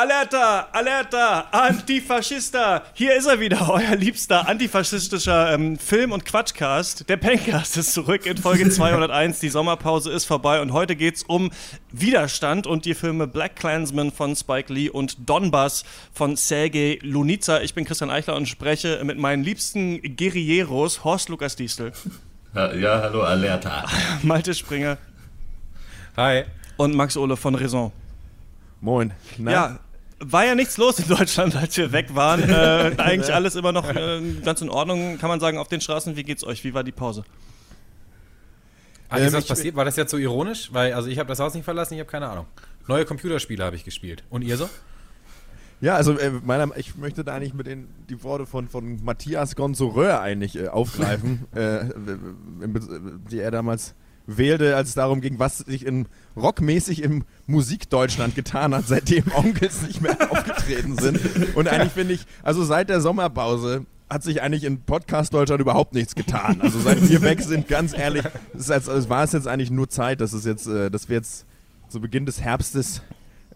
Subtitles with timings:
[0.00, 2.84] Alerta, Alerta, Antifaschista.
[2.94, 7.06] Hier ist er wieder, euer liebster antifaschistischer ähm, Film- und Quatschcast.
[7.10, 9.40] Der Pencast ist zurück in Folge 201.
[9.40, 11.50] Die Sommerpause ist vorbei und heute geht es um
[11.92, 15.84] Widerstand und die Filme Black Clansman von Spike Lee und Donbass
[16.14, 17.60] von Sergei Lunica.
[17.60, 21.92] Ich bin Christian Eichler und spreche mit meinen liebsten Guerilleros, Horst Lukas Diestel.
[22.54, 23.84] Ja, hallo, Alerta.
[24.22, 24.96] Malte Springer.
[26.16, 26.44] Hi.
[26.78, 27.92] Und Max Ole von Raison.
[28.80, 29.12] Moin.
[29.36, 29.52] Na?
[29.52, 29.78] Ja,
[30.20, 32.40] war ja nichts los in Deutschland, als wir weg waren.
[32.50, 36.16] Äh, eigentlich alles immer noch äh, ganz in Ordnung, kann man sagen, auf den Straßen.
[36.16, 36.62] Wie geht's euch?
[36.64, 37.24] Wie war die Pause?
[39.08, 39.76] Ah, ist das passiert?
[39.76, 40.70] War das jetzt so ironisch?
[40.72, 42.46] Weil, also ich habe das Haus nicht verlassen, ich habe keine Ahnung.
[42.86, 44.24] Neue Computerspiele habe ich gespielt.
[44.30, 44.68] Und ihr so?
[45.80, 49.56] Ja, also äh, meiner, ich möchte da eigentlich mit den die Worte von, von Matthias
[49.56, 51.84] Gonsoreur eigentlich äh, aufgreifen, äh,
[53.30, 53.94] die er damals
[54.36, 59.82] wählte, als es darum ging, was sich in rockmäßig im Musikdeutschland getan hat, seitdem Onkels
[59.82, 61.20] nicht mehr aufgetreten sind.
[61.54, 65.94] Und eigentlich finde ich, also seit der Sommerpause hat sich eigentlich in Podcast Deutschland überhaupt
[65.94, 66.60] nichts getan.
[66.60, 69.88] Also seit wir weg sind, ganz ehrlich, es, als, es war es jetzt eigentlich nur
[69.88, 71.46] Zeit, dass es jetzt, äh, dass wir jetzt
[71.88, 73.02] zu Beginn des Herbstes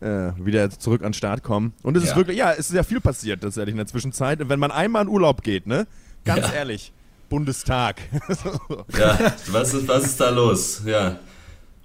[0.01, 1.73] äh, wieder zurück an den Start kommen.
[1.83, 2.11] Und es ja.
[2.11, 4.41] ist wirklich, ja, es ist ja viel passiert tatsächlich in der Zwischenzeit.
[4.41, 5.87] Und wenn man einmal in Urlaub geht, ne,
[6.25, 6.53] ganz ja.
[6.53, 6.93] ehrlich,
[7.35, 8.01] Bundestag.
[8.97, 10.83] ja, was ist, was ist da los?
[10.87, 11.19] Ja.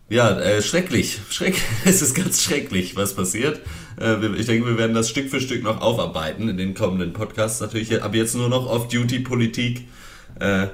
[0.08, 1.20] Ja, äh, schrecklich.
[1.32, 3.60] Schreck es ist ganz schrecklich, was passiert.
[4.00, 7.62] Äh, ich denke, wir werden das Stück für Stück noch aufarbeiten in den kommenden Podcasts.
[7.62, 9.88] Natürlich ab jetzt nur noch Off-Duty-Politik
[10.40, 10.68] äh,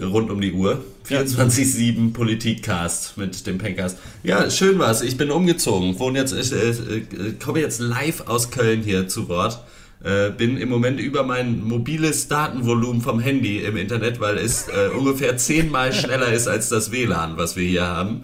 [0.00, 0.84] rund um die Uhr.
[1.08, 3.98] 24-7 Politikcast mit dem Pencast.
[4.22, 5.02] Ja, schön war's.
[5.02, 5.98] Ich bin umgezogen.
[5.98, 9.64] Wohne jetzt, ich, äh, äh, komme jetzt live aus Köln hier zu Wort.
[10.04, 14.88] Äh, bin im Moment über mein mobiles Datenvolumen vom Handy im Internet, weil es äh,
[14.88, 18.22] ungefähr zehnmal schneller ist als das WLAN, was wir hier haben.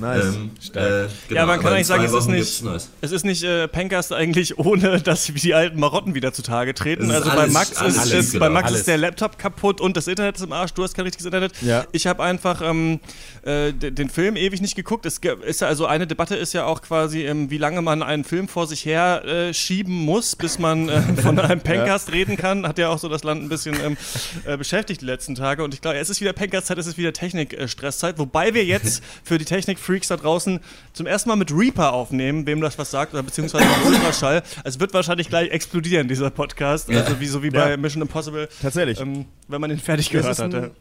[0.00, 0.24] Nice.
[0.24, 2.64] Ähm, äh, genau, ja, man kann eigentlich sagen, es ist nicht,
[3.00, 7.10] es ist nicht äh, Pencast eigentlich ohne, dass die alten Marotten wieder zutage treten.
[7.10, 9.96] Also alles, bei Max, alles, ist, ist, genau, bei Max ist der Laptop kaputt und
[9.96, 10.72] das Internet ist im Arsch.
[10.72, 11.52] Du hast kein richtiges Internet.
[11.62, 11.86] Ja.
[11.92, 13.00] Ich habe einfach ähm,
[13.42, 15.06] äh, den Film ewig nicht geguckt.
[15.06, 18.48] Es ist also eine Debatte ist ja auch quasi, ähm, wie lange man einen Film
[18.48, 22.14] vor sich her äh, schieben muss, bis man äh, von einem Pencast ja.
[22.14, 22.66] reden kann.
[22.66, 23.96] Hat ja auch so das Land ein bisschen ähm,
[24.44, 25.64] äh, beschäftigt die letzten Tage.
[25.64, 28.18] Und ich glaube, es ist wieder Pencast-Zeit, es ist wieder Technik-Stresszeit.
[28.18, 30.60] Wobei wir jetzt für die Technik Freaks da draußen
[30.92, 34.42] zum ersten Mal mit Reaper aufnehmen, wem das was sagt, oder beziehungsweise mit Ultraschall.
[34.64, 36.88] Es wird wahrscheinlich gleich explodieren, dieser Podcast.
[36.88, 37.02] Ja.
[37.02, 37.76] Also wie so wie bei ja.
[37.76, 38.48] Mission Impossible.
[38.60, 39.00] Tatsächlich.
[39.00, 40.72] Ähm, wenn man den fertig gehört hatte.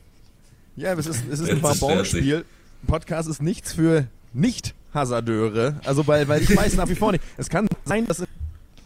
[0.75, 2.43] Ja, es ist, es ist ein Barbon-Spiel.
[2.87, 5.79] Podcast ist nichts für Nicht-Hasardeure.
[5.85, 7.23] Also, weil, weil ich weiß nach wie vor nicht.
[7.37, 8.23] Es kann sein, dass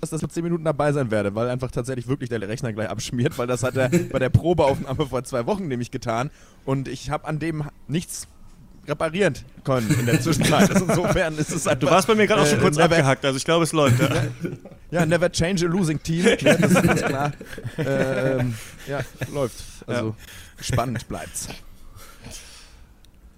[0.01, 2.89] dass das für 10 Minuten dabei sein werde, weil einfach tatsächlich wirklich der Rechner gleich
[2.89, 6.31] abschmiert, weil das hat er bei der Probeaufnahme vor zwei Wochen nämlich getan
[6.63, 8.27] und ich habe an dem nichts
[8.89, 9.33] reparieren
[9.63, 10.69] können in der Zwischenzeit.
[10.69, 13.23] Also insofern ist es einfach, Du warst bei mir gerade auch schon kurz äh, abgehackt,
[13.23, 13.99] also ich glaube, es läuft.
[13.99, 14.09] Ja.
[14.99, 16.25] ja, never change a losing team.
[16.39, 17.31] Ja, das ist ganz klar.
[17.77, 18.55] Ähm,
[18.87, 18.99] ja,
[19.31, 19.55] läuft.
[19.87, 20.63] Also ja.
[20.63, 21.47] spannend bleibt's.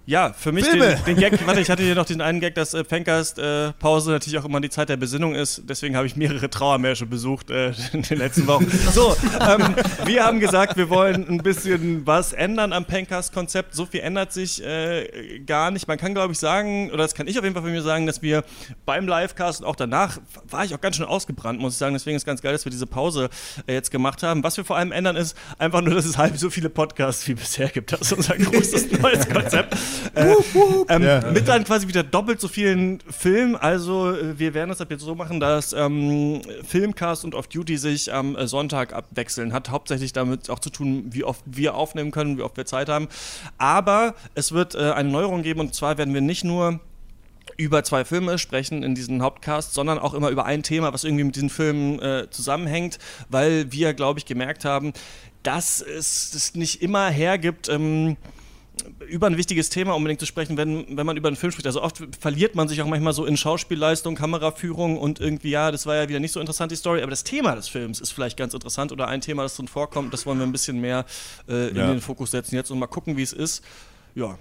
[0.04, 2.74] Ja, für mich den, den, Gag, warte, ich hatte hier noch den einen Gag, dass
[2.74, 5.62] äh, Pencast-Pause äh, natürlich auch immer die Zeit der Besinnung ist.
[5.68, 8.68] Deswegen habe ich mehrere Trauermärsche besucht äh, in den letzten Wochen.
[8.92, 13.76] So, ähm, wir haben gesagt, wir wollen ein bisschen was ändern am Pencast-Konzept.
[13.76, 15.86] So viel ändert sich äh, gar nicht.
[15.86, 18.06] Man kann, glaube ich, sagen, oder das kann ich auf jeden Fall von mir sagen,
[18.06, 18.42] dass wir
[18.84, 20.18] beim Livecast und auch danach
[20.50, 21.92] war ich auch ganz schön ausgebrannt, muss ich sagen.
[21.94, 23.30] Deswegen ist es ganz geil, dass wir diese Pause
[23.68, 24.42] äh, jetzt gemacht haben.
[24.42, 27.34] Was wir vor allem ändern, ist einfach nur, dass es halb so viele Podcasts wie
[27.34, 27.92] bisher gibt.
[27.92, 29.76] Das ist unser großes neues Konzept.
[30.14, 30.34] Äh,
[30.88, 31.30] ähm, ja.
[31.30, 33.56] Mit dann quasi wieder doppelt so vielen Filmen.
[33.56, 38.12] Also äh, wir werden das ab jetzt so machen, dass ähm, Filmcast und Off-Duty sich
[38.12, 39.52] am äh, Sonntag abwechseln.
[39.52, 42.88] Hat hauptsächlich damit auch zu tun, wie oft wir aufnehmen können, wie oft wir Zeit
[42.88, 43.08] haben.
[43.58, 46.80] Aber es wird äh, eine Neuerung geben und zwar werden wir nicht nur
[47.56, 51.24] über zwei Filme sprechen in diesem Hauptcast, sondern auch immer über ein Thema, was irgendwie
[51.24, 52.98] mit diesen Filmen äh, zusammenhängt,
[53.28, 54.92] weil wir, glaube ich, gemerkt haben,
[55.42, 58.16] dass es, es nicht immer hergibt, ähm,
[59.08, 61.66] über ein wichtiges Thema unbedingt zu sprechen, wenn, wenn man über einen Film spricht.
[61.66, 65.86] Also oft verliert man sich auch manchmal so in Schauspielleistung, Kameraführung und irgendwie, ja, das
[65.86, 68.36] war ja wieder nicht so interessant, die Story, aber das Thema des Films ist vielleicht
[68.36, 71.04] ganz interessant oder ein Thema, das drin vorkommt, das wollen wir ein bisschen mehr
[71.48, 71.86] äh, in ja.
[71.88, 73.62] den Fokus setzen jetzt und mal gucken, wie es ist.
[74.14, 74.38] Ja.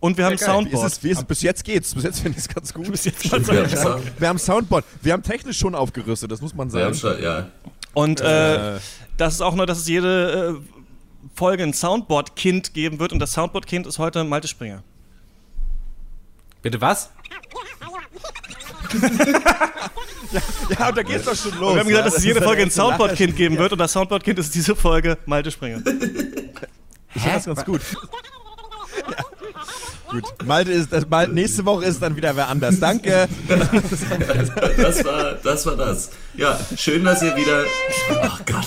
[0.00, 0.82] Und wir haben ja, Soundboard.
[0.82, 1.24] Wie ist es, wie ist es?
[1.24, 1.94] Bis jetzt geht's.
[1.94, 2.90] Bis jetzt finde ich es ganz gut.
[2.90, 4.84] Bis jetzt wir, haben, wir haben Soundboard.
[5.02, 6.94] Wir haben technisch schon aufgerüstet, das muss man sagen.
[6.94, 7.48] Schon, ja.
[7.94, 8.80] Und äh, äh.
[9.16, 10.77] das ist auch nur, dass es jede äh,
[11.34, 14.82] Folge ein Soundboard-Kind geben wird und das Soundboard-Kind ist heute Malte Springer.
[16.62, 17.10] Bitte was?
[20.32, 20.40] ja,
[20.78, 21.70] ja, und da geht's doch schon los.
[21.70, 24.38] Und wir haben gesagt, dass es jede Folge ein Soundboard-Kind geben wird und das Soundboard-Kind
[24.38, 25.82] ist diese Folge Malte Springer.
[27.14, 27.80] Ich finde das ganz gut.
[30.10, 30.24] Gut.
[30.46, 32.80] Malte ist, das, Malte, nächste Woche ist dann wieder wer anders.
[32.80, 33.28] Danke.
[34.76, 36.10] das, war, das war das.
[36.34, 37.64] Ja, schön, dass ihr wieder.
[38.10, 38.66] Oh Gott.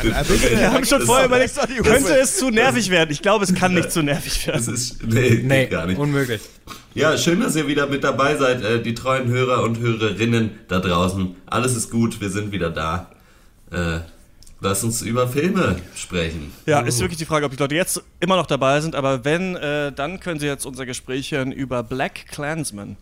[0.00, 0.58] Okay.
[0.58, 3.10] Wir haben schon vorher überlegt, könnte es zu nervig werden?
[3.10, 4.64] Ich glaube, es kann nicht zu nervig werden.
[4.64, 5.98] Das ist, nee, nee gar nicht.
[5.98, 6.42] Unmöglich.
[6.94, 10.78] Ja, schön, dass ihr wieder mit dabei seid, äh, die treuen Hörer und Hörerinnen da
[10.78, 11.36] draußen.
[11.46, 13.10] Alles ist gut, wir sind wieder da.
[13.70, 14.00] Äh,
[14.64, 16.52] Lass uns über Filme sprechen.
[16.66, 19.56] Ja, ist wirklich die Frage, ob die Leute jetzt immer noch dabei sind, aber wenn,
[19.56, 22.96] äh, dann können sie jetzt unser Gespräch hören über Black Clansman.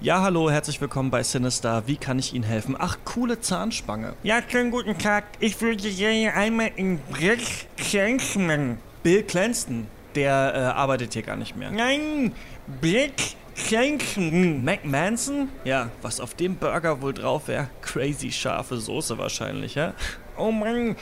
[0.00, 1.84] Ja, hallo, herzlich willkommen bei Sinister.
[1.86, 2.74] Wie kann ich Ihnen helfen?
[2.76, 4.14] Ach, coole Zahnspange.
[4.24, 5.24] Ja, schönen guten Tag.
[5.38, 7.38] Ich würde gerne einmal in Black
[7.76, 8.78] Clansman.
[9.04, 9.86] Bill Cranston,
[10.16, 11.70] der äh, arbeitet hier gar nicht mehr.
[11.70, 12.32] Nein,
[12.80, 13.12] Black
[13.56, 14.62] Schenken.
[14.64, 15.48] Mac Manson?
[15.64, 17.68] Ja, was auf dem Burger wohl drauf wäre?
[17.80, 19.94] Crazy scharfe Soße wahrscheinlich, ja?
[20.36, 20.94] Oh Mann,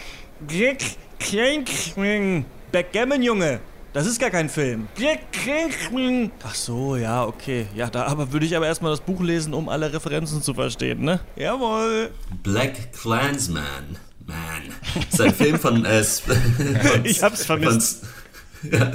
[0.49, 0.79] Jack
[1.19, 2.47] Schenken.
[2.71, 3.61] Backgammon, Junge.
[3.93, 4.89] Das ist gar kein Film.
[4.97, 6.33] Schenken.
[6.43, 7.67] Ach so, ja, okay.
[7.75, 11.03] Ja, da aber würde ich aber erstmal das Buch lesen, um alle Referenzen zu verstehen,
[11.03, 11.21] ne?
[11.37, 12.11] Jawohl.
[12.43, 13.97] Black Clansman.
[14.27, 14.37] Man.
[14.95, 15.85] Das ist ein Film von.
[15.85, 16.03] Äh,
[16.83, 18.01] von ich hab's vermisst.
[18.01, 18.09] Von,
[18.71, 18.93] ja,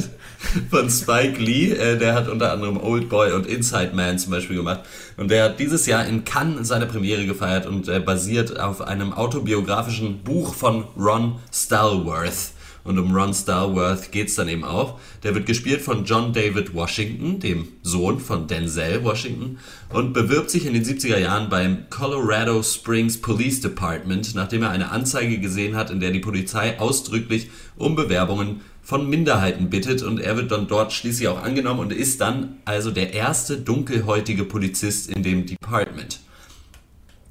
[0.69, 1.71] von Spike Lee.
[1.71, 4.81] Äh, der hat unter anderem Old Boy und Inside Man zum Beispiel gemacht.
[5.17, 9.13] Und der hat dieses Jahr in Cannes seine Premiere gefeiert und äh, basiert auf einem
[9.13, 12.53] autobiografischen Buch von Ron Stallworth.
[12.83, 14.99] Und um Ron Stallworth geht es dann eben auch.
[15.23, 20.65] Der wird gespielt von John David Washington, dem Sohn von Denzel Washington, und bewirbt sich
[20.65, 25.91] in den 70er Jahren beim Colorado Springs Police Department, nachdem er eine Anzeige gesehen hat,
[25.91, 30.93] in der die Polizei ausdrücklich um Bewerbungen von Minderheiten bittet und er wird dann dort
[30.93, 36.21] schließlich auch angenommen und ist dann also der erste dunkelhäutige Polizist in dem Department.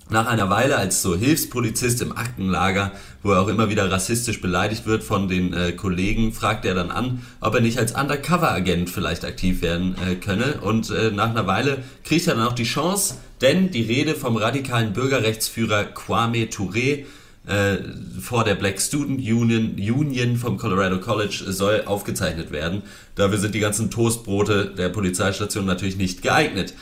[0.09, 2.93] Nach einer Weile als so Hilfspolizist im Aktenlager,
[3.25, 6.93] wo er auch immer wieder rassistisch beleidigt wird von den äh, Kollegen, fragt er dann
[6.93, 10.61] an, ob er nicht als Undercover-Agent vielleicht aktiv werden äh, könne.
[10.61, 14.37] Und äh, nach einer Weile kriegt er dann auch die Chance, denn die Rede vom
[14.37, 17.05] radikalen Bürgerrechtsführer Kwame Touré
[17.47, 17.79] äh,
[18.21, 22.83] vor der Black Student Union, Union vom Colorado College soll aufgezeichnet werden.
[23.15, 26.75] Dafür sind die ganzen Toastbrote der Polizeistation natürlich nicht geeignet.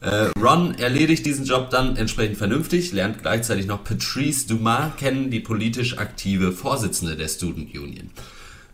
[0.00, 5.40] Äh, Ron erledigt diesen Job dann entsprechend vernünftig, lernt gleichzeitig noch Patrice Dumas kennen, die
[5.40, 8.10] politisch aktive Vorsitzende der Student Union.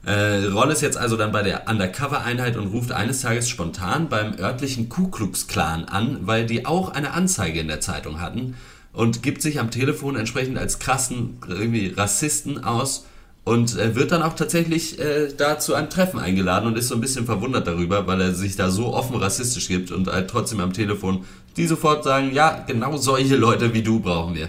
[0.05, 4.39] Äh, Ron ist jetzt also dann bei der Undercover-Einheit und ruft eines Tages spontan beim
[4.39, 8.55] örtlichen Ku Klux Klan an, weil die auch eine Anzeige in der Zeitung hatten
[8.97, 13.05] und gibt sich am Telefon entsprechend als krassen irgendwie Rassisten aus
[13.45, 16.95] und äh, wird dann auch tatsächlich äh, da zu einem Treffen eingeladen und ist so
[16.95, 20.61] ein bisschen verwundert darüber, weil er sich da so offen rassistisch gibt und halt trotzdem
[20.61, 21.27] am Telefon
[21.59, 24.49] die sofort sagen, ja, genau solche Leute wie du brauchen wir.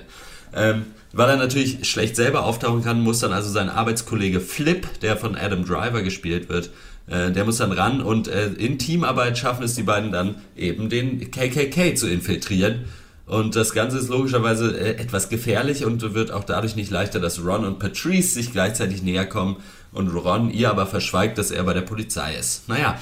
[0.55, 5.17] Ähm, weil er natürlich schlecht selber auftauchen kann, muss dann also sein Arbeitskollege Flip, der
[5.17, 6.69] von Adam Driver gespielt wird,
[7.07, 10.87] äh, der muss dann ran und äh, in Teamarbeit schaffen es die beiden dann eben
[10.87, 12.85] den KKK zu infiltrieren
[13.27, 17.43] und das Ganze ist logischerweise äh, etwas gefährlich und wird auch dadurch nicht leichter, dass
[17.43, 19.57] Ron und Patrice sich gleichzeitig näher kommen
[19.91, 22.69] und Ron ihr aber verschweigt, dass er bei der Polizei ist.
[22.69, 22.97] Naja,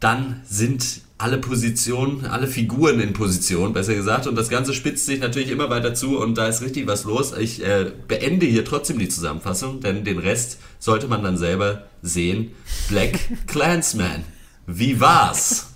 [0.00, 4.26] dann sind alle Positionen, alle Figuren in Position, besser gesagt.
[4.26, 7.34] Und das Ganze spitzt sich natürlich immer weiter zu und da ist richtig was los.
[7.38, 12.52] Ich äh, beende hier trotzdem die Zusammenfassung, denn den Rest sollte man dann selber sehen.
[12.88, 14.24] Black Clansman.
[14.66, 15.66] Wie war's?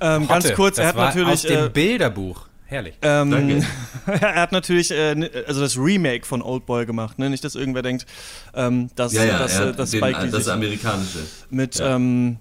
[0.00, 1.32] ähm, ganz kurz, er hat natürlich.
[1.32, 2.51] Aus dem äh, Bilderbuch.
[2.72, 2.94] Herrlich.
[3.02, 3.66] Ähm, Danke.
[4.06, 7.28] er hat natürlich äh, also das Remake von Old Boy gemacht, ne?
[7.28, 8.06] Nicht, dass irgendwer denkt,
[8.54, 11.18] ähm, dass, ja, ja, dass, äh, das Spike den, das amerikanische.
[11.50, 11.96] Mit, ja.
[11.96, 12.38] ähm,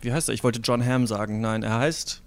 [0.00, 0.34] wie heißt er?
[0.34, 1.42] Ich wollte John Hamm sagen.
[1.42, 2.22] Nein, er heißt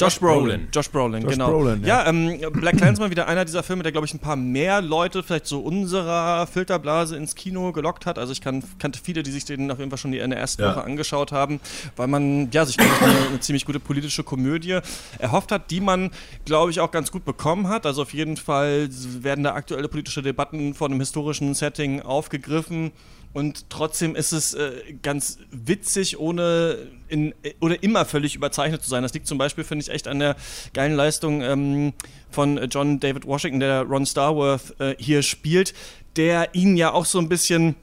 [0.00, 0.68] Josh, Brolin.
[0.72, 1.50] Josh Brolin, Josh genau.
[1.50, 4.36] Brolin, ja, ja ähm, Black Clansman wieder einer dieser Filme, der, glaube ich, ein paar
[4.36, 8.18] mehr Leute vielleicht so unserer Filterblase ins Kino gelockt hat.
[8.18, 10.62] Also ich kann, kannte viele, die sich den auf jeden Fall schon in der ersten
[10.62, 10.70] ja.
[10.70, 11.60] Woche angeschaut haben,
[11.96, 12.90] weil man, ja, sich eine,
[13.28, 14.78] eine ziemlich gute politische Komödie
[15.18, 16.10] erhofft hat, die man,
[16.44, 17.86] glaube ich, auch ganz gut bekommen hat.
[17.86, 18.88] Also auf jeden Fall
[19.20, 22.92] werden da aktuelle politische Debatten vor einem historischen Setting aufgegriffen.
[23.32, 26.78] Und trotzdem ist es äh, ganz witzig, ohne
[27.10, 29.02] in, oder immer völlig überzeichnet zu sein.
[29.02, 30.36] Das liegt zum Beispiel, finde ich, echt an der
[30.72, 31.92] geilen Leistung ähm,
[32.30, 35.74] von John David Washington, der Ron Starworth äh, hier spielt,
[36.16, 37.76] der ihn ja auch so ein bisschen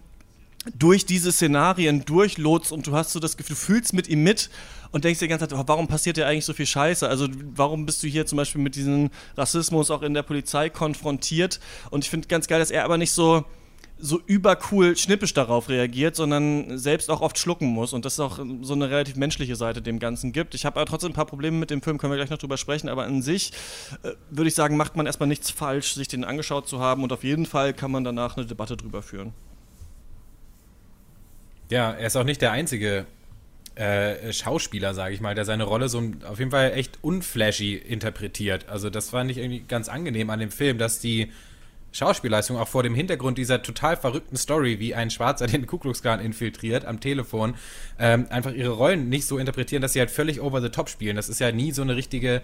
[0.78, 4.50] durch diese Szenarien durchlotst und du hast so das Gefühl, du fühlst mit ihm mit
[4.92, 7.08] und denkst dir die ganze Zeit, warum passiert dir eigentlich so viel Scheiße?
[7.08, 11.60] Also warum bist du hier zum Beispiel mit diesem Rassismus auch in der Polizei konfrontiert?
[11.90, 13.46] Und ich finde ganz geil, dass er aber nicht so
[14.00, 18.74] so übercool schnippisch darauf reagiert, sondern selbst auch oft schlucken muss und das auch so
[18.74, 20.54] eine relativ menschliche Seite dem Ganzen gibt.
[20.54, 22.58] Ich habe aber trotzdem ein paar Probleme mit dem Film, können wir gleich noch drüber
[22.58, 23.54] sprechen, aber an sich
[24.04, 27.12] äh, würde ich sagen, macht man erstmal nichts falsch, sich den angeschaut zu haben und
[27.12, 29.34] auf jeden Fall kann man danach eine Debatte drüber führen.
[31.70, 33.06] Ja, er ist auch nicht der einzige
[33.76, 38.70] äh, Schauspieler, sage ich mal, der seine Rolle so auf jeden Fall echt unflashy interpretiert.
[38.70, 41.32] Also das fand ich irgendwie ganz angenehm an dem Film, dass die
[41.92, 46.02] Schauspielleistung auch vor dem Hintergrund dieser total verrückten Story, wie ein Schwarzer den Ku Klux
[46.02, 47.56] Klan infiltriert am Telefon,
[48.00, 51.16] ähm, einfach ihre Rollen nicht so interpretieren, dass sie halt völlig over the top spielen.
[51.16, 52.42] Das ist ja nie so eine richtige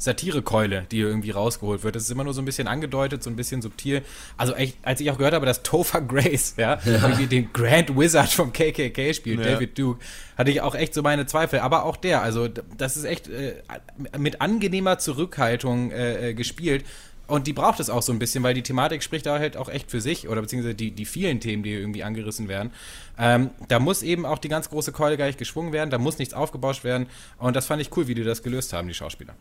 [0.00, 1.94] Satirekeule, die irgendwie rausgeholt wird.
[1.94, 4.02] Das ist immer nur so ein bisschen angedeutet, so ein bisschen subtil.
[4.38, 7.08] Also echt, als ich auch gehört habe, dass Topher Grace, ja, ja.
[7.08, 9.52] den Grand Wizard vom KKK spielt, ja.
[9.52, 10.00] David Duke,
[10.38, 11.60] hatte ich auch echt so meine Zweifel.
[11.60, 13.56] Aber auch der, also das ist echt äh,
[14.18, 16.84] mit angenehmer Zurückhaltung äh, äh, gespielt.
[17.30, 19.68] Und die braucht es auch so ein bisschen, weil die Thematik spricht da halt auch
[19.68, 22.72] echt für sich oder beziehungsweise die, die vielen Themen, die irgendwie angerissen werden.
[23.18, 26.18] Ähm, da muss eben auch die ganz große Keule gar nicht geschwungen werden, da muss
[26.18, 27.06] nichts aufgebauscht werden.
[27.38, 29.34] Und das fand ich cool, wie die das gelöst haben, die Schauspieler.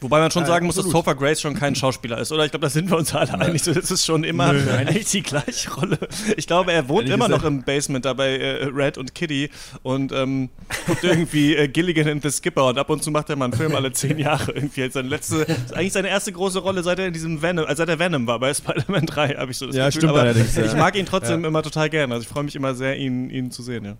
[0.00, 2.44] Wobei man schon sagen muss, dass Topher Grace schon kein Schauspieler ist, oder?
[2.44, 3.62] Ich glaube, da sind wir uns alle einig.
[3.62, 5.98] So, das ist schon immer Nö, eigentlich die gleiche Rolle.
[6.36, 9.50] Ich glaube, er wohnt immer noch im Basement da bei äh, Red und Kitty
[9.82, 10.48] und ähm,
[10.86, 13.54] guckt irgendwie äh, Gilligan and the Skipper und ab und zu macht er mal einen
[13.54, 14.90] Film alle zehn Jahre irgendwie.
[14.90, 17.98] Seine letzte, eigentlich seine erste große Rolle, seit er in diesem Venom, äh, seit er
[17.98, 20.00] Venom war bei Spider-Man 3, habe ich so das ja, Gefühl.
[20.00, 20.64] Stimmt Aber allerdings, ja.
[20.64, 21.48] Ich mag ihn trotzdem ja.
[21.48, 22.14] immer total gerne.
[22.14, 23.96] Also ich freue mich immer sehr, ihn, ihn zu sehen, ja.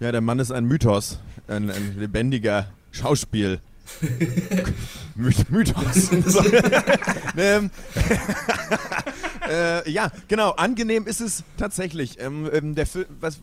[0.00, 3.60] Ja, der Mann ist ein Mythos, ein, ein lebendiger Schauspiel.
[5.14, 6.10] Mythos.
[7.36, 7.70] ähm,
[9.48, 10.50] äh, ja, genau.
[10.52, 12.20] Angenehm ist es tatsächlich.
[12.20, 13.40] Ähm, ähm, der Film, was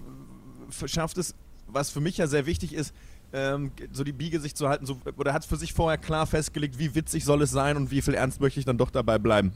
[0.86, 1.36] schafft es,
[1.68, 2.94] was für mich ja sehr wichtig ist,
[3.34, 6.28] ähm, so die Biege sich zu halten, so, oder hat es für sich vorher klar
[6.28, 9.20] festgelegt, wie witzig soll es sein und wie viel ernst möchte ich dann doch dabei
[9.20, 9.54] bleiben.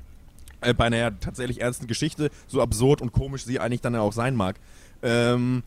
[0.61, 4.13] Äh, bei einer ja tatsächlich ernsten Geschichte, so absurd und komisch sie eigentlich dann auch
[4.13, 4.57] sein mag.
[5.01, 5.63] Ähm,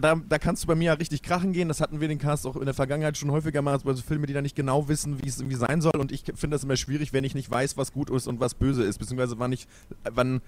[0.00, 1.68] da, da kannst du bei mir ja richtig krachen gehen.
[1.68, 4.32] Das hatten wir den Cast auch in der Vergangenheit schon häufiger mal, also Filme, die
[4.32, 5.96] da nicht genau wissen, wie es irgendwie sein soll.
[5.98, 8.54] Und ich finde das immer schwierig, wenn ich nicht weiß, was gut ist und was
[8.54, 8.98] böse ist.
[8.98, 9.66] Beziehungsweise wann ich,
[10.10, 10.40] wann,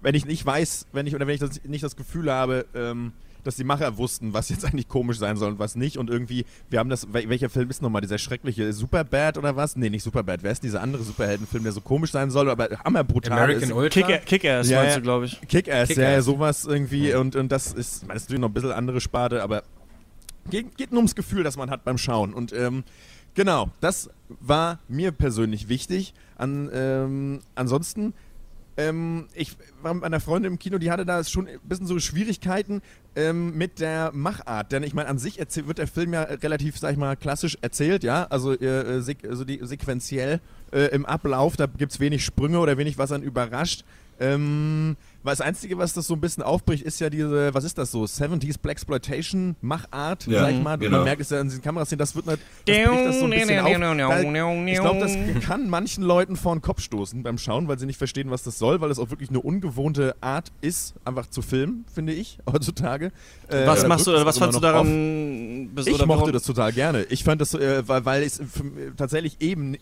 [0.00, 3.12] wenn ich nicht weiß, wenn ich, oder wenn ich das, nicht das Gefühl habe, ähm,
[3.44, 5.98] dass die Macher wussten, was jetzt eigentlich komisch sein soll und was nicht.
[5.98, 9.76] Und irgendwie, wir haben das, welcher Film ist nochmal dieser schreckliche Superbad oder was?
[9.76, 10.42] Nee, nicht Superbad.
[10.42, 13.72] Wer ist dieser andere Superheldenfilm, der so komisch sein soll, aber hammerbrutal American ist?
[13.72, 14.06] Ultra?
[14.06, 15.40] Kick, Kick-Ass ja, meinst du, glaube ich.
[15.48, 17.14] Kick-Ass, Kick ja, ja, sowas irgendwie.
[17.14, 17.76] Und, und das ist,
[18.08, 19.62] das ist natürlich noch ein bisschen andere Sparte, aber
[20.50, 22.34] geht, geht nur ums Gefühl, das man hat beim Schauen.
[22.34, 22.84] Und ähm,
[23.34, 26.14] genau, das war mir persönlich wichtig.
[26.36, 28.14] An, ähm, ansonsten
[28.78, 31.98] ähm, ich war mit meiner Freundin im Kino, die hatte da schon ein bisschen so
[31.98, 32.80] Schwierigkeiten
[33.16, 34.70] ähm, mit der Machart.
[34.70, 38.04] Denn ich meine, an sich wird der Film ja relativ, sag ich mal, klassisch erzählt,
[38.04, 38.28] ja.
[38.30, 40.40] Also, äh, also die, sequenziell
[40.72, 43.84] äh, im Ablauf, da gibt es wenig Sprünge oder wenig, was einen überrascht.
[44.20, 47.90] Ähm, das Einzige, was das so ein bisschen aufbricht, ist ja diese, was ist das
[47.90, 50.78] so, 70s Black Exploitation Machart, ja, sag ich mal.
[50.78, 50.98] Genau.
[50.98, 53.58] Man merkt es ja an diesen Kameraszenen, das wird das bricht das so ein bisschen
[53.58, 53.72] auf.
[53.72, 57.86] Da, ich glaube, das kann manchen Leuten vor den Kopf stoßen beim Schauen, weil sie
[57.86, 61.42] nicht verstehen, was das soll, weil es auch wirklich eine ungewohnte Art ist, einfach zu
[61.42, 63.12] filmen, finde ich, heutzutage.
[63.48, 65.70] Äh, was machst du, was fandst du daran?
[65.84, 67.02] Ich mochte das total gerne.
[67.04, 68.40] Ich fand das, äh, weil, weil es
[68.96, 69.76] tatsächlich eben,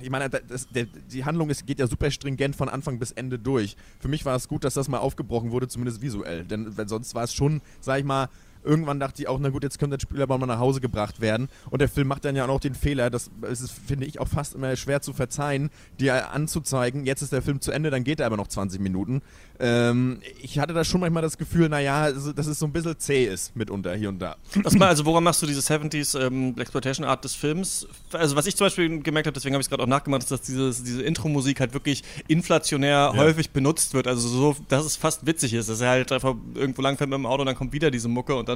[0.00, 3.38] ich meine, das, der, die Handlung ist, geht ja super stringent von Anfang bis Ende
[3.38, 3.76] durch.
[4.00, 6.44] Für mich war es gut, gut, dass das mal aufgebrochen wurde, zumindest visuell.
[6.44, 8.30] Denn sonst war es schon, sag ich mal,
[8.66, 11.48] irgendwann dachte ich auch, na gut, jetzt könnte der Spieler mal nach Hause gebracht werden.
[11.70, 14.28] Und der Film macht dann ja auch noch den Fehler, das ist, finde ich, auch
[14.28, 18.20] fast immer schwer zu verzeihen, dir anzuzeigen, jetzt ist der Film zu Ende, dann geht
[18.20, 19.22] er aber noch 20 Minuten.
[19.58, 22.98] Ähm, ich hatte da schon manchmal das Gefühl, naja, also, dass es so ein bisschen
[22.98, 24.36] zäh ist mitunter hier und da.
[24.62, 27.86] Was mal, also woran machst du diese 70s ähm, Exploitation Art des Films?
[28.12, 30.30] Also was ich zum Beispiel gemerkt habe, deswegen habe ich es gerade auch nachgemacht, ist,
[30.30, 33.16] dass dieses, diese Intro-Musik halt wirklich inflationär ja.
[33.16, 34.06] häufig benutzt wird.
[34.06, 35.68] Also so, dass es fast witzig ist.
[35.68, 38.34] Dass er halt einfach irgendwo langfährt mit dem Auto und dann kommt wieder diese Mucke
[38.34, 38.55] und dann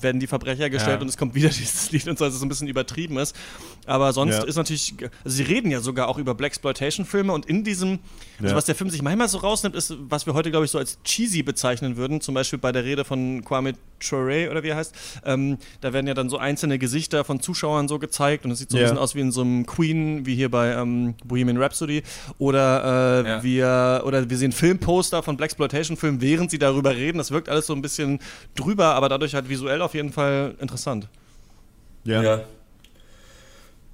[0.00, 1.02] werden die Verbrecher gestellt ja.
[1.02, 3.36] und es kommt wieder dieses Lied und so, dass es so ein bisschen übertrieben ist.
[3.86, 4.44] Aber sonst ja.
[4.44, 4.94] ist natürlich,
[5.24, 8.00] also sie reden ja sogar auch über Black Exploitation Filme und in diesem,
[8.42, 10.70] also was der Film sich manchmal so rausnimmt, ist, was wir wir heute, glaube ich,
[10.70, 14.68] so als cheesy bezeichnen würden, zum Beispiel bei der Rede von Kwame Ture oder wie
[14.68, 18.50] er heißt, ähm, da werden ja dann so einzelne Gesichter von Zuschauern so gezeigt und
[18.50, 18.86] es sieht so yeah.
[18.86, 22.02] ein bisschen aus wie in so einem Queen, wie hier bei ähm, Bohemian Rhapsody
[22.38, 23.42] oder, äh, ja.
[23.42, 27.18] wir, oder wir sehen Filmposter von Blaxploitation-Filmen, während sie darüber reden.
[27.18, 28.18] Das wirkt alles so ein bisschen
[28.54, 31.08] drüber, aber dadurch halt visuell auf jeden Fall interessant.
[32.04, 32.22] Ja.
[32.22, 32.40] ja.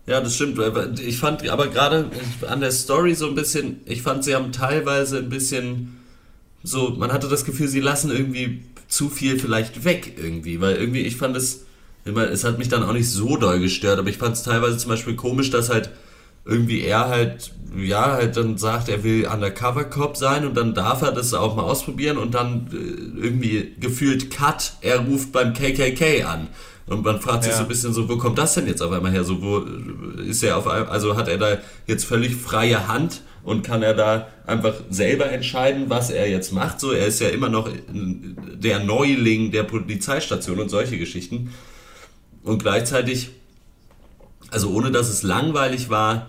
[0.06, 0.60] Ja, das stimmt.
[1.00, 2.10] Ich fand aber gerade
[2.48, 5.96] an der Story so ein bisschen, ich fand, sie haben teilweise ein bisschen
[6.62, 11.02] so, man hatte das Gefühl, sie lassen irgendwie zu viel vielleicht weg irgendwie, weil irgendwie,
[11.02, 11.64] ich fand es,
[12.04, 14.90] es hat mich dann auch nicht so doll gestört, aber ich fand es teilweise zum
[14.90, 15.90] Beispiel komisch, dass halt
[16.44, 21.10] irgendwie er halt, ja, halt dann sagt, er will Undercover-Cop sein und dann darf er
[21.10, 26.48] das auch mal ausprobieren und dann äh, irgendwie gefühlt Cut, er ruft beim KKK an.
[26.86, 27.58] Und man fragt sich ja.
[27.58, 29.24] so ein bisschen so, wo kommt das denn jetzt auf einmal her?
[29.24, 29.58] So, wo
[30.20, 33.94] ist er auf einmal, also hat er da jetzt völlig freie Hand und kann er
[33.94, 36.80] da einfach selber entscheiden, was er jetzt macht.
[36.80, 41.54] So, er ist ja immer noch der Neuling der Polizeistation und solche Geschichten.
[42.42, 43.30] Und gleichzeitig,
[44.50, 46.26] also ohne dass es langweilig war,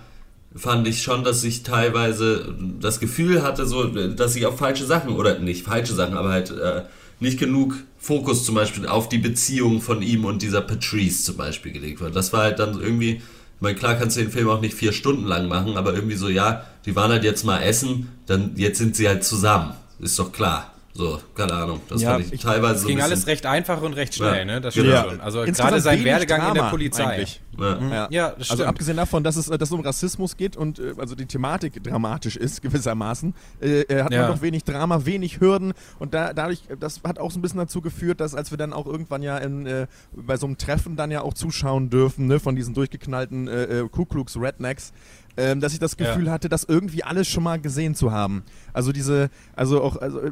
[0.55, 5.09] fand ich schon, dass ich teilweise das Gefühl hatte, so, dass ich auf falsche Sachen,
[5.09, 6.83] oder nicht falsche Sachen, aber halt äh,
[7.19, 11.71] nicht genug Fokus zum Beispiel auf die Beziehung von ihm und dieser Patrice zum Beispiel
[11.71, 12.15] gelegt wird.
[12.15, 14.93] Das war halt dann irgendwie, ich meine, klar kannst du den Film auch nicht vier
[14.93, 18.79] Stunden lang machen, aber irgendwie so, ja, die waren halt jetzt mal essen, dann jetzt
[18.79, 19.73] sind sie halt zusammen.
[19.99, 20.73] Ist doch klar.
[20.93, 21.79] So, keine Ahnung.
[21.89, 24.15] Das Ja, fand ich, ich- teilweise Es so ging ein alles recht einfach und recht
[24.15, 24.61] schnell, Ja, ne?
[24.61, 24.97] Das genau.
[24.97, 25.21] stimmt schon.
[25.21, 27.03] Also Insgesamt gerade sein Werdegang in der Drama Polizei.
[27.05, 27.41] eigentlich.
[27.59, 27.77] ja.
[27.79, 28.69] Ja, Ja, das Also stimmt.
[28.69, 31.83] abgesehen davon, dass es, äh, dass es um Rassismus geht und äh, also die Thematik
[31.83, 34.23] dramatisch ist, gewissermaßen, äh, äh, hat Ja.
[34.23, 37.59] man doch wenig Drama, wenig Hürden und da, dadurch, das hat auch so ein bisschen
[37.59, 40.95] dazu geführt, dass als wir dann auch irgendwann ja in, äh, bei so einem Treffen
[40.95, 44.93] dann ja auch zuschauen dürfen, ne, von diesen durchgeknallten äh, Ku Klux Rednecks,
[45.37, 46.07] ähm, dass ich das Ja.
[46.07, 48.43] Gefühl hatte, das irgendwie alles schon mal gesehen zu haben.
[48.73, 50.31] Also diese, also auch, also äh,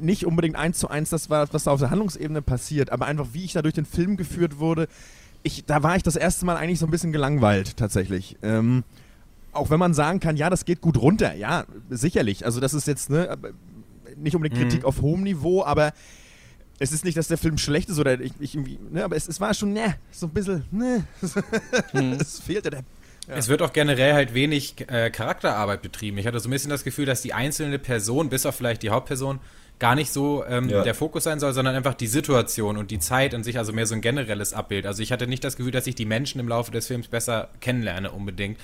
[0.00, 3.28] nicht unbedingt eins zu eins, das war, was da auf der Handlungsebene passiert, aber einfach
[3.32, 4.88] wie ich da durch den Film geführt wurde,
[5.42, 8.36] ich, da war ich das erste Mal eigentlich so ein bisschen gelangweilt, tatsächlich.
[8.42, 8.82] Ähm,
[9.52, 12.44] auch wenn man sagen kann, ja, das geht gut runter, ja, sicherlich.
[12.44, 13.50] Also das ist jetzt ne, aber
[14.16, 15.92] nicht unbedingt Kritik auf hohem Niveau, aber
[16.78, 19.28] es ist nicht, dass der Film schlecht ist oder ich, ich irgendwie, ne, aber es,
[19.28, 21.04] es war schon, ne, so ein bisschen, ne,
[22.20, 22.82] es fehlte der.
[23.28, 26.18] Es wird auch generell halt wenig äh, Charakterarbeit betrieben.
[26.18, 28.90] Ich hatte so ein bisschen das Gefühl, dass die einzelne Person, bis auf vielleicht die
[28.90, 29.40] Hauptperson,
[29.78, 30.82] gar nicht so ähm, Ja.
[30.82, 33.86] der Fokus sein soll, sondern einfach die Situation und die Zeit an sich, also mehr
[33.86, 34.86] so ein generelles Abbild.
[34.86, 37.50] Also ich hatte nicht das Gefühl, dass ich die Menschen im Laufe des Films besser
[37.60, 38.58] kennenlerne unbedingt.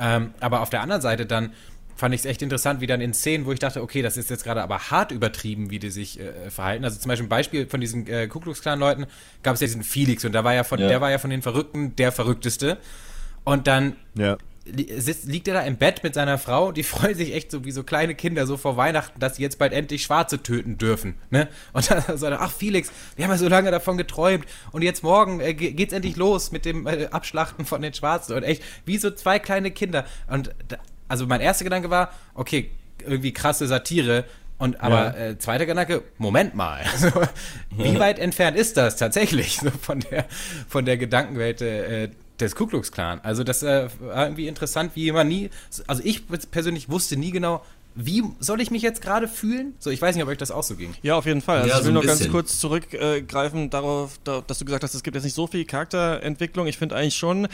[0.00, 1.52] Ähm, aber auf der anderen Seite dann
[1.96, 4.28] fand ich es echt interessant, wie dann in Szenen, wo ich dachte, okay, das ist
[4.30, 6.84] jetzt gerade aber hart übertrieben, wie die sich äh, verhalten.
[6.84, 9.06] Also zum Beispiel ein Beispiel von diesen äh, Ku Klux Klan Leuten
[9.42, 10.88] gab es ja diesen Felix und da war ja von, Ja.
[10.88, 12.78] der war ja von den Verrückten der verrückteste.
[13.44, 14.36] Und dann Ja.
[14.96, 17.70] sitzt, liegt er da im Bett mit seiner Frau, die freuen sich echt so wie
[17.70, 21.16] so kleine Kinder so vor Weihnachten, dass sie jetzt bald endlich Schwarze töten dürfen.
[21.30, 21.48] Ne?
[21.74, 25.02] Und dann sagt er, ach Felix, wir haben ja so lange davon geträumt und jetzt
[25.02, 28.62] morgen äh, ge- geht's endlich los mit dem äh, Abschlachten von den Schwarzen und echt
[28.86, 30.06] wie so zwei kleine Kinder.
[30.28, 30.76] Und da,
[31.08, 32.70] also mein erster Gedanke war, okay,
[33.06, 34.24] irgendwie krasse Satire.
[34.56, 37.10] Und aber äh, zweiter Gedanke, Moment mal, also,
[37.76, 40.24] wie weit entfernt ist das tatsächlich so von der
[40.68, 42.08] von der Gedankenwelt äh,
[42.40, 43.20] des Ku Klux Klan?
[43.22, 45.50] Also das äh, war irgendwie interessant, wie man nie,
[45.86, 47.64] also ich persönlich wusste nie genau,
[47.94, 49.74] wie soll ich mich jetzt gerade fühlen?
[49.78, 50.94] So, ich weiß nicht, ob euch das auch so ging.
[51.02, 51.58] Ja, auf jeden Fall.
[51.58, 54.82] Also Ja, ich so will ein noch ganz kurz zurückgreifen darauf, da, dass du gesagt
[54.84, 56.66] hast, es gibt jetzt nicht so viel Charakterentwicklung.
[56.66, 57.48] Ich finde eigentlich schon,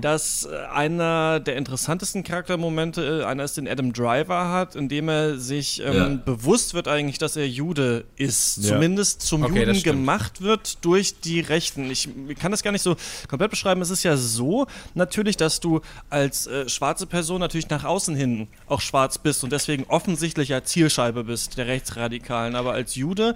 [0.00, 5.38] dass äh, einer der interessantesten Charaktermomente äh, einer ist, den Adam Driver hat, indem er
[5.38, 6.08] sich ähm, Ja.
[6.08, 8.58] bewusst wird eigentlich, dass er Jude ist.
[8.58, 8.70] Ja.
[8.74, 11.90] Zumindest zum Okay, Juden gemacht wird durch die Rechten.
[11.90, 12.08] Ich
[12.40, 12.96] kann das gar nicht so
[13.28, 13.82] komplett beschreiben.
[13.82, 18.48] Es ist ja so natürlich, dass du als äh, schwarze Person natürlich nach außen hin
[18.66, 22.54] auch schwarz bist und deswegen offensichtlicher Zielscheibe bist der Rechtsradikalen.
[22.54, 23.34] Aber als Jude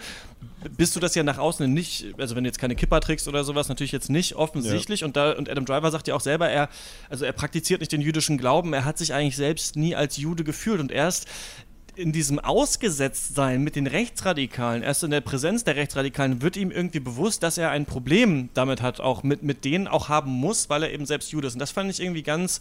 [0.76, 3.44] bist du das ja nach außen nicht, also wenn du jetzt keine Kippa trägst oder
[3.44, 5.04] sowas, natürlich jetzt nicht offensichtlich.
[5.04, 6.68] Und, da, und Adam Driver sagt ja auch selber, er,
[7.09, 10.44] also er praktiziert nicht den jüdischen Glauben, er hat sich eigentlich selbst nie als Jude
[10.44, 11.26] gefühlt und erst
[11.96, 17.00] in diesem Ausgesetztsein mit den Rechtsradikalen, erst in der Präsenz der Rechtsradikalen, wird ihm irgendwie
[17.00, 20.82] bewusst, dass er ein Problem damit hat, auch mit, mit denen auch haben muss, weil
[20.82, 21.54] er eben selbst Jude ist.
[21.54, 22.61] Und das fand ich irgendwie ganz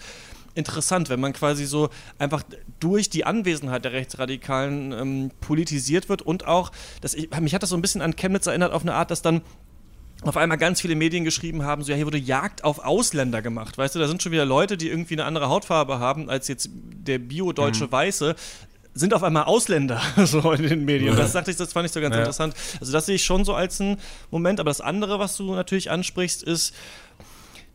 [0.55, 2.43] interessant, wenn man quasi so einfach
[2.79, 6.71] durch die Anwesenheit der Rechtsradikalen ähm, politisiert wird und auch,
[7.03, 9.41] ich, mich hat das so ein bisschen an Chemnitz erinnert, auf eine Art, dass dann
[10.21, 13.77] auf einmal ganz viele Medien geschrieben haben, so ja, hier wurde Jagd auf Ausländer gemacht.
[13.77, 16.69] Weißt du, da sind schon wieder Leute, die irgendwie eine andere Hautfarbe haben als jetzt
[16.73, 18.35] der bio-deutsche Weiße,
[18.97, 21.15] sind auf einmal Ausländer so in den Medien.
[21.17, 22.19] Das dachte ich, das fand ich so ganz Ja.
[22.21, 22.55] interessant.
[22.79, 23.97] Also das sehe ich schon so als einen
[24.31, 26.73] Moment, aber das andere, was du natürlich ansprichst, ist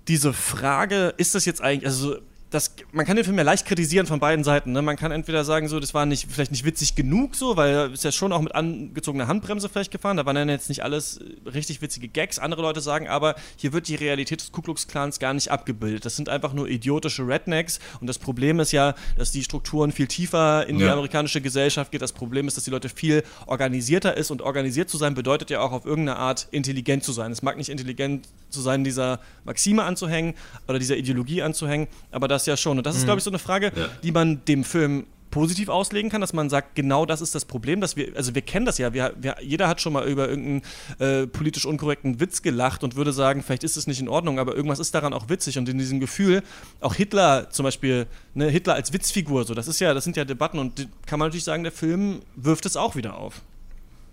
[0.09, 2.17] diese Frage, ist das jetzt eigentlich, also
[2.51, 4.73] das, man kann den Film ja leicht kritisieren von beiden Seiten.
[4.73, 4.83] Ne?
[4.83, 7.93] Man kann entweder sagen, so, das war nicht, vielleicht nicht witzig genug, so, weil er
[7.93, 10.17] ist ja schon auch mit angezogener Handbremse vielleicht gefahren.
[10.17, 11.21] Da waren dann jetzt nicht alles
[11.53, 12.41] richtig witzige Gags.
[12.41, 16.05] Andere Leute sagen aber, hier wird die Realität des Ku Klux Klans gar nicht abgebildet.
[16.05, 17.79] Das sind einfach nur idiotische Rednecks.
[18.01, 20.93] Und das Problem ist ja, dass die Strukturen viel tiefer in die Ja.
[20.93, 22.03] amerikanische Gesellschaft geht.
[22.03, 24.33] Das Problem ist, dass die Leute viel organisierter ist.
[24.33, 27.31] Und organisiert zu sein bedeutet ja auch auf irgendeine Art intelligent zu sein.
[27.31, 30.35] Es mag nicht intelligent zu sein, dieser Maxime anzuhängen
[30.67, 32.79] oder dieser Ideologie anzuhängen, aber das ja schon.
[32.79, 33.89] Und das ist, glaube ich, so eine Frage, Ja.
[34.03, 37.81] die man dem Film positiv auslegen kann, dass man sagt, genau das ist das Problem,
[37.81, 40.63] dass wir, also wir kennen das ja, wir, wir, jeder hat schon mal über irgendeinen
[40.99, 44.57] äh, politisch unkorrekten Witz gelacht und würde sagen, vielleicht ist es nicht in Ordnung, aber
[44.57, 46.43] irgendwas ist daran auch witzig und in diesem Gefühl,
[46.81, 50.25] auch Hitler zum Beispiel, ne, Hitler als Witzfigur, so, das ist ja, das sind ja
[50.25, 53.41] Debatten und die, kann man natürlich sagen, der Film wirft es auch wieder auf.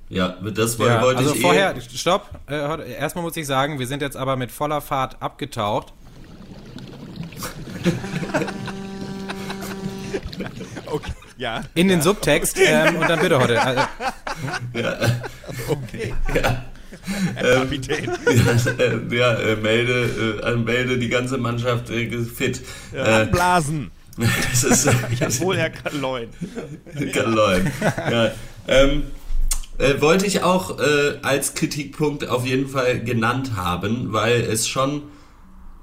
[0.09, 1.81] Ja, das Ja, wollte also ich vorher, eh.
[1.81, 5.93] stopp, äh, erstmal muss ich sagen, wir sind jetzt aber mit voller Fahrt abgetaucht.
[11.37, 11.61] Ja.
[11.75, 13.61] in den Subtext ähm, und dann bitte heute.
[14.73, 15.13] Also,
[15.69, 16.13] Okay.
[16.33, 16.65] Ja.
[17.35, 18.11] Herr Kapitän.
[18.25, 22.61] Ja, äh, ja äh, melde, äh, melde die ganze Mannschaft äh, fit.
[22.93, 23.91] Äh, Blasen.
[24.17, 26.29] das ist, Wohl, Herr Kaloin.
[27.13, 27.71] Kaloin.
[27.81, 28.31] Ja.
[28.67, 29.03] Ähm,
[29.77, 35.03] äh, wollte ich auch äh, als Kritikpunkt auf jeden Fall genannt haben, weil es schon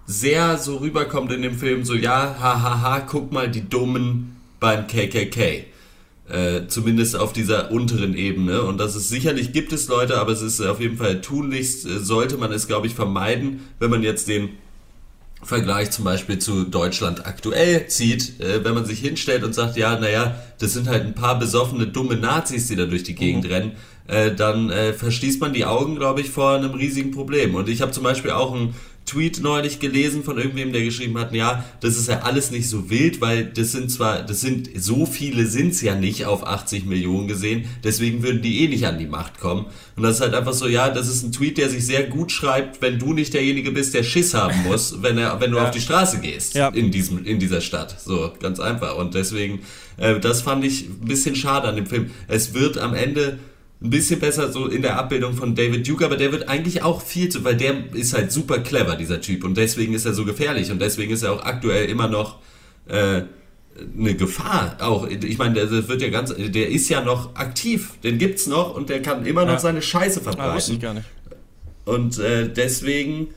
[0.07, 5.67] sehr so rüberkommt in dem Film, so ja, hahaha, guck mal die Dummen beim KKK.
[6.27, 8.63] Äh, zumindest auf dieser unteren Ebene.
[8.63, 11.99] Und das ist sicherlich gibt es Leute, aber es ist auf jeden Fall tunlichst, äh,
[11.99, 14.51] sollte man es, glaube ich, vermeiden, wenn man jetzt den
[15.43, 19.99] Vergleich zum Beispiel zu Deutschland aktuell zieht, äh, wenn man sich hinstellt und sagt, ja,
[19.99, 23.73] naja, das sind halt ein paar besoffene, dumme Nazis, die da durch die Gegend rennen,
[24.07, 27.55] äh, dann äh, verschließt man die Augen, glaube ich, vor einem riesigen Problem.
[27.55, 28.75] Und ich habe zum Beispiel auch einen
[29.07, 32.89] Tweet neulich gelesen von irgendwem, der geschrieben hat, ja, das ist ja alles nicht so
[32.89, 37.29] wild, weil das sind zwar, das sind, so viele sind's ja nicht auf 80 Millionen
[37.29, 39.67] gesehen, deswegen würden die eh nicht an die Macht kommen.
[39.97, 42.33] Und das ist halt einfach so, ja, das ist ein Tweet, der sich sehr gut
[42.33, 45.71] schreibt, wenn du nicht derjenige bist, der Schiss haben muss, wenn er, wenn du auf
[45.71, 46.69] die Straße gehst Ja.
[46.69, 48.01] in diesem, in dieser Stadt.
[48.01, 48.97] So, ganz einfach.
[48.97, 49.61] Und deswegen,
[49.99, 52.11] äh, das fand ich ein bisschen schade an dem Film.
[52.27, 53.39] Es wird am Ende
[53.83, 57.03] ein bisschen besser so in der Abbildung von David Duke, aber der wird eigentlich auch
[57.03, 59.45] viel zu, weil der ist halt super clever, dieser Typ.
[59.45, 62.39] Und deswegen ist er so gefährlich und deswegen ist er auch aktuell immer noch
[62.89, 63.23] äh,
[63.99, 64.77] eine Gefahr.
[64.81, 68.75] Auch, ich meine, der, wird ja ganz, der ist ja noch aktiv, den gibt's noch
[68.75, 69.59] und der kann immer noch Ja.
[69.59, 70.75] seine Scheiße Ah, verbreiten.
[70.75, 71.07] ich gar nicht.
[71.85, 73.29] Und äh, deswegen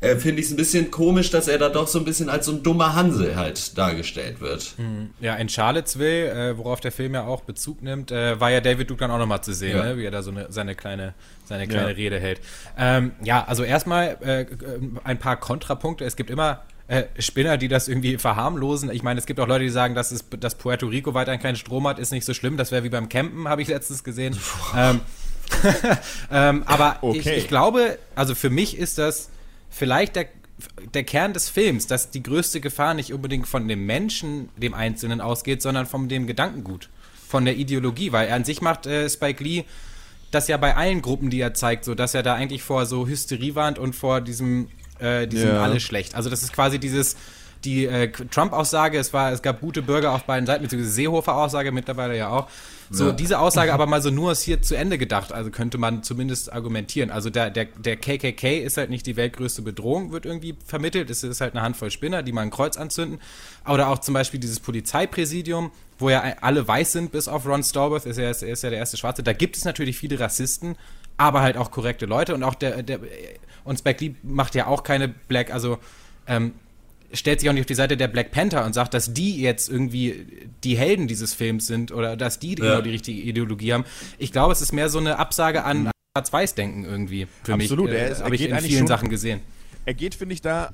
[0.00, 2.46] äh, finde ich es ein bisschen komisch, dass er da doch so ein bisschen als
[2.46, 4.74] so ein dummer Hansel halt dargestellt wird.
[5.20, 8.90] ja, in Charlottesville, äh, worauf der Film ja auch Bezug nimmt, äh, war ja David
[8.90, 9.84] Duke dann auch nochmal zu sehen, Ja.
[9.84, 9.96] ne?
[9.96, 11.14] wie er da so eine, seine kleine,
[11.46, 11.94] seine kleine Ja.
[11.96, 12.40] Rede hält.
[12.76, 14.46] Ähm, ja, also erstmal äh,
[15.04, 16.04] ein paar Kontrapunkte.
[16.04, 18.90] Es gibt immer äh, Spinner, die das irgendwie verharmlosen.
[18.90, 21.56] Ich meine, es gibt auch Leute, die sagen, dass, es, dass Puerto Rico weiterhin keinen
[21.56, 22.58] Strom hat, ist nicht so schlimm.
[22.58, 24.36] Das wäre wie beim Campen, habe ich letztens gesehen.
[24.76, 25.00] ähm,
[26.30, 27.34] ähm, aber ich, Okay.
[27.36, 29.30] ich glaube, also für mich ist das
[29.74, 30.26] vielleicht der,
[30.94, 35.20] der Kern des Films, dass die größte Gefahr nicht unbedingt von dem Menschen, dem Einzelnen
[35.20, 36.88] ausgeht, sondern von dem Gedankengut,
[37.28, 39.64] von der Ideologie, weil an sich macht äh, Spike Lee
[40.30, 43.06] das ja bei allen Gruppen, die er zeigt, so dass er da eigentlich vor so
[43.06, 45.62] Hysterie warnt und vor diesem, äh, diesem Ja.
[45.62, 46.14] alles schlecht.
[46.14, 47.16] Also das ist quasi dieses
[47.64, 52.16] die äh, Trump-Aussage, es war, es gab gute Bürger auf beiden Seiten, beziehungsweise Seehofer-Aussage mittlerweile
[52.16, 52.48] ja auch.
[52.90, 53.12] So, Ja.
[53.12, 57.10] diese Aussage aber mal so nuanciert zu Ende gedacht, also könnte man zumindest argumentieren.
[57.10, 61.10] Also der, der, der KKK ist halt nicht die weltgrößte Bedrohung, wird irgendwie vermittelt.
[61.10, 63.20] Es ist halt eine Handvoll Spinner, die mal ein Kreuz anzünden.
[63.68, 68.06] Oder auch zum Beispiel dieses Polizeipräsidium, wo ja alle weiß sind, bis auf Ron Stallworth,
[68.06, 69.22] ist ja, ist, ist ja der erste Schwarze.
[69.22, 70.76] Da gibt es natürlich viele Rassisten,
[71.16, 72.34] aber halt auch korrekte Leute.
[72.34, 73.00] Und auch der, der
[73.64, 75.78] und Spike Lee macht ja auch keine Black, also
[76.26, 76.52] ähm,
[77.14, 79.68] stellt sich auch nicht auf die Seite der Black Panther und sagt, dass die jetzt
[79.70, 80.26] irgendwie
[80.64, 83.84] die Helden dieses Films sind oder dass die genau die richtige Ideologie haben.
[84.18, 87.94] Ich glaube, es ist mehr so eine Absage an Schwarz-Weiß-Denken irgendwie für Absolut, mich.
[87.94, 89.40] er ist- er Habe ich in vielen schon- Sachen gesehen.
[89.84, 90.72] Er geht, finde ich, da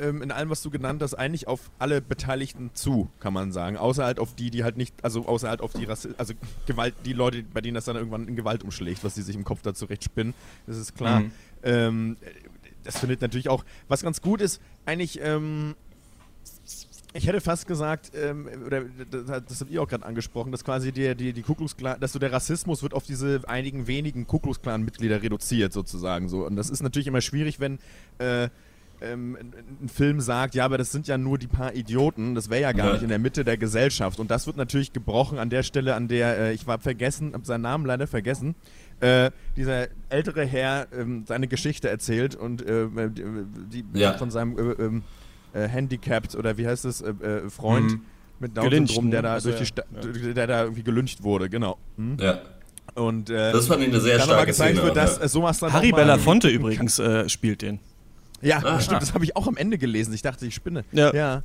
[0.00, 3.76] ähm, in allem, was du genannt hast, eigentlich auf alle Beteiligten zu, kann man sagen.
[3.76, 6.32] Außer halt auf die, die halt nicht, also außer halt auf die Rassi also
[6.66, 9.44] Gewalt, die Leute, bei denen das dann irgendwann in Gewalt umschlägt, was die sich im
[9.44, 10.32] Kopf da zurecht spinnen.
[10.66, 11.20] Das ist klar.
[11.20, 11.30] Mhm.
[11.64, 12.16] Ähm,
[12.84, 15.74] das findet natürlich auch, was ganz gut ist, eigentlich, ähm,
[17.14, 21.14] ich hätte fast gesagt, ähm, oder das, habt ihr auch gerade angesprochen, dass quasi die,
[21.14, 21.54] die, die Ku
[22.00, 26.46] dass so der Rassismus wird auf diese einigen wenigen Ku Klux Klan-Mitglieder reduziert sozusagen so.
[26.46, 27.78] Und das ist natürlich immer schwierig, wenn
[28.18, 28.48] äh,
[29.02, 29.36] ähm,
[29.82, 32.72] ein, Film sagt, ja, aber das sind ja nur die paar Idioten, das wäre ja
[32.72, 32.92] gar Ja.
[32.94, 34.18] nicht in der Mitte der Gesellschaft.
[34.20, 37.44] Und das wird natürlich gebrochen an der Stelle, an der, äh, ich war vergessen, habe
[37.44, 38.54] seinen Namen leider vergessen,
[39.00, 44.14] äh, dieser ältere Herr ähm, seine Geschichte erzählt und äh, die, die Ja.
[44.14, 45.02] von seinem äh, ähm,
[45.52, 48.00] äh, Handicapped oder wie heißt es, äh, äh, Freund Mhm.
[48.40, 50.32] mit Down-Syndrom, der da Also durch die Sta ja.
[50.32, 51.78] der da irgendwie gelyncht wurde, genau.
[51.96, 52.16] Mhm.
[52.20, 52.40] Ja.
[52.94, 54.84] Und äh, Das fand ich eine sehr starke gezeigt Szene.
[54.86, 57.78] wird, dass äh, dann Harry Belafonte übrigens äh, spielt den.
[58.42, 58.80] Ja, Ah.
[58.80, 60.12] stimmt, das habe ich auch am Ende gelesen.
[60.14, 60.84] Ich dachte, ich spinne.
[60.92, 61.14] Ja.
[61.14, 61.42] ja.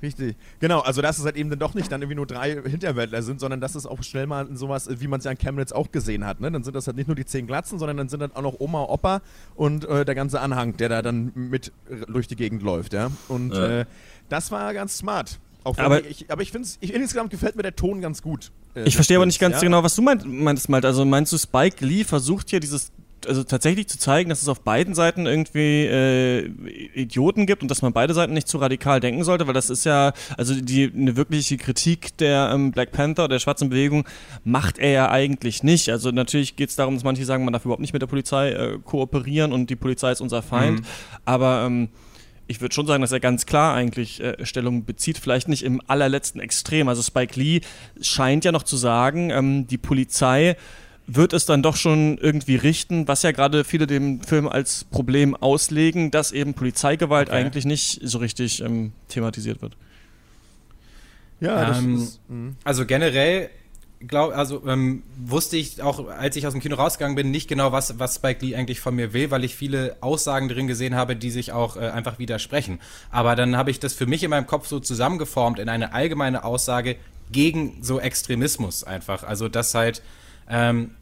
[0.00, 0.36] Richtig.
[0.60, 3.40] Genau, also dass es halt eben dann doch nicht dann irgendwie nur drei Hinterwäldler sind,
[3.40, 6.24] sondern dass es auch schnell mal sowas, wie man es ja in Chemnitz auch gesehen
[6.24, 6.52] hat, ne?
[6.52, 8.60] Dann sind das halt nicht nur die zehn Glatzen, sondern dann sind dann auch noch
[8.60, 9.22] Oma, Opa
[9.56, 11.72] und äh, der ganze Anhang, der da dann mit
[12.06, 13.10] durch die Gegend läuft, ja.
[13.26, 13.80] Und Ja.
[13.80, 13.84] äh,
[14.28, 15.40] das war ganz smart.
[15.64, 18.52] Aber- ich, aber ich finde es, insgesamt gefällt mir der Ton ganz gut.
[18.76, 19.62] äh, Ich verstehe aber nicht ganz ja?
[19.62, 20.86] genau, was du meint, meintest, Malte.
[20.86, 22.92] Also meinst du, Spike Lee versucht hier dieses,
[23.26, 26.46] also tatsächlich zu zeigen, dass es auf beiden Seiten irgendwie äh,
[26.94, 29.84] Idioten gibt und dass man beide Seiten nicht zu radikal denken sollte, weil das ist
[29.84, 34.06] ja, also die eine wirkliche Kritik der ähm, Black Panther, der schwarzen Bewegung,
[34.44, 35.88] macht er ja eigentlich nicht.
[35.90, 38.50] Also natürlich geht es darum, dass manche sagen, man darf überhaupt nicht mit der Polizei
[38.50, 40.82] äh, kooperieren und die Polizei ist unser Feind.
[41.24, 41.88] Aber ähm,
[42.48, 45.80] ich würde schon sagen, dass er ganz klar eigentlich äh, Stellung bezieht, vielleicht nicht im
[45.86, 46.88] allerletzten Extrem.
[46.88, 47.60] Also Spike Lee
[48.00, 50.56] scheint ja noch zu sagen, ähm, die Polizei
[51.10, 55.34] wird es dann doch schon irgendwie richten, was ja gerade viele dem Film als Problem
[55.34, 57.38] auslegen, dass eben Polizeigewalt Okay.
[57.38, 59.74] eigentlich nicht so richtig ähm, thematisiert wird.
[61.40, 62.52] Ja, das Ähm, ist, mh.
[62.64, 63.48] Also generell
[64.06, 67.72] glaub, also ähm, wusste ich auch, als ich aus dem Kino rausgegangen bin, nicht genau,
[67.72, 71.16] was, was Spike Lee eigentlich von mir will, weil ich viele Aussagen drin gesehen habe,
[71.16, 72.80] die sich auch äh, einfach widersprechen.
[73.10, 76.44] Aber dann habe ich das für mich in meinem Kopf so zusammengeformt in eine allgemeine
[76.44, 76.96] Aussage
[77.32, 79.22] gegen so Extremismus einfach.
[79.24, 80.02] Also das halt
[80.48, 80.92] ähm,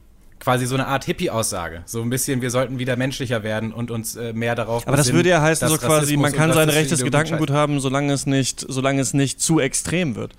[0.41, 1.83] quasi so eine Art Hippie-Aussage.
[1.87, 5.13] So ein bisschen, wir sollten wieder menschlicher werden und uns äh, mehr darauf Aber das
[5.13, 8.65] würde ja heißen, so quasi, Rassismus man kann sein rechtes Gedankengut haben, solange es nicht,
[8.69, 10.35] solange es nicht zu extrem wird.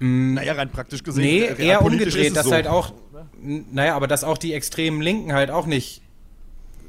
[0.00, 1.22] naja, rein praktisch gesehen.
[1.22, 2.52] Nee, äh, eher umgedreht, dass so.
[2.52, 2.92] halt auch,
[3.40, 6.02] naja, aber dass auch die extremen Linken halt auch nicht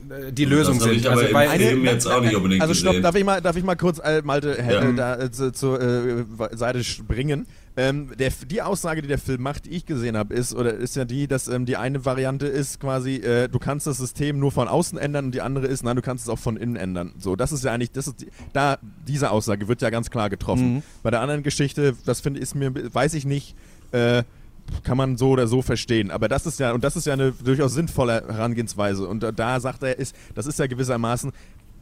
[0.10, 1.06] äh, die Lösung sind.
[1.06, 3.76] Also, weil, Film jetzt auch nicht unbedingt Also stopp, darf ich mal, darf ich mal
[3.76, 4.92] kurz äh, Malte Ja.
[4.92, 7.48] da zu, zur äh, Seite springen?
[7.76, 10.96] Ähm, der, die Aussage, die der Film macht, die ich gesehen habe, ist oder ist
[10.96, 14.52] ja die, dass ähm, die eine Variante ist quasi, äh, du kannst das System nur
[14.52, 17.14] von außen ändern und die andere ist, nein, du kannst es auch von innen ändern.
[17.18, 20.30] So, das ist ja eigentlich, das ist die, da diese Aussage wird ja ganz klar
[20.30, 20.84] getroffen.
[21.02, 23.56] Bei der anderen Geschichte, das finde ich, mir, weiß ich nicht.
[23.92, 24.24] Äh,
[24.84, 26.10] kann man so oder so verstehen.
[26.10, 29.08] Aber das ist ja, und das ist ja eine durchaus sinnvolle Herangehensweise.
[29.08, 31.32] Und da, da sagt er, ist, das ist ja gewissermaßen,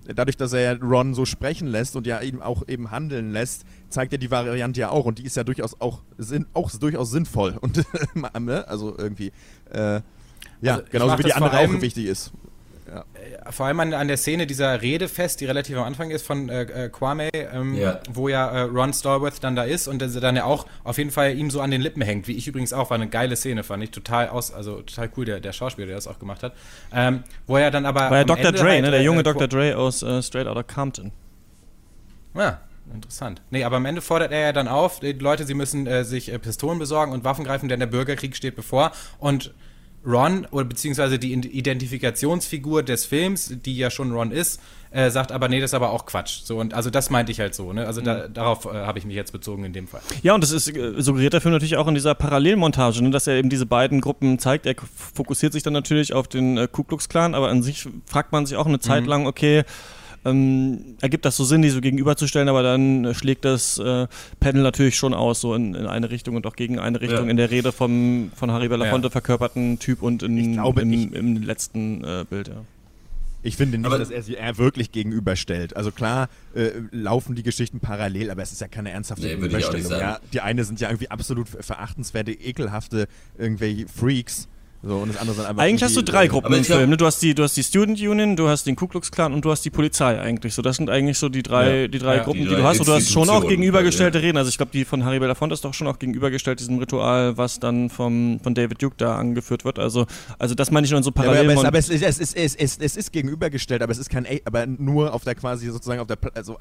[0.07, 4.13] dadurch, dass er Ron so sprechen lässt und ja eben auch eben handeln lässt, zeigt
[4.13, 5.05] er die Variante ja auch.
[5.05, 7.57] Und die ist ja durchaus auch, sinn, auch durchaus sinnvoll.
[7.59, 7.83] Und
[8.39, 8.67] ne?
[8.67, 9.31] also irgendwie,
[9.71, 10.01] äh,
[10.61, 12.31] ja, Also mach wie die andere auch wichtig ist.
[13.49, 16.49] Vor allem an, an der Szene dieser Rede fest, die relativ am Anfang ist von
[16.49, 17.99] äh, äh, Kwame, ähm, Ja.
[18.11, 20.97] wo ja äh, Ron Stallworth dann da ist und dass er dann ja auch auf
[20.97, 23.35] jeden Fall ihm so an den Lippen hängt, wie ich übrigens auch, war eine geile
[23.35, 26.43] Szene, fand ich total aus, also total cool, der, der Schauspieler, der das auch gemacht
[26.43, 26.53] hat.
[26.93, 28.01] Ähm, wo er dann aber.
[28.09, 28.45] War ja Dr.
[28.45, 28.91] Ende Dre, halt, ne?
[28.91, 29.47] der äh, junge äh, Dr.
[29.47, 31.11] Dre aus äh, Straight Outta Compton.
[32.35, 32.61] Ja,
[32.93, 33.41] interessant.
[33.49, 36.31] Nee, aber am Ende fordert er ja dann auf, die Leute, sie müssen äh, sich
[36.31, 38.91] äh, Pistolen besorgen und Waffen greifen, denn der Bürgerkrieg steht bevor.
[39.19, 39.53] Und
[40.05, 44.59] Ron, oder beziehungsweise die Identifikationsfigur des Films, die ja schon Ron ist,
[44.91, 46.41] äh, sagt aber, nee, das ist aber auch Quatsch.
[46.43, 47.87] So, und also das meinte ich halt so, ne?
[47.87, 50.01] Also da, darauf äh, habe ich mich jetzt bezogen in dem Fall.
[50.21, 53.27] Ja, und das ist, äh, suggeriert der Film natürlich auch in dieser Parallelmontage, ne, dass
[53.27, 54.65] er eben diese beiden Gruppen zeigt.
[54.65, 54.75] Er
[55.13, 58.45] fokussiert sich dann natürlich auf den äh, Ku Klux Klan, aber an sich fragt man
[58.45, 59.63] sich auch eine Zeit lang, okay,
[60.25, 64.07] ähm, ergibt das so Sinn, die so gegenüberzustellen, aber dann schlägt das äh,
[64.39, 67.31] Panel natürlich schon aus, so in, in eine Richtung und auch gegen eine Richtung Ja.
[67.31, 69.11] in der Rede vom von Harry Belafonte Ja.
[69.11, 72.55] verkörperten Typ und in, glaube, im, ich- im letzten äh, Bild, ja.
[73.43, 75.75] Ich finde nicht, Aber- dass er sie eher wirklich gegenüberstellt.
[75.75, 79.89] Also klar äh, laufen die Geschichten parallel, aber es ist ja keine ernsthafte Nee, Gegenüberstellung.
[79.91, 83.07] Ja, die eine sind ja irgendwie absolut verachtenswerte, ekelhafte
[83.39, 84.47] irgendwelche Freaks.
[84.83, 86.89] So, und das andere sind einfach Eigentlich hast du drei Gruppen im Film.
[86.89, 86.97] Ne?
[86.97, 89.45] Du, hast die, du hast die Student Union, du hast den Ku Klux Klan und
[89.45, 90.55] du hast die Polizei eigentlich.
[90.55, 91.87] So, das sind eigentlich so die drei, Ja.
[91.87, 92.23] die drei Ja.
[92.23, 92.79] Gruppen, Die die, drei du hast.
[92.79, 94.37] Und du hast schon auch gegenübergestellte Reden.
[94.39, 97.59] Also ich glaube, die von Harry Belafonte ist doch schon auch gegenübergestellt, diesem Ritual, was
[97.59, 99.77] dann vom, von David Duke da angeführt wird.
[99.77, 100.07] Also,
[100.39, 101.51] also das meine ich nur in so Ja, aber, parallel.
[101.51, 104.09] aber, es, aber es, ist, es, ist, es, ist, es ist gegenübergestellt, aber es ist
[104.09, 106.57] kein, A- aber nur auf der quasi sozusagen auf der, also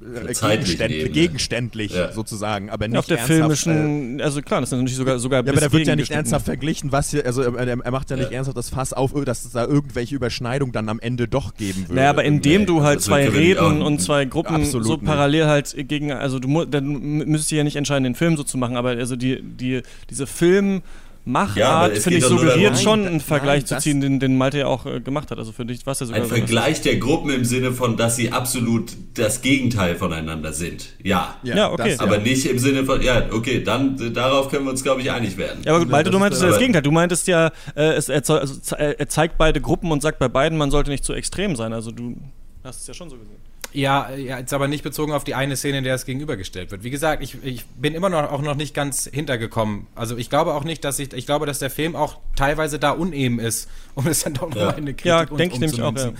[0.00, 1.10] gegenständ, Ebene.
[1.10, 2.12] gegenständlich Ja.
[2.12, 5.44] sozusagen, aber nicht auf der ernsthaft, äh, filmischen, also klar, das ist natürlich sogar sogar
[5.44, 8.16] Ja, aber da wird ja nicht ernsthaft verglichen, was hier, also er, er macht ja
[8.16, 8.36] nicht Ja.
[8.36, 11.94] ernsthaft das Fass auf, dass es da irgendwelche Überschneidungen dann am Ende doch geben würde.
[11.94, 15.04] Naja, aber indem Nee, du halt also zwei Reden und zwei Gruppen so nicht.
[15.04, 18.58] parallel halt gegen, also du dann müsstest du ja nicht entscheiden, den Film so zu
[18.58, 20.82] machen, aber also die, die, diese Ja,
[21.26, 24.58] Filmmachart, es finde ich, suggeriert darum- schon einen Vergleich nein, zu ziehen, den, den Malte
[24.58, 25.38] ja auch äh, gemacht hat.
[25.38, 26.34] Also für dich war es ja sogar Ein so.
[26.36, 30.90] Vergleich der Gruppen im Sinne von, dass sie absolut das Gegenteil voneinander sind.
[31.02, 31.36] Ja.
[31.42, 31.90] Ja, okay.
[31.90, 35.00] das, Aber nicht im Sinne von, ja, okay, dann äh, darauf können wir uns, glaube
[35.00, 35.62] ich, einig werden.
[35.64, 36.82] Ja, aber gut, Malte, du meintest ja das Gegenteil.
[36.82, 40.56] Du meintest ja, äh, es, er, also, er zeigt beide Gruppen und sagt bei beiden,
[40.56, 41.72] man sollte nicht zu extrem sein.
[41.72, 42.16] Also du
[42.62, 43.36] hast es ja schon so gesehen.
[43.72, 46.82] Ja, ja, jetzt aber nicht bezogen auf die eine Szene, in der es gegenübergestellt wird.
[46.82, 49.86] Wie gesagt, ich, ich bin immer noch auch noch nicht ganz hintergekommen.
[49.94, 52.92] Also ich glaube auch nicht, dass ich, ich glaube, dass der Film auch teilweise da
[52.92, 54.56] uneben ist, um es dann doch Ja.
[54.56, 55.94] nochmal in eine Kritik Ja, denke ich nämlich auch.
[55.96, 56.12] Ja.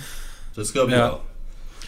[0.55, 1.11] Das glaube ich Ja.
[1.13, 1.19] auch.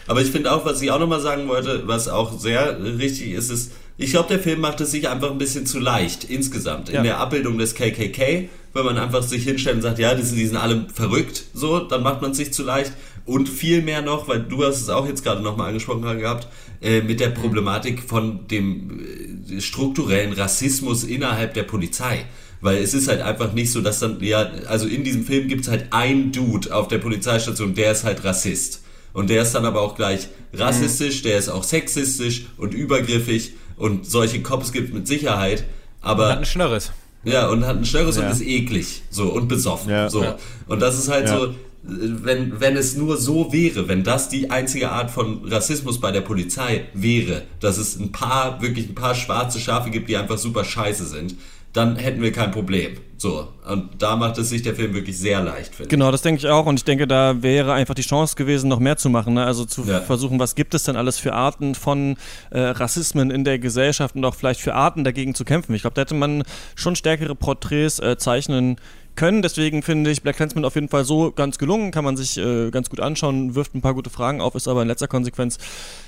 [0.06, 3.50] Aber ich finde auch, was ich auch nochmal sagen wollte, was auch sehr richtig ist,
[3.50, 6.88] ist, ich glaube, der Film macht es sich einfach ein bisschen zu leicht insgesamt.
[6.88, 7.02] In Ja.
[7.02, 10.46] der Abbildung des KKK, wenn man einfach sich hinstellt und sagt, ja, die sind, die
[10.46, 12.92] sind alle verrückt, so, dann macht man es sich zu leicht.
[13.30, 16.48] Und viel mehr noch, weil du hast es auch jetzt gerade nochmal angesprochen gehabt,
[16.82, 19.00] äh, mit der Problematik von dem
[19.48, 22.24] äh, strukturellen Rassismus innerhalb der Polizei.
[22.60, 25.62] Weil es ist halt einfach nicht so, dass dann, ja, also in diesem Film gibt
[25.62, 28.82] es halt einen Dude auf der Polizeistation, der ist halt Rassist.
[29.12, 34.06] Und der ist dann aber auch gleich rassistisch, der ist auch sexistisch und übergriffig und
[34.06, 35.64] solche Cops gibt mit Sicherheit.
[36.00, 36.90] Aber Hat ein Schnörres.
[37.24, 38.26] ja, und hat ein Schnörres Ja.
[38.26, 39.02] und ist eklig.
[39.10, 39.90] So, und besoffen.
[39.90, 40.10] Ja.
[40.10, 40.22] so.
[40.22, 40.36] Ja.
[40.66, 41.38] Und das ist halt Ja.
[41.38, 46.10] so, wenn, wenn es nur so wäre, wenn das die einzige Art von Rassismus bei
[46.12, 50.38] der Polizei wäre, dass es ein paar, wirklich ein paar schwarze Schafe gibt, die einfach
[50.38, 51.36] super scheiße sind,
[51.72, 52.96] dann hätten wir kein Problem.
[53.16, 53.46] So.
[53.68, 56.48] Und da macht es sich der Film wirklich sehr leicht, finde Genau, das denke ich
[56.48, 56.66] auch.
[56.66, 59.34] Und ich denke, da wäre einfach die Chance gewesen, noch mehr zu machen.
[59.34, 59.44] Ne?
[59.44, 60.00] Also zu Ja.
[60.00, 62.16] versuchen, was gibt es denn alles für Arten von
[62.50, 65.74] äh, Rassismen in der Gesellschaft und auch vielleicht für Arten dagegen zu kämpfen.
[65.74, 66.42] Ich glaube, da hätte man
[66.74, 68.99] schon stärkere Porträts äh, zeichnen können.
[69.18, 72.70] Deswegen finde ich Black Clansman auf jeden Fall so ganz gelungen, kann man sich äh,
[72.70, 75.58] ganz gut anschauen, wirft ein paar gute Fragen auf, ist aber in letzter Konsequenz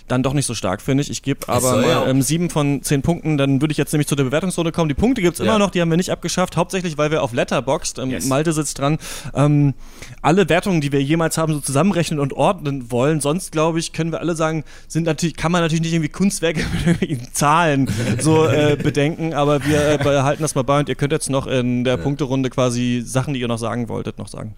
[0.08, 1.10] dann doch nicht so stark, finde ich.
[1.10, 3.38] Ich gebe aber ja mal auch- ähm, sieben von zehn Punkten.
[3.38, 4.88] Dann würde ich jetzt nämlich zu der Bewertungsrunde kommen.
[4.88, 5.58] Die Punkte gibt es immer Ja.
[5.58, 8.26] noch, die haben wir nicht abgeschafft, hauptsächlich, weil wir auf Letterboxd, ähm, Yes.
[8.26, 8.98] Malte sitzt dran,
[9.34, 9.74] ähm,
[10.20, 13.20] alle Wertungen, die wir jemals haben, so zusammenrechnen und ordnen wollen.
[13.20, 16.60] Sonst, glaube ich, können wir alle sagen, sind natürlich, kann man natürlich nicht irgendwie Kunstwerke
[17.00, 17.88] mit Zahlen
[18.20, 21.46] so äh, bedenken, aber wir äh, behalten das mal bei und ihr könnt jetzt noch
[21.46, 24.54] in der Punkterunde quasi Sachen, die ihr noch sagen wolltet, noch sagen.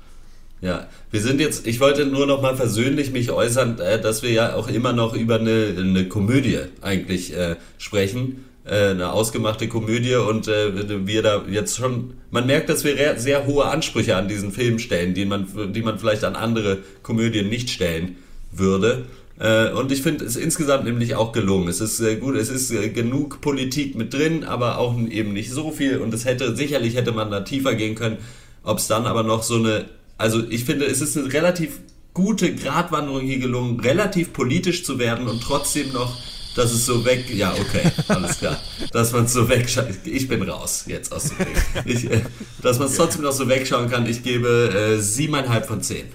[0.65, 4.31] Ja, wir sind jetzt, ich wollte nur noch mal versöhnlich mich äußern, äh, dass wir
[4.31, 10.15] ja auch immer noch über eine, eine Komödie eigentlich äh, sprechen, äh, eine ausgemachte Komödie
[10.15, 14.53] und äh, wir da jetzt schon, man merkt, dass wir sehr hohe Ansprüche an diesen
[14.53, 18.17] Film stellen, die man, die man vielleicht an andere Komödien nicht stellen
[18.51, 19.05] würde.
[19.39, 21.69] Äh, Und ich finde es insgesamt nämlich auch gelungen.
[21.69, 25.99] Es ist gut, es ist genug Politik mit drin, aber auch eben nicht so viel.
[25.99, 28.17] Und es hätte, sicherlich hätte man da tiefer gehen können.
[28.63, 29.85] Ob es dann aber noch so eine,
[30.19, 31.81] also ich finde, es ist eine relativ
[32.13, 36.17] gute Gratwanderung hier gelungen, relativ politisch zu werden und trotzdem noch,
[36.55, 38.61] dass es so weg, ja, okay, alles klar,
[38.93, 41.57] dass man es so wegschaut, ich bin raus jetzt aus dem Ding.
[41.85, 42.23] Ich, äh,
[42.63, 46.07] dass man es trotzdem noch so wegschauen kann, ich gebe äh, siebeneinhalb von zehn.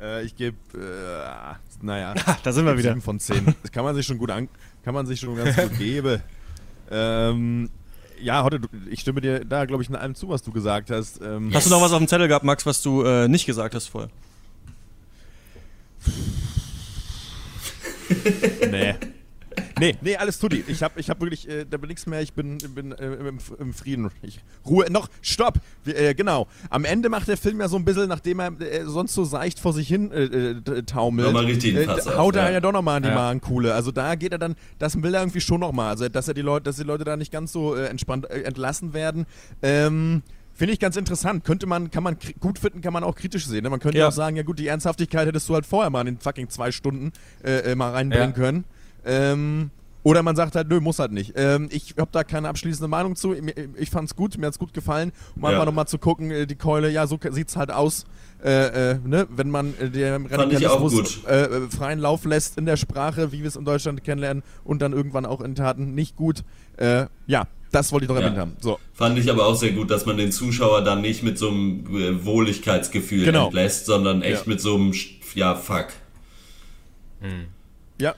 [0.00, 2.90] Äh, ich gebe, äh, naja, Da sind wir wieder.
[2.90, 3.54] 7 von 10.
[3.62, 4.48] Das kann man sich schon gut an,
[4.84, 6.22] kann man sich schon ganz gut geben.
[6.90, 7.70] Ähm,
[8.22, 11.20] ja, heute, ich stimme dir da, glaube ich, in allem zu, was du gesagt hast.
[11.22, 13.74] Ähm, Hast du noch was auf dem Zettel gehabt, Max, was du äh, nicht gesagt
[13.74, 14.10] hast vorher?
[18.70, 18.94] Nee.
[19.78, 20.64] Nee, nee, alles tutti.
[20.66, 23.38] Ich habe ich hab wirklich, äh, da bin nichts mehr, ich bin, bin äh, im,
[23.58, 24.10] im Frieden.
[24.22, 25.58] Ich, Ruhe, noch, stopp!
[25.84, 26.48] Wir, äh, genau.
[26.70, 29.58] Am Ende macht der Film ja so ein bisschen, nachdem er äh, sonst so seicht
[29.60, 32.50] vor sich hin äh, äh, taumelt, Nochmal richtig einen äh, haut er ja.
[32.52, 33.14] ja doch nochmal an die Ja.
[33.14, 33.74] Magenkuhle.
[33.74, 35.90] Also da geht er dann, das will er irgendwie schon nochmal.
[35.90, 38.42] Also dass er die Leute, dass die Leute da nicht ganz so äh, entspannt äh,
[38.42, 39.26] entlassen werden.
[39.62, 41.44] Ähm, Finde ich ganz interessant.
[41.44, 43.62] Könnte man, kann man gut finden, kann man auch kritisch sehen.
[43.62, 43.70] Ne?
[43.70, 44.08] Man könnte Ja.
[44.08, 46.70] auch sagen, ja gut, die Ernsthaftigkeit hättest du halt vorher mal in den fucking zwei
[46.70, 48.34] Stunden äh, äh, mal reinbringen Ja.
[48.36, 48.64] können.
[49.04, 49.70] Ähm,
[50.02, 51.34] oder man sagt halt, nö, muss halt nicht.
[51.36, 53.34] Ähm, ich habe da keine abschließende Meinung zu.
[53.76, 55.12] Ich fand's gut, mir hat's gut gefallen.
[55.36, 55.50] Um Ja.
[55.50, 58.06] einfach nochmal zu gucken, äh, die Keule, ja, so sieht's halt aus.
[58.42, 59.26] Äh, äh, ne?
[59.30, 63.48] Wenn man äh, dem Radikalismus äh, äh, freien Lauf lässt in der Sprache, wie wir
[63.48, 66.44] es in Deutschland kennenlernen und dann irgendwann auch in Taten nicht gut.
[66.78, 68.22] Äh, ja, das wollte ich noch Ja.
[68.22, 68.56] erwähnt haben.
[68.60, 68.78] So.
[68.94, 71.84] Fand ich aber auch sehr gut, dass man den Zuschauer dann nicht mit so einem
[71.94, 73.44] äh, Wohligkeitsgefühl Genau.
[73.46, 74.48] entlässt, sondern echt Ja.
[74.52, 74.94] mit so einem,
[75.34, 75.88] ja, fuck.
[77.98, 78.14] Ja.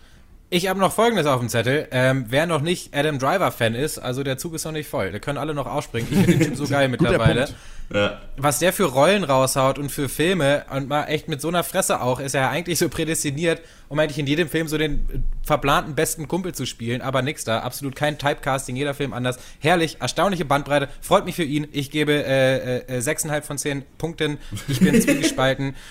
[0.54, 1.88] Ich habe noch Folgendes auf dem Zettel.
[1.92, 5.10] Ähm, wer noch nicht Adam Driver-Fan ist, also der Zug ist noch nicht voll.
[5.10, 6.06] Da können alle noch ausspringen.
[6.12, 7.48] Ich finde den Typ so geil mittlerweile.
[7.90, 8.20] Ja.
[8.36, 12.02] Was der für Rollen raushaut und für Filme und mal echt mit so einer Fresse
[12.02, 15.20] auch, ist er ja eigentlich so prädestiniert, um eigentlich in jedem Film so den äh,
[15.42, 17.00] verplanten besten Kumpel zu spielen.
[17.00, 17.60] Aber nix da.
[17.60, 19.38] Absolut kein Typecasting, jeder Film anders.
[19.58, 20.90] Herrlich, erstaunliche Bandbreite.
[21.00, 21.66] Freut mich für ihn.
[21.72, 24.36] Ich gebe äh, äh, 6,5 von 10 Punkten.
[24.68, 25.76] Ich bin zwiegespalten.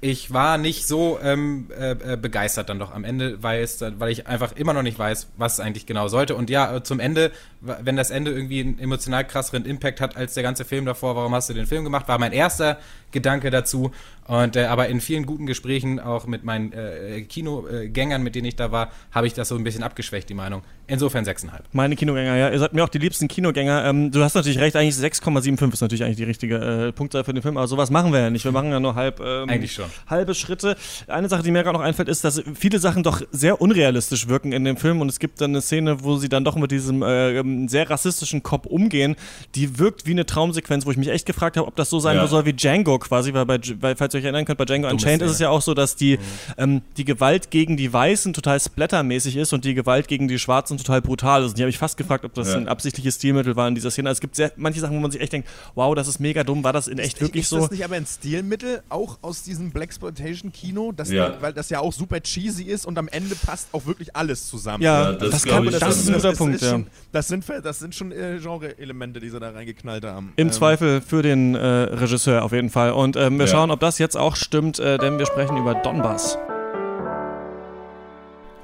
[0.00, 4.10] ich war nicht so ähm, äh, äh, begeistert dann doch am Ende, weil, es, weil
[4.10, 6.34] ich einfach immer noch nicht weiß, was es eigentlich genau sollte.
[6.34, 10.34] Und ja, äh, zum Ende, wenn das Ende irgendwie einen emotional krasseren Impact hat als
[10.34, 12.78] der ganze Film davor, warum hast du den Film gemacht, war mein erster
[13.12, 13.92] Gedanke dazu.
[14.26, 18.56] Und äh, aber in vielen guten Gesprächen, auch mit meinen äh, Kinogängern, mit denen ich
[18.56, 20.62] da war, habe ich das so ein bisschen abgeschwächt, die Meinung.
[20.88, 21.50] Insofern 6,5.
[21.72, 22.50] Meine Kinogänger, ja.
[22.50, 23.84] Ihr seid mir auch die liebsten Kinogänger.
[23.86, 26.56] Ähm, du hast natürlich recht, eigentlich 6,75 ist natürlich eigentlich die richtige
[26.88, 28.44] äh, Punktzahl für den Film, aber sowas machen wir ja nicht.
[28.44, 29.86] Wir machen ja nur halb, ähm, Eigentlich schon.
[30.08, 30.76] halbe Schritte.
[31.06, 34.52] Eine Sache, die mir gerade noch einfällt, ist, dass viele Sachen doch sehr unrealistisch wirken
[34.52, 37.02] in dem Film und es gibt dann eine Szene, wo sie dann doch mit diesem
[37.02, 39.16] äh, ähm, sehr rassistischen Cop umgehen,
[39.54, 42.16] die wirkt wie eine Traumsequenz, wo ich mich echt gefragt habe, ob das so sein
[42.16, 42.26] Ja.
[42.26, 45.22] soll wie Django quasi, weil, bei, weil falls ihr euch erinnern könnt, bei Django Unchained
[45.22, 46.18] ist es ja auch so, dass die,
[46.58, 50.78] ähm, die Gewalt gegen die Weißen total splattermäßig ist und die Gewalt gegen die Schwarzen
[50.78, 51.50] total brutal ist.
[51.50, 52.56] Und die habe ich fast gefragt, ob das Ja.
[52.56, 54.08] ein absichtliches Stilmittel war in dieser Szene.
[54.08, 56.44] Also es gibt sehr, manche Sachen, wo man sich echt denkt, wow, das ist mega
[56.44, 57.58] dumm, war das in echt wirklich ist so?
[57.60, 61.34] das nicht aber ein Stilmittel, auch aus diesem Blaxploitation-Kino, das Ja.
[61.40, 64.82] weil das ja auch super cheesy ist und am Ende passt auch wirklich alles zusammen.
[64.82, 66.70] Ja, Ja, das das, kann, ich das schon, ist ein guter das Punkt, ist ja.
[66.70, 70.32] schon, das sind, das sind schon äh, Genre-Elemente, die sie da reingeknallt haben.
[70.36, 72.85] Im Ähm, Zweifel für den äh, Regisseur auf jeden Fall.
[72.94, 73.52] Und ähm, wir Ja.
[73.52, 76.38] schauen, ob das jetzt auch stimmt, äh, denn wir sprechen über Donbass.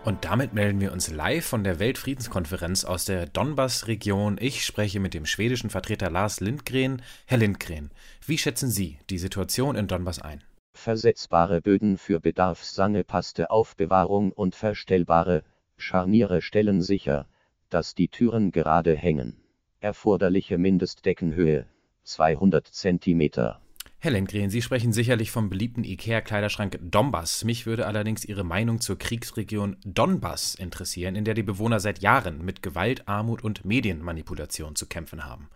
[0.04, 4.36] Und damit melden wir uns live von der Weltfriedenskonferenz aus der Donbass-Region.
[4.40, 7.02] Ich spreche mit dem schwedischen Vertreter Lars Lindgren.
[7.26, 7.92] Herr Lindgren,
[8.26, 10.42] wie schätzen Sie die Situation in Donbass ein?
[10.74, 15.44] Versetzbare Böden für bedarfsangepasste Aufbewahrung und verstellbare
[15.76, 17.26] Scharniere stellen sicher,
[17.70, 19.36] dass die Türen gerade hängen.
[19.80, 21.66] Erforderliche Mindestdeckenhöhe
[22.02, 23.61] 200 Zentimeter.
[24.04, 27.44] Herr Lindgren, Sie sprechen sicherlich vom beliebten IKEA-Kleiderschrank Donbass.
[27.44, 32.44] Mich würde allerdings Ihre Meinung zur Kriegsregion Donbass interessieren, in der die Bewohner seit Jahren
[32.44, 35.50] mit Gewalt, Armut und Medienmanipulation zu kämpfen haben.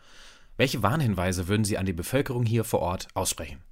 [0.57, 3.65] Welche Warnhinweise würden Sie an die Bevölkerung hier vor Ort aussprechen?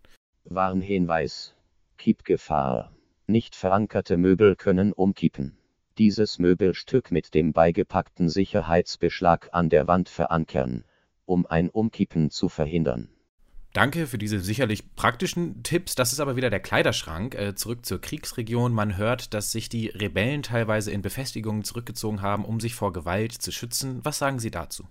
[0.43, 1.55] Warnhinweis.
[1.97, 2.91] Kippgefahr.
[3.29, 5.57] Nicht verankerte Möbel können umkippen.
[5.99, 10.83] Dieses Möbelstück mit dem beigepackten Sicherheitsbeschlag an der Wand verankern,
[11.27, 13.14] um ein Umkippen zu verhindern.
[13.75, 15.97] Danke für diese sicherlich praktischen Tipps.
[15.97, 17.35] Das ist aber wieder der Kleiderschrank.
[17.35, 18.73] Äh, zurück zur Kriegsregion.
[18.73, 23.33] Man hört, dass sich die Rebellen teilweise in Befestigungen zurückgezogen haben, um sich vor Gewalt
[23.33, 23.99] zu schützen.
[24.05, 24.85] Was sagen Sie dazu?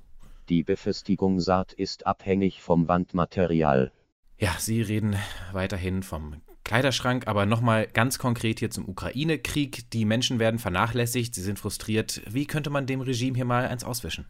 [0.49, 3.93] Die Befestigungsart ist abhängig vom Wandmaterial.
[4.37, 5.15] Ja, Sie reden
[5.53, 9.91] weiterhin vom Kleiderschrank, aber nochmal ganz konkret hier zum Ukraine-Krieg.
[9.91, 12.21] Die Menschen werden vernachlässigt, sie sind frustriert.
[12.29, 14.25] Wie könnte man dem Regime hier mal eins auswischen?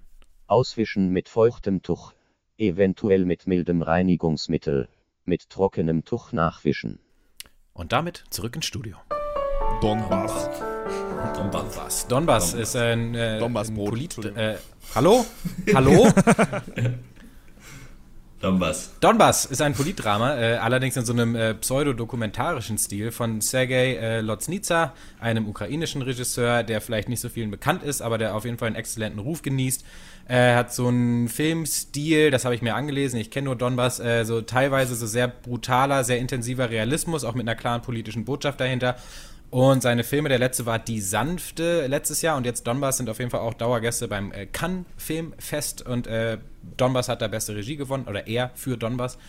[0.45, 2.13] Auswischen mit feuchtem Tuch
[2.57, 4.87] eventuell mit mildem Reinigungsmittel,
[5.25, 6.99] mit trockenem Tuch nachwischen.
[7.73, 8.97] Und damit zurück ins Studio.
[9.81, 10.49] Donbass.
[11.35, 12.07] Donbass.
[12.07, 14.17] Donbass ist ein, äh, ein Polit.
[14.23, 14.57] Äh,
[14.93, 15.25] hallo?
[15.73, 16.07] Hallo?
[18.43, 18.91] Donbass.
[18.99, 24.19] Donbass ist ein Politdrama, äh, allerdings in so einem äh, pseudodokumentarischen Stil von Sergei äh,
[24.19, 28.57] Loznitsa, einem ukrainischen Regisseur, der vielleicht nicht so vielen bekannt ist, aber der auf jeden
[28.57, 29.85] Fall einen exzellenten Ruf genießt.
[30.25, 34.23] Er hat so einen Filmstil, das habe ich mir angelesen, ich kenne nur Donbass, äh,
[34.23, 38.95] so teilweise so sehr brutaler, sehr intensiver Realismus, auch mit einer klaren politischen Botschaft dahinter.
[39.49, 43.19] Und seine Filme, der letzte war Die Sanfte letztes Jahr und jetzt Donbass sind auf
[43.19, 46.39] jeden Fall auch Dauergäste beim äh, Cannes Filmfest und äh,
[46.77, 49.19] Donbass hat da beste Regie gewonnen oder er für Donbass.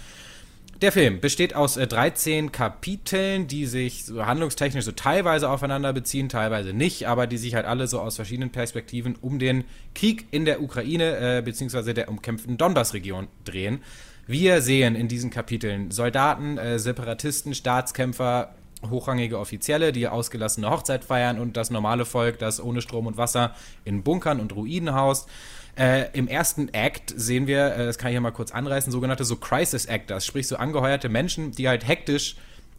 [0.85, 6.28] Der Film besteht aus äh, 13 Kapiteln, die sich so handlungstechnisch so teilweise aufeinander beziehen,
[6.28, 9.64] teilweise nicht, aber die sich halt alle so aus verschiedenen Perspektiven um den
[9.95, 11.95] Krieg in der Ukraine äh, bzw.
[11.95, 13.80] der umkämpften Donbass-Region drehen.
[14.26, 18.55] Wir sehen in diesen Kapiteln Soldaten, äh, Separatisten, Staatskämpfer,
[18.91, 23.55] hochrangige Offizielle, die ausgelassene Hochzeit feiern und das normale Volk, das ohne Strom und Wasser
[23.87, 25.30] in Bunkern und Ruinen haust.
[25.77, 29.25] Äh, Im ersten Act sehen wir, äh, das kann ich ja mal kurz anreißen, sogenannte
[29.25, 32.37] so Crisis Actors, sprich so angeheuerte Menschen, die halt hektisch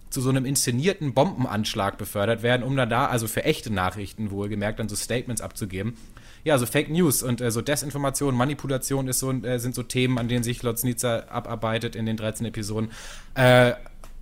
[0.10, 4.80] zu so einem inszenierten Bombenanschlag befördert werden, um dann da, also für echte Nachrichten wohlgemerkt,
[4.80, 5.98] dann so Statements abzugeben.
[6.46, 10.18] Ja, so Fake News und äh, so Desinformation, Manipulation ist so, äh, sind so Themen,
[10.18, 12.92] an denen sich Lotznica abarbeitet in den 13 Episoden.
[13.34, 13.74] Äh,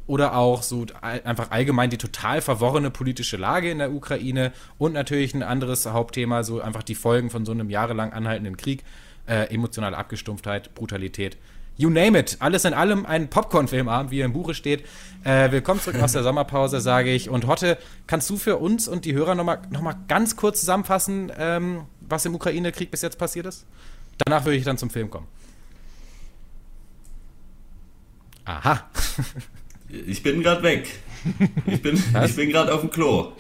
[0.07, 5.33] oder auch so einfach allgemein die total verworrene politische Lage in der Ukraine und natürlich
[5.33, 8.83] ein anderes Hauptthema, so einfach die Folgen von so einem jahrelang anhaltenden Krieg,
[9.27, 11.37] äh, emotionale Abgestumpftheit, Brutalität.
[11.75, 12.37] You name it.
[12.39, 14.85] Alles in allem ein Popcorn-Filmabend, wie er im Buche steht.
[15.23, 17.29] Äh, willkommen zurück aus der Sommerpause, sage ich.
[17.29, 21.31] Und Hotte, kannst du für uns und die Hörer nochmal noch mal ganz kurz zusammenfassen,
[21.35, 23.65] ähm, was im Ukraine-Krieg bis jetzt passiert ist?
[24.19, 25.27] Danach würde ich dann zum Film kommen.
[28.45, 28.87] Aha.
[30.07, 30.89] Ich bin gerade weg.
[31.67, 33.33] Ich bin, ich bin gerade auf dem Klo.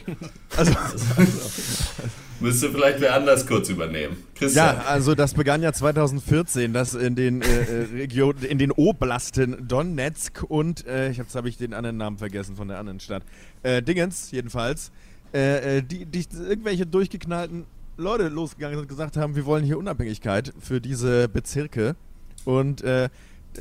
[0.55, 0.73] Also,
[2.39, 4.17] Müsste vielleicht wer anders kurz übernehmen.
[4.35, 4.75] Christian.
[4.75, 9.65] ja, also das begann ja 2014, dass in den äh, äh, Regionen, in den Oblasten
[9.67, 13.23] Donetsk und, äh, ich jetzt habe ich den anderen Namen vergessen von der anderen Stadt,
[13.61, 14.91] äh, Dingens jedenfalls,
[15.33, 19.77] äh, äh, die, die irgendwelche durchgeknallten Leute losgegangen sind und gesagt haben, wir wollen hier
[19.77, 21.95] Unabhängigkeit für diese Bezirke
[22.43, 23.09] und äh,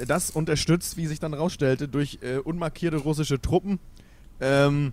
[0.07, 3.78] das unterstützt, wie sich dann rausstellte, durch äh, unmarkierte russische Truppen.
[4.40, 4.93] Ähm,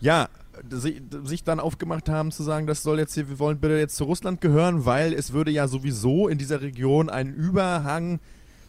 [0.00, 0.28] ja,
[0.70, 3.96] si- sich dann aufgemacht haben zu sagen, das soll jetzt hier, wir wollen bitte jetzt
[3.96, 8.20] zu Russland gehören, weil es würde ja sowieso in dieser Region einen Überhang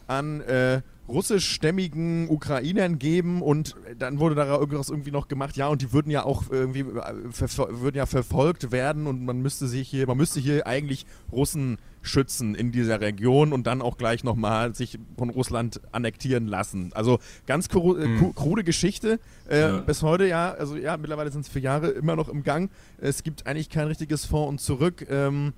[0.08, 5.92] an äh, russischstämmigen Ukrainern geben und dann wurde daraus irgendwie noch gemacht, ja, und die
[5.94, 10.18] würden ja auch irgendwie äh, würden ja verfolgt werden und man müsste sich hier, man
[10.18, 15.30] müsste hier eigentlich Russen schützen in dieser Region und dann auch gleich nochmal sich von
[15.30, 16.92] Russland annektieren lassen.
[16.94, 19.20] Also ganz kru äh, kru- krude Geschichte.
[19.50, 19.78] Äh, Ja.
[19.82, 22.70] Bis heute ja, also ja, mittlerweile sind es vier Jahre immer noch im Gang.
[22.98, 25.06] Es gibt eigentlich kein richtiges Vor und Zurück.
[25.10, 25.54] Ähm,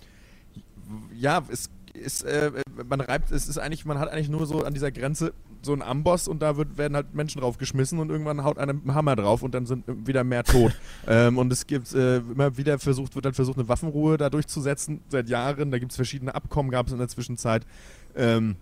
[1.17, 2.51] ja, es ist, äh,
[2.87, 5.81] man reibt, es ist eigentlich, man hat eigentlich nur so an dieser Grenze so einen
[5.81, 9.15] Amboss und da wird, werden halt Menschen draufgeschmissen und irgendwann haut einer mit einem Hammer
[9.15, 10.77] drauf und dann sind wieder mehr tot.
[11.07, 15.01] ähm, und es gibt äh, immer wieder versucht, wird dann versucht, eine Waffenruhe da durchzusetzen,
[15.07, 15.71] seit Jahren.
[15.71, 17.65] Da gibt es verschiedene Abkommen, gab es in der Zwischenzeit.
[18.15, 18.57] Ähm,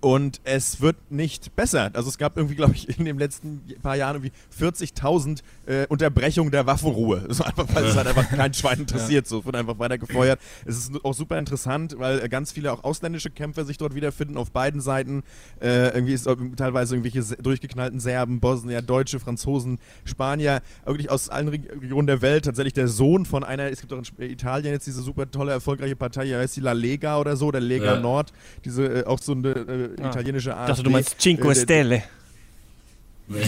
[0.00, 1.90] und es wird nicht besser.
[1.92, 6.50] Also es gab irgendwie, glaube ich, in den letzten paar Jahren irgendwie 40.000 äh, Unterbrechungen
[6.50, 7.18] der Waffenruhe.
[7.28, 9.26] Ist einfach, weil es halt einfach kein Schwein interessiert.
[9.26, 10.40] So, wird einfach weiter gefeuert.
[10.64, 14.36] Es ist auch super interessant, weil äh, ganz viele auch ausländische Kämpfer sich dort wiederfinden
[14.36, 15.22] auf beiden Seiten.
[15.60, 21.48] Äh, irgendwie ist auch teilweise irgendwelche durchgeknallten Serben, Bosnier, Deutsche, Franzosen, Spanier, wirklich aus allen
[21.48, 22.46] Reg- Regionen der Welt.
[22.46, 25.52] Tatsächlich der Sohn von einer, es gibt auch in Sp- Italien jetzt diese super tolle,
[25.52, 28.00] erfolgreiche Partei, die heißt die La Lega oder so, der Lega Ja.
[28.00, 28.32] Nord,
[28.64, 30.68] diese äh, auch so eine äh, italienische Art.
[30.68, 32.02] Ich dachte, du meinst Cinque Stelle.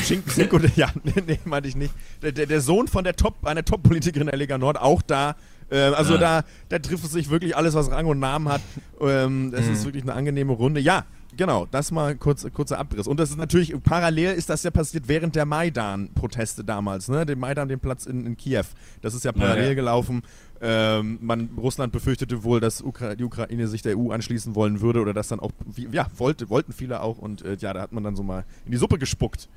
[0.05, 1.93] Cinque, Cinque, ja, nee, nee, meinte ich nicht.
[2.22, 5.34] Der, der, der Sohn von der Top, einer Top-Politikerin der Lega Nord, auch da.
[5.72, 6.20] Ähm, also Ja.
[6.20, 8.61] da, da trifft es sich wirklich alles, was Rang und Namen hat.
[9.01, 10.80] Ähm, es ist wirklich eine angenehme Runde.
[10.80, 11.05] Ja,
[11.37, 13.07] genau, das mal kurz, kurzer Abriss.
[13.07, 17.26] Und das ist natürlich, parallel ist das ja passiert während der Maidan-Proteste damals, ne?
[17.26, 18.64] Den Maidan, den Platz in, in Kiew.
[19.01, 19.74] Das ist ja parallel ja.
[19.74, 20.22] gelaufen.
[20.61, 25.01] Ähm, man, Russland befürchtete wohl, dass Ukra die Ukraine sich der EU anschließen wollen würde
[25.01, 27.93] oder das dann auch, wie- ja, wollte, wollten viele auch und äh, ja, da hat
[27.93, 29.49] man dann so mal in die Suppe gespuckt.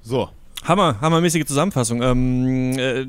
[0.00, 0.28] So,
[0.64, 2.02] Hammer, hammermäßige Zusammenfassung.
[2.02, 3.06] Ähm, äh,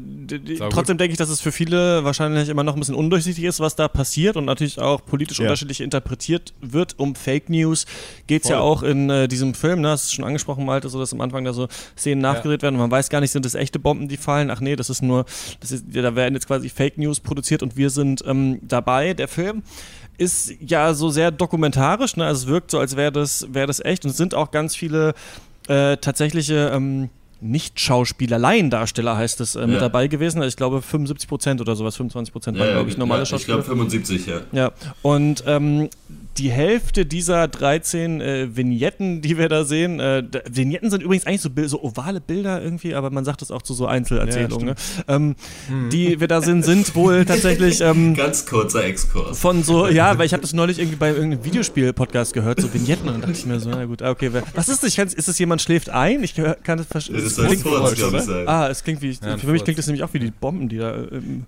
[0.70, 3.76] trotzdem denke ich, dass es für viele wahrscheinlich immer noch ein bisschen undurchsichtig ist, was
[3.76, 5.46] da passiert und natürlich auch politisch Ja.
[5.46, 6.96] unterschiedlich interpretiert wird.
[6.98, 7.86] Um Fake News
[8.28, 10.90] geht es ja auch in äh, diesem Film, ne, hast du es schon angesprochen, Malte,
[10.90, 13.46] so dass am Anfang da so Szenen nachgedreht werden und man weiß gar nicht, sind
[13.46, 14.52] das echte Bomben, die fallen?
[14.52, 15.26] Ach nee, das ist nur,
[15.60, 19.14] das ist, ja, da werden jetzt quasi Fake News produziert und wir sind ähm, dabei.
[19.14, 19.64] Der Film
[20.18, 22.26] ist ja so sehr dokumentarisch, ne?
[22.26, 24.76] also es wirkt so, als wäre das, wär das echt und es sind auch ganz
[24.76, 25.14] viele
[25.68, 27.10] äh, tatsächliche ähm,
[27.42, 29.80] nicht-Schauspieler, Laiendarsteller heißt es, äh, mit Ja.
[29.82, 30.40] dabei gewesen.
[30.40, 33.24] Also ich glaube 75 Prozent oder sowas, 25 Prozent waren, Ja, glaube ich, normale ja,
[33.24, 33.58] Ich Schauspieler.
[33.58, 34.42] glaube 75, ja.
[34.52, 34.72] Ja,
[35.02, 35.90] und ähm,
[36.38, 41.42] die Hälfte dieser 13 äh, Vignetten, die wir da sehen, äh, Vignetten sind übrigens eigentlich
[41.42, 44.68] so, so ovale Bilder irgendwie, aber man sagt das auch zu so Einzelerzählungen.
[44.68, 44.76] ne?
[45.08, 45.36] ähm,
[45.92, 49.38] Die wir da sehen, sind wohl tatsächlich ähm, Ganz kurzer Exkurs.
[49.40, 53.08] von so, ja, weil ich habe das neulich irgendwie bei irgendeinem Videospiel-Podcast gehört, so Vignetten,
[53.08, 54.90] und dann dachte ich mir so, na gut, ah, okay, wer, was ist das?
[54.90, 56.24] Ich Ist das jemand schläft ein?
[56.24, 57.29] Ich kann das verstehen.
[57.36, 58.48] Das ist ein Furz, glaube ich, sein.
[58.48, 60.78] Ah, es klingt wie, Ja, für mich klingt das nämlich auch wie die Bomben, die
[60.78, 61.46] da äh, im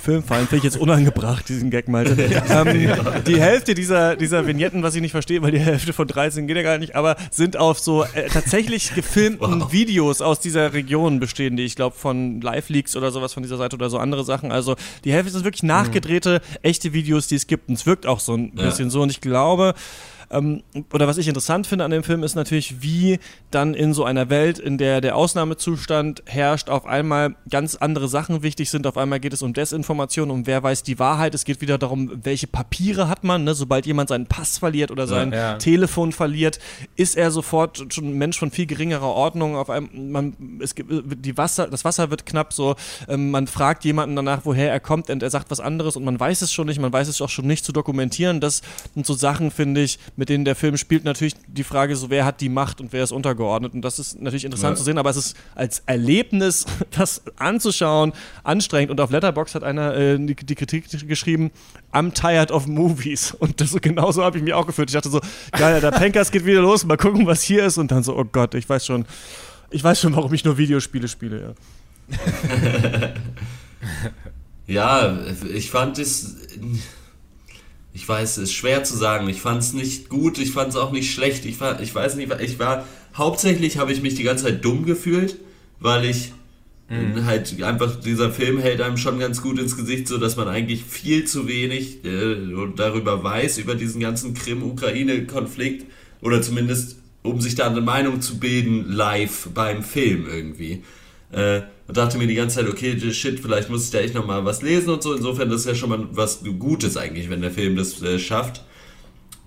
[0.00, 0.46] Film fallen.
[0.46, 2.12] Finde ich jetzt unangebracht, diesen Gag, Malte.
[2.50, 6.46] ähm, die Hälfte dieser, dieser Vignetten, was ich nicht verstehe, weil die Hälfte von 13
[6.46, 9.72] geht ja gar nicht, aber sind auf so äh, tatsächlich gefilmten Wow.
[9.72, 13.76] Videos aus dieser Region bestehen, die ich glaube von Live-Leaks oder sowas von dieser Seite
[13.76, 14.52] oder so andere Sachen.
[14.52, 17.68] Also die Hälfte sind wirklich nachgedrehte, echte Videos, die es gibt.
[17.68, 18.64] Und es wirkt auch so ein Ja.
[18.66, 19.02] bisschen so.
[19.02, 19.74] Und ich glaube,
[20.32, 20.62] ähm,
[20.92, 23.18] oder was ich interessant finde an dem Film ist natürlich, wie
[23.50, 28.42] dann in so einer Welt, in der der Ausnahmezustand herrscht, auf einmal ganz andere Sachen
[28.42, 28.86] wichtig sind.
[28.86, 31.34] Auf einmal geht es um Desinformation, um wer weiß die Wahrheit.
[31.34, 33.44] Es geht wieder darum, welche Papiere hat man.
[33.44, 33.54] Ne?
[33.54, 35.58] Sobald jemand seinen Pass verliert oder sein Ja.
[35.58, 36.58] Telefon verliert,
[36.96, 39.56] ist er sofort schon ein Mensch von viel geringerer Ordnung.
[39.56, 42.76] Auf einem, man, es gibt, die Wasser, das Wasser wird knapp so.
[43.08, 46.18] Ähm, man fragt jemanden danach, woher er kommt und er sagt was anderes und man
[46.18, 46.80] weiß es schon nicht.
[46.80, 48.40] Man weiß es auch schon nicht zu dokumentieren.
[48.40, 48.62] Das
[48.94, 51.04] sind so Sachen, finde ich, mit denen der Film spielt.
[51.04, 53.74] Natürlich die Frage so, wer hat die Macht und wer ist untergeordnet.
[53.74, 54.76] Und das ist natürlich interessant Ja.
[54.78, 58.12] zu sehen, aber es ist als Erlebnis, das anzuschauen,
[58.44, 58.90] anstrengend.
[58.90, 61.50] Und auf Letterbox hat einer äh, die, die Kritik geschrieben,
[61.92, 63.32] I'm tired of movies.
[63.38, 64.90] Und das, genauso habe ich mich auch gefühlt.
[64.90, 65.20] Ich dachte so,
[65.52, 67.78] geil, der Pankers geht wieder los, mal gucken, was hier ist.
[67.78, 69.04] Und dann so, oh Gott, ich weiß schon,
[69.70, 71.54] ich weiß schon, warum ich nur Videospiele spiele.
[72.10, 73.08] Ja.
[74.66, 75.18] Ja,
[75.52, 76.36] ich fand es.
[77.94, 79.28] Ich weiß, es ist schwer zu sagen.
[79.28, 81.44] Ich fand es nicht gut, ich fand es auch nicht schlecht.
[81.44, 82.86] Ich war, ich weiß nicht, ich war.
[83.14, 85.36] Hauptsächlich habe ich mich die ganze Zeit dumm gefühlt,
[85.78, 86.32] weil ich
[87.24, 90.84] halt einfach, dieser Film hält einem schon ganz gut ins Gesicht, so dass man eigentlich
[90.84, 92.36] viel zu wenig äh,
[92.76, 95.86] darüber weiß, über diesen ganzen Krim-Ukraine-Konflikt.
[96.20, 100.82] Oder zumindest, um sich da eine Meinung zu bilden, live beim Film irgendwie.
[101.30, 104.44] Äh, und dachte mir die ganze Zeit, okay, shit, vielleicht muss ich da echt nochmal
[104.44, 105.14] was lesen und so.
[105.14, 108.64] Insofern, das ist ja schon mal was Gutes eigentlich, wenn der Film das äh, schafft.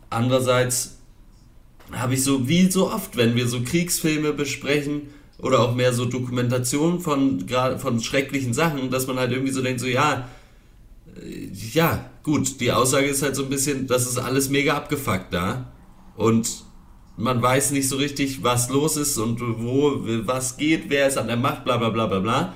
[0.09, 0.97] Andererseits
[1.91, 5.03] habe ich so, wie so oft, wenn wir so Kriegsfilme besprechen
[5.39, 7.45] oder auch mehr so Dokumentationen von,
[7.77, 10.27] von schrecklichen Sachen, dass man halt irgendwie so denkt, so, ja,
[11.21, 15.33] äh, ja, gut, die Aussage ist halt so ein bisschen, das ist alles mega abgefuckt
[15.33, 15.71] da.
[16.15, 16.64] Und
[17.17, 21.27] man weiß nicht so richtig, was los ist und wo, was geht, wer ist an
[21.27, 22.53] der Macht, bla bla bla bla bla.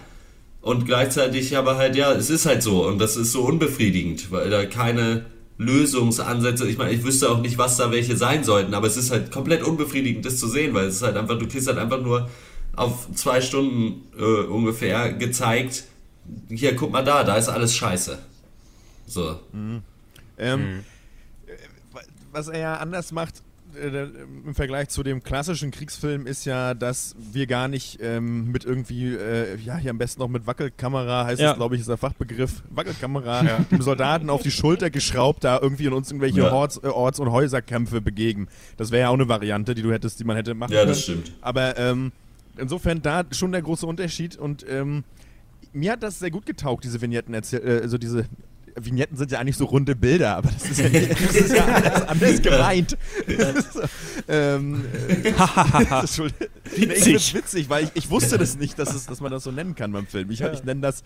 [0.61, 4.49] Und gleichzeitig aber halt, ja, es ist halt so und das ist so unbefriedigend, weil
[4.49, 5.25] da keine
[5.57, 9.11] Lösungsansätze, ich meine, ich wüsste auch nicht, was da welche sein sollten, aber es ist
[9.11, 12.01] halt komplett unbefriedigend, das zu sehen, weil es ist halt einfach, du kriegst halt einfach
[12.01, 12.29] nur
[12.75, 15.85] auf zwei Stunden äh, ungefähr gezeigt,
[16.49, 18.19] hier, guck mal da, da ist alles scheiße.
[19.07, 19.39] So.
[20.37, 20.83] Ähm,
[21.47, 21.51] äh,
[22.31, 23.41] Was er ja anders macht,
[24.45, 29.13] im Vergleich zu dem klassischen Kriegsfilm ist ja, dass wir gar nicht ähm, mit irgendwie,
[29.13, 31.49] äh, ja, hier am besten noch mit Wackelkamera, heißt Ja.
[31.49, 35.85] das, glaube ich, ist der Fachbegriff, Wackelkamera, dem Soldaten auf die Schulter geschraubt, da irgendwie
[35.85, 36.51] in uns irgendwelche Ja.
[36.51, 38.47] Orts-, äh, Orts und Häuserkämpfe begeben.
[38.77, 40.89] Das wäre ja auch eine Variante, die du hättest, die man hätte machen Ja, können.
[40.91, 41.31] das stimmt.
[41.41, 42.11] Aber ähm,
[42.57, 45.03] insofern da schon der große Unterschied und ähm,
[45.71, 48.25] mir hat das sehr gut getaugt, diese Vignetten erzählt, äh, also diese
[48.85, 52.01] Vignetten sind ja eigentlich so runde Bilder, aber das ist ja, das ist ja alles
[52.07, 52.97] anders gemeint.
[53.71, 53.81] so,
[54.27, 54.85] ähm,
[55.23, 55.33] äh,
[56.63, 59.75] find's witzig, weil ich, ich wusste das nicht, dass, es, dass man das so nennen
[59.75, 60.29] kann beim Film.
[60.31, 61.03] Ich, ich nenne das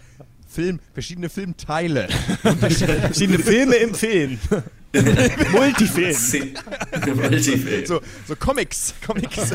[0.48, 2.08] Film, verschiedene Filmteile.
[2.60, 4.40] Verschiedene Filme im Film.
[5.52, 6.54] Multifilm.
[7.16, 7.86] Multifilm.
[7.88, 8.94] So, so Comics.
[9.04, 9.52] Comics.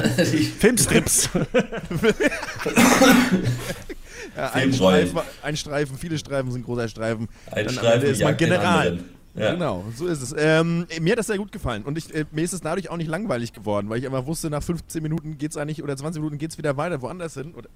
[0.58, 1.28] Filmstrips.
[4.36, 4.72] Ja, ein.
[4.72, 7.28] Streifen, ein Streifen, viele Streifen sind großer Streifen.
[7.50, 8.98] Ein Dann Streifen ist man General.
[9.34, 9.52] Ja.
[9.52, 10.34] Genau, so ist es.
[10.36, 12.96] Ähm, mir hat das sehr gut gefallen und ich, äh, mir ist es dadurch auch
[12.96, 16.38] nicht langweilig geworden, weil ich einfach wusste, nach 15 Minuten geht's eigentlich oder 20 Minuten
[16.38, 17.54] geht's wieder weiter woanders hin.
[17.54, 17.68] Oder,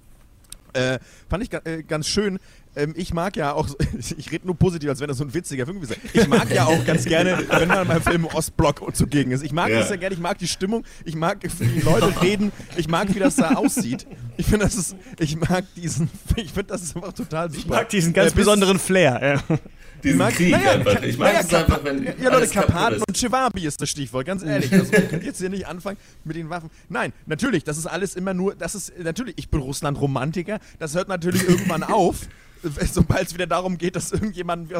[0.73, 0.99] äh,
[1.29, 2.39] fand ich äh, ganz schön.
[2.75, 3.67] Ähm, ich mag ja auch,
[4.17, 5.95] ich rede nur positiv, als wenn das so ein witziger Film ist.
[6.13, 9.43] Ich mag ja auch ganz gerne, wenn man beim Film Ostblock zugegen ist.
[9.43, 9.79] Ich mag Ja.
[9.79, 13.13] das ja gerne, ich mag die Stimmung, ich mag, wie die Leute reden, ich mag,
[13.13, 14.07] wie das da aussieht.
[14.37, 17.59] Ich finde, das ist, ich mag diesen, ich finde, das ist einfach total super.
[17.59, 19.41] Ich mag diesen ganz Äh, besonderen Flair.
[19.49, 19.57] Ja.
[20.03, 21.01] Diesen mag- Krieg naja, einfach.
[21.03, 24.43] Ich mag naja, es einfach, wenn Ja, Leute, Karpaten und Chewabi ist das Stichwort, ganz
[24.43, 24.73] ehrlich.
[24.73, 26.69] Also, wir können jetzt hier nicht anfangen mit den Waffen.
[26.89, 31.07] Nein, natürlich, das ist alles immer nur, das ist, natürlich, ich bin Russland-Romantiker, das hört
[31.07, 32.17] natürlich irgendwann auf.
[32.91, 34.71] Sobald es wieder darum geht, dass irgendjemand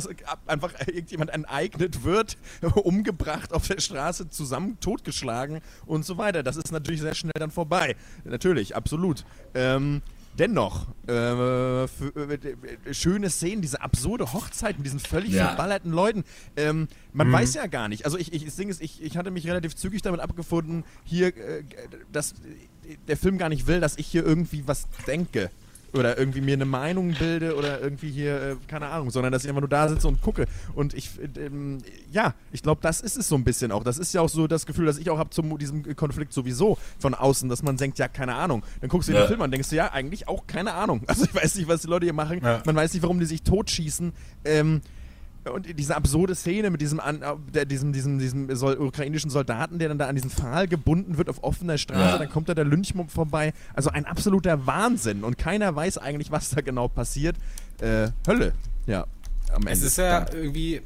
[0.45, 2.37] einfach irgendjemand enteignet wird,
[2.75, 6.43] umgebracht auf der Straße, zusammen totgeschlagen und so weiter.
[6.43, 7.95] Das ist natürlich sehr schnell dann vorbei.
[8.23, 9.25] Natürlich, absolut.
[9.53, 10.01] Ähm,
[10.37, 11.87] dennoch, äh, äh,
[12.91, 15.47] schöne Szenen, diese absurde Hochzeit mit diesen völlig Ja.
[15.49, 16.23] verballerten Leuten.
[16.55, 18.05] Ähm, man weiß ja gar nicht.
[18.05, 21.27] Also ich, ich, das Ding ist, ich, ich hatte mich relativ zügig damit abgefunden, hier,
[21.27, 21.63] äh,
[22.11, 22.33] dass
[23.07, 25.51] der Film gar nicht will, dass ich hier irgendwie was denke.
[25.93, 29.49] Oder irgendwie mir eine Meinung bilde oder irgendwie hier, äh, keine Ahnung, sondern dass ich
[29.49, 30.45] einfach nur da sitze und gucke.
[30.73, 31.77] Und ich, äh, ähm,
[32.11, 33.83] ja, ich glaube, das ist es so ein bisschen auch.
[33.83, 36.77] Das ist ja auch so das Gefühl, das ich auch habe zu diesem Konflikt sowieso
[36.99, 38.63] von außen, dass man denkt, ja, keine Ahnung.
[38.81, 39.21] Dann guckst du Ja.
[39.21, 41.01] den Film an und denkst du, ja, eigentlich auch keine Ahnung.
[41.13, 42.39] Also ich weiß nicht, was die Leute hier machen.
[42.43, 42.63] Ja.
[42.65, 44.13] Man weiß nicht, warum die sich totschießen.
[44.45, 44.81] Ähm,
[45.51, 47.21] und diese absurde Szene mit diesem, an,
[47.53, 51.29] der, diesem, diesem, diesem Sol ukrainischen Soldaten, der dann da an diesen Pfahl gebunden wird
[51.29, 52.17] auf offener Straße, Ja.
[52.17, 53.53] dann kommt da der Lynchmob vorbei.
[53.73, 57.35] Also ein absoluter Wahnsinn und keiner weiß eigentlich, was da genau passiert.
[57.81, 58.53] Äh, Hölle,
[58.87, 59.05] ja.
[59.51, 59.71] Am Ende.
[59.73, 60.81] Es ist ja irgendwie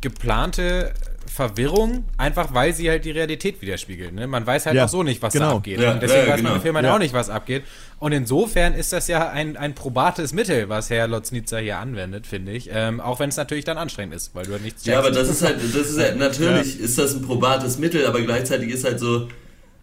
[0.00, 0.92] geplante
[1.30, 4.12] Verwirrung, einfach weil sie halt die Realität widerspiegelt.
[4.14, 4.26] Ne?
[4.26, 5.50] Man weiß halt Ja, auch so nicht, was genau.
[5.50, 5.80] da abgeht.
[5.80, 6.54] Ja, und deswegen ja, weiß man genau.
[6.56, 6.94] im Film halt Ja.
[6.94, 7.64] auch nicht, was abgeht.
[7.98, 12.52] Und insofern ist das ja ein, ein probates Mittel, was Herr Lotznitzer hier anwendet, finde
[12.52, 12.68] ich.
[12.72, 15.28] Ähm, auch wenn es natürlich dann anstrengend ist, weil du halt nichts Ja, aber das
[15.28, 19.00] ist halt, das ist halt, natürlich ist das ein probates Mittel, aber gleichzeitig ist halt
[19.00, 19.28] so,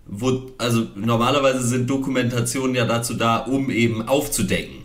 [0.05, 4.83] wo, also normalerweise sind Dokumentationen ja dazu da, um eben aufzudecken.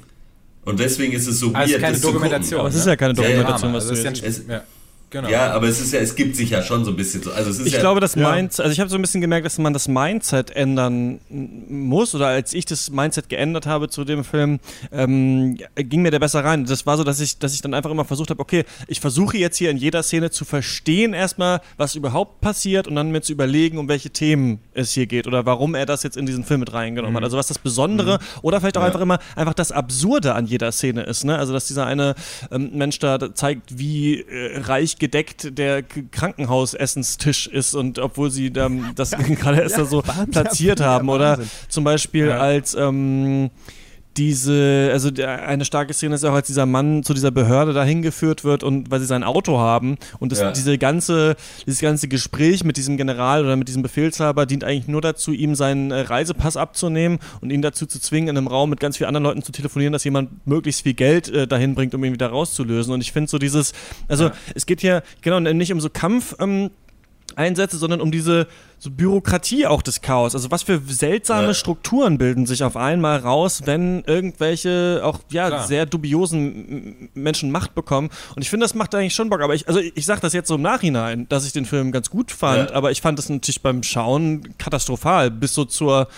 [0.64, 2.22] Und deswegen ist es so Also weird, keine das zu gucken.
[2.22, 2.60] Dokumentation.
[2.60, 2.80] Aber es ne?
[2.80, 4.62] ist ja keine Ja, ja, Dokumentation, was du es ist jetzt ja ein Es-
[5.10, 5.28] genau.
[5.28, 7.30] Ja, aber es ist ja, es gibt sich ja schon so ein bisschen so.
[7.32, 8.30] Also es ist Ich ja, glaube, das Ja.
[8.34, 12.28] Mindset, also ich habe so ein bisschen gemerkt, dass man das Mindset ändern muss oder
[12.28, 14.60] als ich das Mindset geändert habe zu dem Film,
[14.92, 16.64] ähm, ging mir der besser rein.
[16.64, 19.36] Das war so, dass ich, dass ich dann einfach immer versucht habe, okay, ich versuche
[19.38, 23.32] jetzt hier in jeder Szene zu verstehen erstmal, was überhaupt passiert und dann mir zu
[23.32, 26.60] überlegen, um welche Themen es hier geht oder warum er das jetzt in diesen Film
[26.60, 27.24] mit reingenommen hat.
[27.24, 28.86] Also was das Besondere oder vielleicht auch Ja.
[28.88, 31.24] einfach immer einfach das Absurde an jeder Szene ist.
[31.24, 31.38] Ne?
[31.38, 32.14] Also dass dieser eine
[32.50, 38.92] ähm, Mensch da zeigt, wie äh, reich gedeckt der Krankenhausessenstisch ist und obwohl sie ähm,
[38.94, 41.50] das gerade erst da so platziert ja, haben oder Wahnsinn.
[41.68, 42.38] zum Beispiel Ja.
[42.38, 43.50] als ähm,
[44.18, 48.42] diese, also eine starke Szene ist auch, als dieser Mann zu dieser Behörde dahin geführt
[48.42, 50.50] wird und weil sie sein Auto haben und das, Ja.
[50.50, 55.00] diese ganze, dieses ganze Gespräch mit diesem General oder mit diesem Befehlshaber dient eigentlich nur
[55.00, 58.80] dazu, ihm seinen äh, Reisepass abzunehmen und ihn dazu zu zwingen, in einem Raum mit
[58.80, 62.02] ganz vielen anderen Leuten zu telefonieren, dass jemand möglichst viel Geld äh, dahin bringt, um
[62.02, 62.92] ihn wieder rauszulösen.
[62.92, 63.72] Und ich finde so dieses,
[64.08, 66.34] also es geht hier genau nicht um so Kampf.
[66.40, 66.70] Ähm,
[67.38, 68.46] Einsätze, sondern um diese
[68.78, 70.34] so Bürokratie auch des Chaos.
[70.34, 71.54] Also was für seltsame Ja.
[71.54, 75.66] Strukturen bilden sich auf einmal raus, wenn irgendwelche auch ja Klar.
[75.66, 78.10] sehr dubiosen Menschen Macht bekommen.
[78.36, 79.40] Und ich finde, das macht eigentlich schon Bock.
[79.40, 82.10] Aber ich, also ich sage das jetzt so im Nachhinein, dass ich den Film ganz
[82.10, 82.76] gut fand, Ja.
[82.76, 86.08] aber ich fand das natürlich beim Schauen katastrophal bis so zur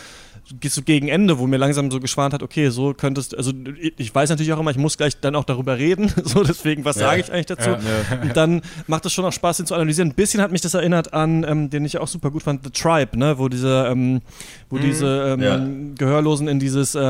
[0.52, 3.52] du gegen Ende, wo mir langsam so geschwant hat, okay, so könntest, also
[3.96, 6.96] ich weiß natürlich auch immer, ich muss gleich dann auch darüber reden, so deswegen, was
[6.96, 7.08] Ja.
[7.08, 7.70] sage ich eigentlich dazu?
[8.22, 10.10] Und dann macht es schon auch Spaß, den zu analysieren.
[10.10, 12.70] Ein bisschen hat mich das erinnert an, ähm, den ich auch super gut fand, The
[12.70, 14.20] Tribe, ne, wo diese, ähm,
[14.68, 15.94] wo diese ähm, Ja.
[15.96, 17.00] Gehörlosen in dieses, äh,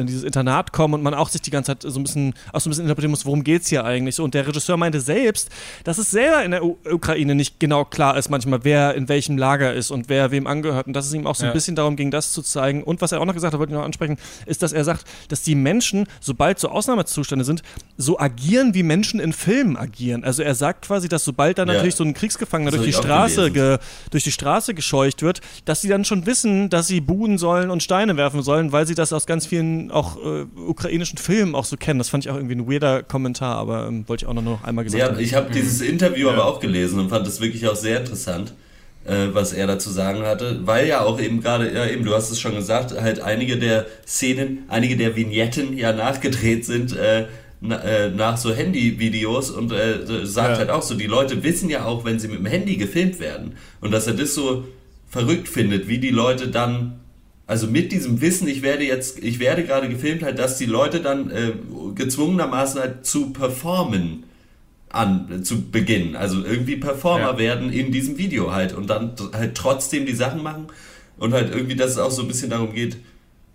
[0.00, 2.60] in dieses Internat kommen und man auch sich die ganze Zeit so ein bisschen, auch
[2.60, 4.14] so ein bisschen interpretieren muss, worum geht's hier eigentlich?
[4.16, 5.48] So, und der Regisseur meinte selbst,
[5.84, 9.38] dass es selber in der U Ukraine nicht genau klar ist manchmal, wer in welchem
[9.38, 11.52] Lager ist und wer wem angehört und dass es ihm auch so ein Ja.
[11.52, 12.82] bisschen darum ging, das zu zeigen.
[12.90, 15.04] Und was er auch noch gesagt hat, wollte ich noch ansprechen, ist, dass er sagt,
[15.28, 17.62] dass die Menschen, sobald so Ausnahmezustände sind,
[17.96, 20.24] so agieren, wie Menschen in Filmen agieren.
[20.24, 21.74] Also er sagt quasi, dass sobald dann Ja.
[21.74, 23.78] natürlich so ein Kriegsgefangener Das durch die Straße ge
[24.10, 27.82] durch die Straße gescheucht wird, dass sie dann schon wissen, dass sie buhen sollen und
[27.82, 31.76] Steine werfen sollen, weil sie das aus ganz vielen auch äh, ukrainischen Filmen auch so
[31.76, 31.98] kennen.
[31.98, 34.64] Das fand ich auch irgendwie ein weirder Kommentar, aber ähm, wollte ich auch noch, noch
[34.64, 35.20] einmal gesagt Ja, haben.
[35.20, 38.54] ich habe dieses Interview aber auch gelesen und fand es wirklich auch sehr interessant,
[39.10, 42.30] äh, was er dazu sagen hatte, weil ja auch eben gerade, ja eben, du hast
[42.30, 47.26] es schon gesagt, halt einige der Szenen, einige der Vignetten ja nachgedreht sind äh,
[47.60, 50.58] na, äh, nach so Handyvideos und äh, sagt Ja.
[50.58, 53.56] halt auch so, die Leute wissen ja auch, wenn sie mit dem Handy gefilmt werden.
[53.80, 54.64] Und dass er das so
[55.10, 57.00] verrückt findet, wie die Leute dann
[57.46, 61.00] also mit diesem Wissen, ich werde jetzt, ich werde gerade gefilmt, halt, dass die Leute
[61.00, 61.50] dann äh,
[61.96, 64.22] gezwungenermaßen halt zu performen
[64.90, 66.16] an zu Beginn.
[66.16, 67.38] Also irgendwie Performer Ja.
[67.38, 70.66] werden in diesem Video halt und dann halt trotzdem die Sachen machen
[71.16, 72.96] und halt irgendwie, dass es auch so ein bisschen darum geht,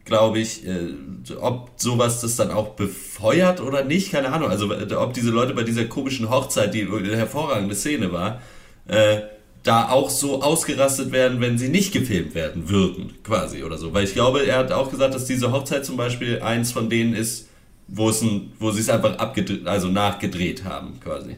[0.06, 0.94] glaube ich, äh,
[1.42, 4.50] ob sowas das dann auch befeuert oder nicht, keine Ahnung.
[4.50, 8.42] Also äh, ob diese Leute bei dieser komischen Hochzeit, die eine hervorragende Szene war,
[8.88, 9.22] äh,
[9.64, 13.94] da auch so ausgerastet werden, wenn sie nicht gefilmt werden würden, quasi oder so.
[13.96, 17.16] Weil ich glaube, er hat auch gesagt, dass diese Hochzeit zum Beispiel eins von denen
[17.16, 17.45] ist,
[17.88, 21.38] wo es ein, wo sie es einfach abgedreht, also nachgedreht haben, quasi.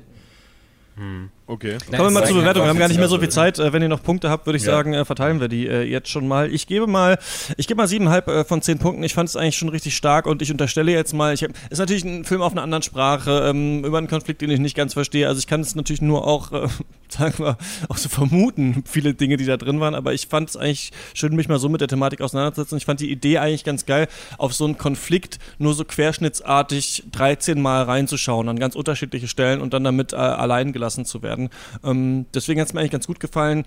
[1.50, 1.78] Okay.
[1.90, 2.64] Kommen wir mal zur Bewertung.
[2.64, 3.58] Wir haben gar nicht mehr so viel Zeit.
[3.58, 4.74] Äh, Wenn ihr noch Punkte habt, würde ich Ja.
[4.74, 6.54] sagen, äh, verteilen wir die äh, jetzt schon mal.
[6.54, 7.18] Ich gebe mal,
[7.56, 9.02] ich gebe mal siebeneinhalb von zehn Punkten.
[9.04, 11.80] Ich fand es eigentlich schon richtig stark und ich unterstelle jetzt mal, ich hab, ist
[11.80, 14.94] natürlich ein Film auf einer anderen Sprache ähm, über einen Konflikt, den ich nicht ganz
[14.94, 15.26] verstehe.
[15.30, 16.68] Also ich kann es natürlich nur auch, äh,
[17.08, 19.96] sagen wir, auch so vermuten, viele Dinge, die da drin waren.
[19.96, 22.78] Aber ich fand es eigentlich schön, mich mal so mit der Thematik auseinanderzusetzen.
[22.78, 27.62] Ich fand die Idee eigentlich ganz geil, auf so einen Konflikt nur so querschnittsartig 13
[27.62, 31.37] Mal reinzuschauen an ganz unterschiedliche Stellen und dann damit äh, allein gelassen zu werden.
[31.84, 33.66] Ähm, deswegen hat es mir eigentlich ganz gut gefallen.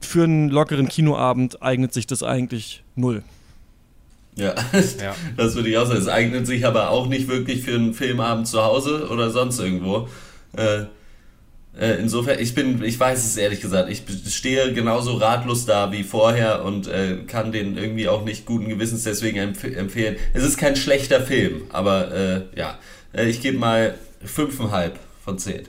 [0.00, 3.22] Für einen lockeren Kinoabend eignet sich das eigentlich null.
[4.36, 4.54] Ja,
[5.00, 5.14] Ja.
[5.36, 6.00] das würde ich auch sagen.
[6.00, 10.08] Es eignet sich aber auch nicht wirklich für einen Filmabend zu Hause oder sonst irgendwo.
[10.56, 10.84] Äh,
[11.78, 16.04] äh, insofern, ich bin, ich weiß es ehrlich gesagt, ich stehe genauso ratlos da wie
[16.04, 20.16] vorher und äh, kann den irgendwie auch nicht guten Gewissens deswegen empf empfehlen.
[20.34, 22.78] Es ist kein schlechter Film, aber äh, ja,
[23.12, 24.92] äh, ich gebe mal 5,5
[25.24, 25.62] von 10.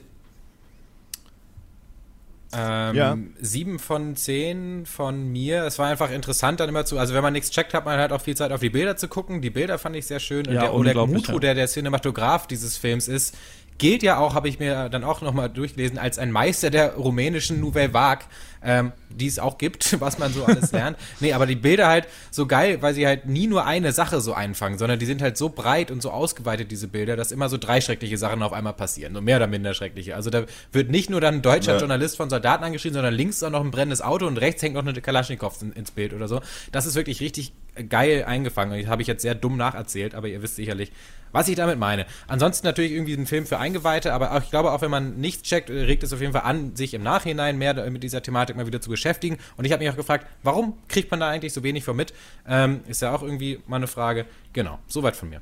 [2.57, 3.17] Ähm, Ja.
[3.41, 5.63] Sieben von zehn von mir.
[5.63, 8.11] Es war einfach interessant dann immer zu, also wenn man nichts checkt, hat man halt
[8.11, 9.41] auch viel Zeit auf die Bilder zu gucken.
[9.41, 10.47] Die Bilder fand ich sehr schön.
[10.47, 11.39] Und Ja, der Oleg Mutu, ja.
[11.39, 13.35] der der Cinematograf dieses Films ist,
[13.77, 17.59] gilt ja auch, habe ich mir dann auch nochmal durchgelesen, als ein Meister der rumänischen
[17.59, 18.25] Nouvelle Vague,
[18.63, 20.97] ähm, die es auch gibt, was man so alles lernt.
[21.19, 24.33] Nee, aber die Bilder halt so geil, weil sie halt nie nur eine Sache so
[24.33, 27.57] einfangen, sondern die sind halt so breit und so ausgeweitet, diese Bilder, dass immer so
[27.57, 29.13] drei schreckliche Sachen auf einmal passieren.
[29.13, 30.15] Nur mehr oder minder schreckliche.
[30.15, 31.79] Also da wird nicht nur dann ein deutscher Ja.
[31.79, 34.75] Journalist von Soldaten angeschrien, sondern links ist auch noch ein brennendes Auto und rechts hängt
[34.75, 36.41] noch eine Kalaschnikow in, ins Bild oder so.
[36.71, 37.53] Das ist wirklich richtig
[37.89, 38.79] geil eingefangen.
[38.79, 40.91] Das habe ich jetzt sehr dumm nacherzählt, aber ihr wisst sicherlich,
[41.31, 42.05] was ich damit meine.
[42.27, 45.43] Ansonsten natürlich irgendwie ein Film für Eingeweihte, aber auch, ich glaube, auch wenn man nichts
[45.43, 48.67] checkt, regt es auf jeden Fall an, sich im Nachhinein mehr mit dieser Thematik mal
[48.67, 49.37] wieder zu beschäftigen.
[49.57, 52.13] Und ich habe mich auch gefragt, warum kriegt man da eigentlich so wenig von mit?
[52.47, 54.25] Ähm, ist ja auch irgendwie mal eine Frage.
[54.53, 55.41] Genau, soweit von mir.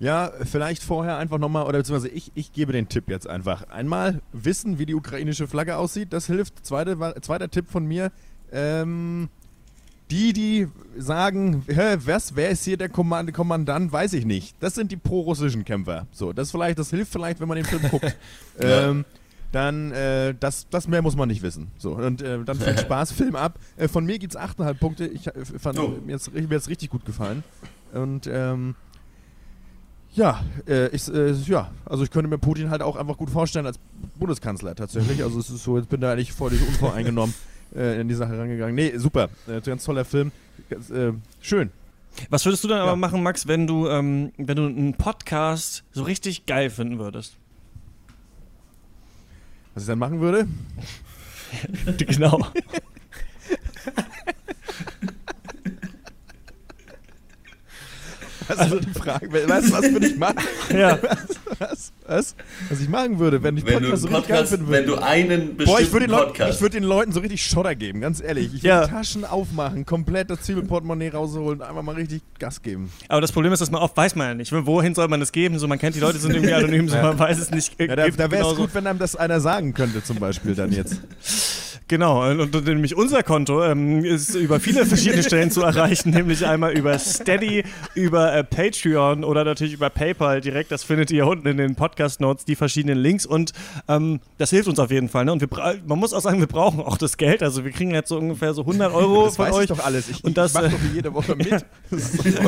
[0.00, 3.68] Ja, vielleicht vorher einfach nochmal, oder beziehungsweise ich, ich gebe den Tipp jetzt einfach.
[3.68, 6.66] Einmal wissen, wie die ukrainische Flagge aussieht, das hilft.
[6.66, 8.10] Zweite, zweiter Tipp von mir,
[8.52, 9.28] ähm,
[10.10, 14.54] die, die sagen, hä, was, wer ist hier der Kommand Kommandant, weiß ich nicht.
[14.60, 16.06] Das sind die pro-russischen Kämpfer.
[16.12, 18.16] So, das vielleicht, das hilft vielleicht, wenn man den Film guckt.
[18.60, 19.04] Ähm,
[19.50, 21.70] dann, äh, das, das mehr muss man nicht wissen.
[21.76, 23.58] So, und äh, dann viel Spaß, Film ab.
[23.76, 25.06] Äh, von mir gibt's 8,5 Punkte.
[25.06, 25.96] Ich äh, fand, Oh.
[26.04, 27.42] mir jetzt, mir jetzt richtig gut gefallen.
[27.92, 28.74] Und, ähm,
[30.12, 33.66] ja, äh, ich, äh, ja, also ich könnte mir Putin halt auch einfach gut vorstellen
[33.66, 33.78] als
[34.16, 35.22] Bundeskanzler tatsächlich.
[35.24, 37.34] Also es ist so, jetzt bin da eigentlich völlig unvoreingenommen
[37.74, 38.74] äh, in die Sache rangegangen.
[38.74, 40.32] Nee, super, äh, ganz toller Film,
[40.70, 41.70] ganz, äh, schön.
[42.30, 42.96] Was würdest du dann aber Ja.
[42.96, 47.36] machen, Max, wenn du, ähm, wenn du einen Podcast so richtig geil finden würdest?
[49.74, 50.46] Was ich dann machen würde?
[51.98, 52.46] genau.
[58.48, 60.36] Also die Frage, weißt du, was würde ich machen?
[60.76, 60.98] ja.
[61.58, 61.92] Was?
[62.06, 62.36] Was?
[62.68, 64.86] Was ich machen würde, wenn ich Wenn du, Podcast einen so richtig Podcast, finden wenn
[64.86, 64.96] würde.
[65.00, 66.60] du einen Boah, ich bestimmten würde den, Leuten- ich Podcast.
[66.60, 68.46] würd den Leuten so richtig Schotter geben, ganz ehrlich.
[68.46, 68.86] Ich würde Ja.
[68.86, 72.90] Taschen aufmachen, komplett das Zwiebelportemonnaie rausholen, einfach mal richtig Gas geben.
[73.08, 74.52] Aber das Problem ist, dass man oft weiß man ja nicht.
[74.52, 75.58] Wohin soll man das geben?
[75.58, 77.80] So, man kennt die Leute, sind irgendwie anonym, so man weiß es nicht.
[77.80, 80.72] Ja, da da wäre es gut, wenn einem das einer sagen könnte, zum Beispiel dann
[80.72, 81.00] jetzt.
[81.86, 86.46] Genau, und, und nämlich unser Konto ähm, ist über viele verschiedene Stellen zu erreichen, nämlich
[86.46, 87.62] einmal über Steady,
[87.94, 90.72] über äh, Patreon oder natürlich über PayPal direkt.
[90.72, 93.52] Das findet ihr unten in den Podcast-Notes, die verschiedenen Links und
[93.86, 95.26] ähm, das hilft uns auf jeden Fall.
[95.26, 95.32] Ne?
[95.32, 95.48] Und wir,
[95.86, 97.42] man muss auch sagen, wir brauchen auch das Geld.
[97.42, 99.62] Also wir kriegen jetzt so ungefähr so 100 Euro Das von weiß euch.
[99.64, 100.08] ich doch alles.
[100.08, 101.50] Ich, Und das, ich mach äh, doch jede Woche mit.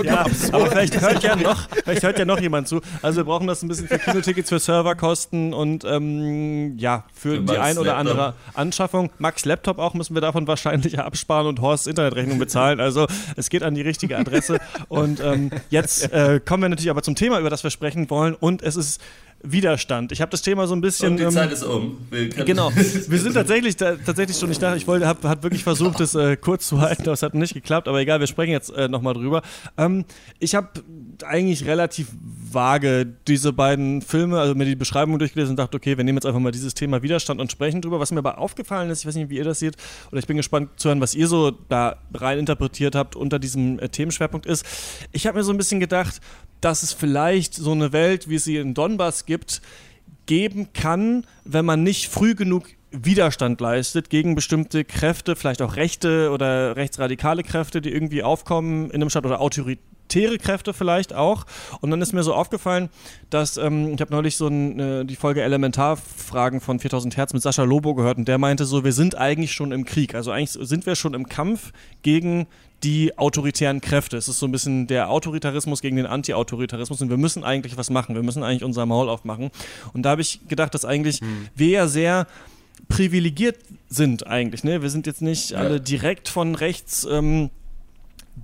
[0.03, 0.55] Ja, absurd.
[0.55, 2.81] aber vielleicht hört ja noch, vielleicht hört ja noch jemand zu.
[3.03, 7.43] Also wir brauchen das ein bisschen für Kinotickets, für Serverkosten und ähm, ja, für, Für
[7.43, 9.11] die ein oder andere Anschaffung.
[9.19, 12.81] Max Laptop auch müssen wir davon wahrscheinlich absparen und Horsts Internetrechnung bezahlen.
[12.81, 13.07] Also
[13.37, 14.59] es geht an die richtige Adresse.
[14.89, 18.35] Und ähm, jetzt äh, kommen wir natürlich aber zum Thema, über das wir sprechen wollen.
[18.35, 19.01] Und es ist
[19.43, 20.13] Widerstand.
[20.13, 21.13] Ich habe das Thema so ein bisschen.
[21.13, 21.99] Und die ähm, Zeit ist um.
[22.11, 22.71] Wir Genau.
[22.75, 26.15] Wir sind tatsächlich, da, tatsächlich schon, ich dachte, ich wollte, habe hab wirklich versucht, das
[26.15, 28.89] äh, kurz zu halten, aber es hat nicht geklappt, aber egal, wir sprechen jetzt äh,
[28.89, 29.43] nochmal drüber.
[29.77, 30.05] Ähm,
[30.39, 30.69] ich habe
[31.25, 32.09] eigentlich relativ
[32.51, 36.27] vage diese beiden Filme, also mir die Beschreibung durchgelesen und dachte, okay, wir nehmen jetzt
[36.27, 38.01] einfach mal dieses Thema Widerstand und sprechen drüber.
[38.01, 39.77] Was mir aber aufgefallen ist, ich weiß nicht, wie ihr das seht,
[40.11, 43.79] oder ich bin gespannt zu hören, was ihr so da rein interpretiert habt unter diesem
[43.79, 44.65] äh, Themenschwerpunkt ist.
[45.13, 46.21] Ich habe mir so ein bisschen gedacht,
[46.67, 49.63] dass es vielleicht so eine Welt, wie es sie in Donbass gibt,
[50.27, 56.33] geben kann, wenn man nicht früh genug Widerstand leistet gegen bestimmte Kräfte, vielleicht auch rechte
[56.33, 59.41] oder rechtsradikale Kräfte, die irgendwie aufkommen in einem Staat oder
[60.07, 61.45] autoritäre Kräfte vielleicht auch.
[61.81, 62.89] Und dann ist mir so aufgefallen,
[63.31, 67.43] dass ähm, ich habe neulich so ein, äh, die Folge Elementarfragen von 4000 Hertz mit
[67.43, 70.15] Sascha Lobo gehört und der meinte so, wir sind eigentlich schon im Krieg.
[70.15, 72.47] Also eigentlich sind wir schon im Kampf gegen
[72.83, 74.17] die autoritären Kräfte.
[74.17, 77.91] Es ist so ein bisschen der Autoritarismus gegen den Anti-Autoritarismus und wir müssen eigentlich was
[77.91, 78.15] machen.
[78.15, 79.51] Wir müssen eigentlich unser Maul aufmachen.
[79.93, 81.21] Und da habe ich gedacht, dass eigentlich
[81.55, 82.27] wir ja sehr
[82.89, 83.57] privilegiert
[83.89, 84.63] sind eigentlich.
[84.63, 84.83] Ne?
[84.83, 87.51] Wir sind jetzt nicht alle direkt von rechts ähm,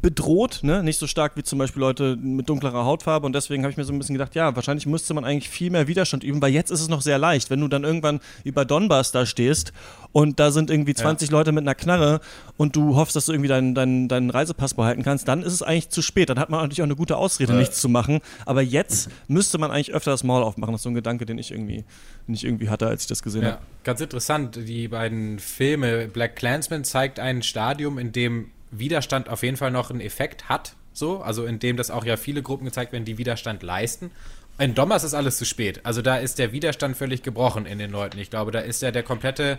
[0.01, 0.83] bedroht, ne?
[0.83, 3.85] nicht so stark wie zum Beispiel Leute mit dunklerer Hautfarbe und deswegen habe ich mir
[3.85, 6.71] so ein bisschen gedacht, ja, wahrscheinlich müsste man eigentlich viel mehr Widerstand üben, weil jetzt
[6.71, 9.73] ist es noch sehr leicht, wenn du dann irgendwann über Donbass da stehst
[10.13, 12.21] und da sind irgendwie 20 Leute mit einer Knarre
[12.57, 15.63] und du hoffst, dass du irgendwie deinen, deinen, deinen Reisepass behalten kannst, dann ist es
[15.63, 17.59] eigentlich zu spät, dann hat man natürlich auch eine gute Ausrede, Ja.
[17.59, 20.91] nichts zu machen, aber jetzt müsste man eigentlich öfter das Maul aufmachen, das ist so
[20.91, 21.85] ein Gedanke, den ich irgendwie,
[22.27, 23.63] den ich irgendwie hatte, als ich das gesehen Ja, habe.
[23.85, 24.57] ganz interessant.
[24.57, 29.91] Die beiden Filme, Black Clansman zeigt ein Stadium, in dem Widerstand auf jeden Fall noch
[29.91, 30.75] einen Effekt hat.
[30.93, 34.11] So, also in dem das auch ja viele Gruppen gezeigt werden, die Widerstand leisten.
[34.59, 35.81] In Dommers ist alles zu spät.
[35.85, 38.19] Also da ist der Widerstand völlig gebrochen in den Leuten.
[38.19, 39.59] Ich glaube, da ist ja der komplette,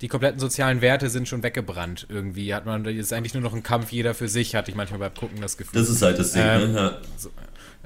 [0.00, 2.52] die kompletten sozialen Werte sind schon weggebrannt irgendwie.
[2.52, 4.98] Hat man, das ist eigentlich nur noch ein Kampf jeder für sich, hatte ich manchmal
[4.98, 5.80] beim Gucken das Gefühl.
[5.80, 6.78] Das ist halt das Ding, Ähm, ne?
[6.78, 7.30] Ja.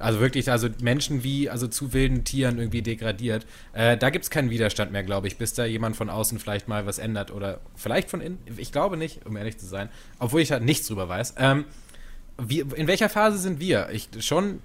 [0.00, 3.46] Also wirklich, also Menschen wie, also zu wilden Tieren irgendwie degradiert.
[3.72, 6.68] Äh, da gibt es keinen Widerstand mehr, glaube ich, bis da jemand von außen vielleicht
[6.68, 8.38] mal was ändert oder vielleicht von innen.
[8.56, 9.88] Ich glaube nicht, um ehrlich zu sein,
[10.18, 11.34] obwohl ich halt nichts drüber weiß.
[11.38, 11.64] Ähm,
[12.38, 13.88] wie, in welcher Phase sind wir?
[13.92, 14.60] Ich schon,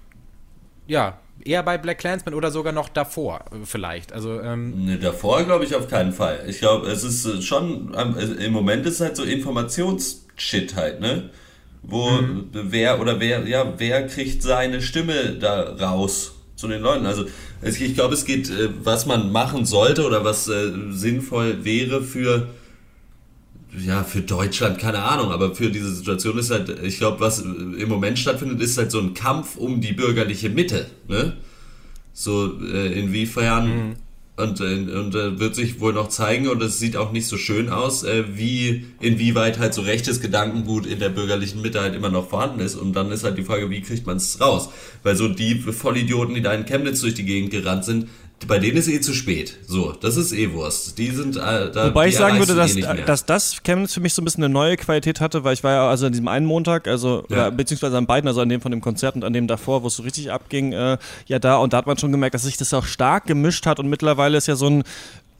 [0.86, 4.12] ja, eher bei Black Clansman oder sogar noch davor, äh, vielleicht.
[4.12, 6.44] Also, ähm, Ne, davor glaube ich auf keinen Fall.
[6.48, 11.30] Ich glaube, es ist äh, schon, im Moment ist es halt so Informationsshit halt, ne?
[11.88, 12.44] Wo Mhm.
[12.52, 17.06] wer oder wer, ja, wer kriegt seine Stimme da raus zu den Leuten?
[17.06, 17.26] Also
[17.62, 22.48] ich glaube, es geht, äh, was man machen sollte oder was äh, sinnvoll wäre für
[23.84, 27.88] ja, für Deutschland, keine Ahnung, aber für diese Situation ist halt, ich glaube, was im
[27.88, 31.34] Moment stattfindet, ist halt so ein Kampf um die bürgerliche Mitte, ne?
[32.14, 33.96] So, äh, inwiefern,
[34.36, 37.36] und, äh, und äh, wird sich wohl noch zeigen, und es sieht auch nicht so
[37.36, 42.10] schön aus, äh, wie, inwieweit halt so rechtes Gedankengut in der bürgerlichen Mitte halt immer
[42.10, 42.74] noch vorhanden ist.
[42.74, 44.68] Und dann ist halt die Frage, wie kriegt man es raus?
[45.02, 48.08] Weil so die Vollidioten, die da in Chemnitz durch die Gegend gerannt sind,
[48.46, 49.56] bei denen ist eh zu spät.
[49.66, 50.98] So, das ist eh Wurst.
[50.98, 51.86] Die sind äh, da.
[51.88, 54.52] Wobei ich sagen würde, dass, eh dass das Chemnitz für mich so ein bisschen eine
[54.52, 57.36] neue Qualität hatte, weil ich war ja also an diesem einen Montag, also Ja.
[57.36, 59.86] oder, beziehungsweise an beiden, also an dem von dem Konzert und an dem davor, wo
[59.86, 62.58] es so richtig abging, äh, ja da und da hat man schon gemerkt, dass sich
[62.58, 64.84] das auch stark gemischt hat und mittlerweile ist ja so ein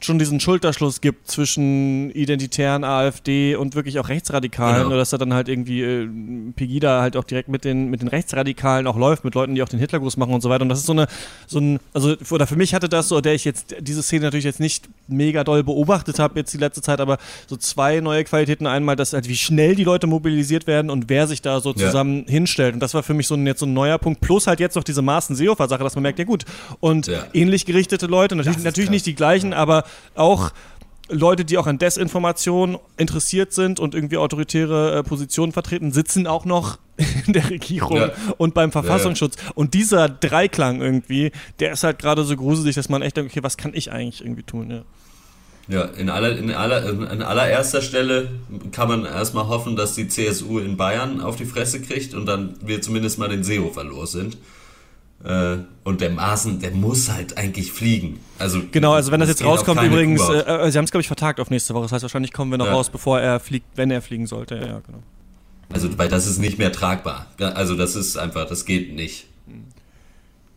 [0.01, 4.88] schon diesen Schulterschluss gibt zwischen identitären AfD und wirklich auch Rechtsradikalen, Genau.
[4.88, 6.07] oder dass da dann halt irgendwie äh,
[6.55, 9.68] Pegida halt auch direkt mit den, mit den Rechtsradikalen auch läuft, mit Leuten, die auch
[9.68, 10.62] den Hitlergruß machen und so weiter.
[10.62, 11.07] Und das ist so eine,
[11.47, 14.44] so ein, also oder für mich hatte das so, der ich jetzt diese Szene natürlich
[14.44, 17.16] jetzt nicht mega doll beobachtet habe jetzt die letzte Zeit, aber
[17.47, 18.66] so zwei neue Qualitäten.
[18.66, 21.76] Einmal, dass halt wie schnell die Leute mobilisiert werden und wer sich da so Ja.
[21.86, 22.74] zusammen hinstellt.
[22.74, 24.20] Und das war für mich so ein, jetzt so ein neuer Punkt.
[24.20, 26.44] Plus halt jetzt noch diese Maaßen-Seehofer-Sache, dass man merkt, ja gut.
[26.80, 27.24] Und Ja.
[27.32, 28.92] ähnlich gerichtete Leute, natürlich, natürlich krass.
[28.94, 29.84] nicht die gleichen, aber
[30.14, 30.51] auch
[31.09, 36.45] Leute, die auch an Desinformation interessiert sind und irgendwie autoritäre äh, Positionen vertreten, sitzen auch
[36.45, 36.78] noch
[37.26, 38.11] in der Regierung Ja.
[38.39, 39.37] und beim Verfassungsschutz.
[39.55, 41.30] Und dieser Dreiklang irgendwie,
[41.61, 44.20] der ist halt gerade so gruselig, dass man echt denkt, okay, was kann ich eigentlich
[44.22, 44.70] irgendwie tun?
[44.70, 44.82] Ja.
[45.68, 48.30] Ja, in, aller, in, aller, in allererster Stelle
[48.70, 52.55] kann man erstmal hoffen, dass die CSU in Bayern auf die Fresse kriegt und dann
[52.64, 54.39] wir zumindest mal den Seehofer los sind.
[55.24, 58.20] Äh, und der Maaßen, der muss halt eigentlich fliegen.
[58.38, 60.90] Also, Genau, also wenn das jetzt geht auf rauskommt, übrigens, äh, äh, sie haben es,
[60.90, 61.84] glaube ich, vertagt auf nächste Woche.
[61.84, 62.72] Das heißt, wahrscheinlich kommen wir noch Ja.
[62.72, 64.56] raus, bevor er fliegt, wenn er fliegen sollte.
[64.56, 65.02] Ja, genau.
[65.72, 67.26] Also, weil das ist nicht mehr tragbar.
[67.40, 69.26] Also, das ist einfach, das geht nicht.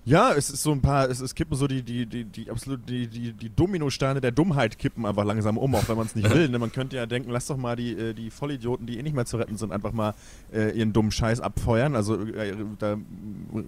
[0.09, 2.89] Ja, es ist so ein paar, es, es kippen so die, die, die, die absolut
[2.89, 6.27] die, die, die Dominosteine der Dummheit kippen einfach langsam um, auch wenn man es nicht
[6.33, 6.49] will.
[6.49, 6.57] Ne?
[6.57, 9.27] Man könnte ja denken, lass doch mal die, äh, die Vollidioten, die eh nicht mehr
[9.27, 10.15] zu retten sind, einfach mal
[10.51, 11.95] äh, ihren dummen Scheiß abfeuern.
[11.95, 12.97] Also äh, da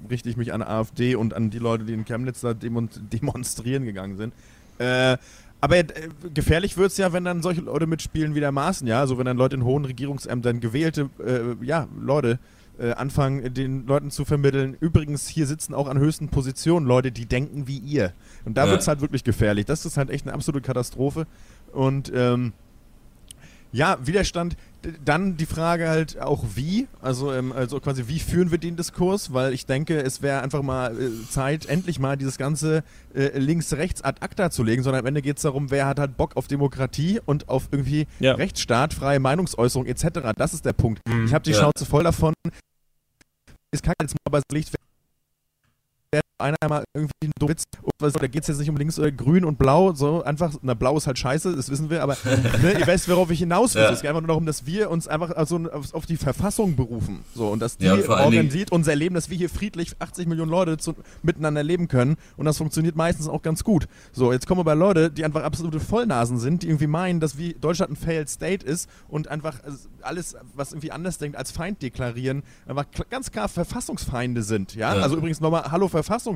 [0.09, 3.85] richte ich mich an AfD und an die Leute, die in Chemnitz da demon demonstrieren
[3.85, 4.33] gegangen sind.
[4.79, 5.17] Äh,
[5.63, 5.91] aber äh,
[6.33, 8.99] gefährlich wird es ja, wenn dann solche Leute mitspielen wie der Maaßen, ja.
[8.99, 12.39] Also wenn dann Leute in hohen Regierungsämtern gewählte, äh, ja, Leute
[12.82, 14.75] äh, anfangen, den Leuten zu vermitteln.
[14.79, 18.13] Übrigens, hier sitzen auch an höchsten Positionen Leute, die denken wie ihr.
[18.45, 18.71] Und da Ja.
[18.71, 19.65] wird es halt wirklich gefährlich.
[19.65, 21.27] Das ist halt echt eine absolute Katastrophe.
[21.71, 22.53] Und ähm,
[23.73, 24.57] ja, Widerstand.
[25.05, 29.32] Dann die Frage halt auch wie, also, ähm, also quasi wie führen wir den Diskurs,
[29.32, 34.01] weil ich denke, es wäre einfach mal äh, Zeit, endlich mal dieses ganze äh, links-rechts
[34.03, 36.47] ad acta zu legen, sondern am Ende geht es darum, wer hat halt Bock auf
[36.47, 38.34] Demokratie und auf irgendwie Ja.
[38.34, 40.34] Rechtsstaat, freie Meinungsäußerung etc.
[40.36, 40.99] Das ist der Punkt.
[41.27, 41.57] Ich habe die Ja.
[41.59, 42.34] Schnauze voll davon.
[43.80, 44.69] Kann jetzt mal aber Licht
[46.41, 47.63] einer mal irgendwie einen dummen Witz,
[47.99, 50.97] da geht es jetzt nicht um links oder grün und blau, so einfach, na blau
[50.97, 52.15] ist halt scheiße, das wissen wir, aber
[52.61, 53.81] ne, ihr weißt, worauf ich hinaus will.
[53.83, 53.91] Ja.
[53.91, 57.19] Es geht einfach nur darum, dass wir uns einfach also auf, auf die Verfassung berufen.
[57.35, 60.77] So, und dass die Ja, organisiert unser Leben, dass wir hier friedlich 80 Millionen Leute
[60.77, 62.15] zu, miteinander leben können.
[62.37, 63.87] Und das funktioniert meistens auch ganz gut.
[64.13, 67.53] So, jetzt kommen aber Leute, die einfach absolute Vollnasen sind, die irgendwie meinen, dass wie
[67.53, 69.71] Deutschland ein Failed State ist und einfach äh,
[70.01, 74.75] alles, was irgendwie anders denkt, als Feind deklarieren, einfach ganz klar Verfassungsfeinde sind.
[74.75, 75.01] Ja, Ja.
[75.03, 75.87] also übrigens nochmal, hallo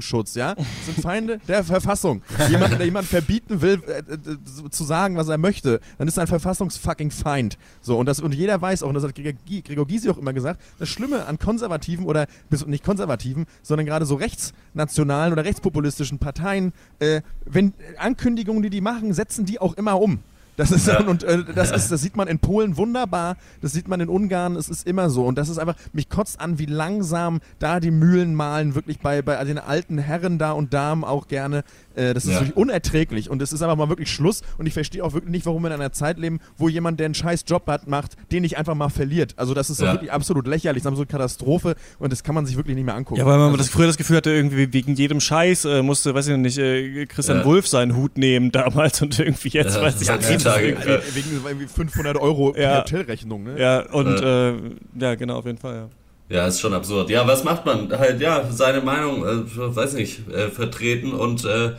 [0.01, 2.21] Verfassungsschutz, ja, sind Feinde der Verfassung.
[2.49, 6.21] Jemand, der jemand verbieten will, äh, äh, zu sagen, was er möchte, dann ist er
[6.21, 7.57] ein Verfassungsfucking Feind.
[7.81, 10.17] So, und, das, und jeder weiß auch, und das hat Gregor Gy- Gregor Gysi auch
[10.17, 12.27] immer gesagt, das Schlimme an Konservativen oder
[12.67, 19.13] nicht Konservativen, sondern gerade so rechtsnationalen oder rechtspopulistischen Parteien, äh, wenn Ankündigungen, die die machen,
[19.13, 20.19] setzen die auch immer um.
[20.57, 21.01] Das ist Ja.
[21.01, 24.55] und äh, das ist, das sieht man in Polen wunderbar, das sieht man in Ungarn,
[24.55, 27.91] es ist immer so und das ist einfach, mich kotzt an, wie langsam da die
[27.91, 31.63] Mühlen malen, wirklich bei, bei den alten Herren da und Damen auch gerne.
[31.95, 32.39] Äh, das ist Ja.
[32.39, 35.45] wirklich unerträglich und es ist einfach mal wirklich Schluss und ich verstehe auch wirklich nicht,
[35.45, 38.41] warum wir in einer Zeit leben, wo jemand, der einen scheiß Job hat, macht, den
[38.43, 39.33] nicht einfach mal verliert.
[39.37, 39.93] Also das ist Ja.
[39.93, 42.95] wirklich absolut lächerlich, das ist absolut Katastrophe und das kann man sich wirklich nicht mehr
[42.95, 43.19] angucken.
[43.19, 46.13] Ja, weil man also, das früher das Gefühl hatte, irgendwie wegen jedem Scheiß äh, musste,
[46.13, 47.45] weiß ich nicht, äh, Christian Ja.
[47.45, 50.44] Wolf seinen Hut nehmen damals und irgendwie jetzt, Ja, weiß ich ja, nicht.
[50.45, 50.99] Heutzutage, irgendwie- ja.
[51.15, 52.79] wegen irgendwie 500 Euro Ja.
[52.79, 53.59] Hotelrechnung, ne?
[53.59, 54.53] Ja, und äh,
[54.99, 55.89] ja, genau, auf jeden Fall, ja.
[56.37, 57.09] Ja, ist schon absurd.
[57.11, 57.89] Ja, was macht man?
[57.91, 59.43] Halt, ja, seine Meinung, äh,
[59.75, 61.71] weiß nicht, äh, vertreten und äh,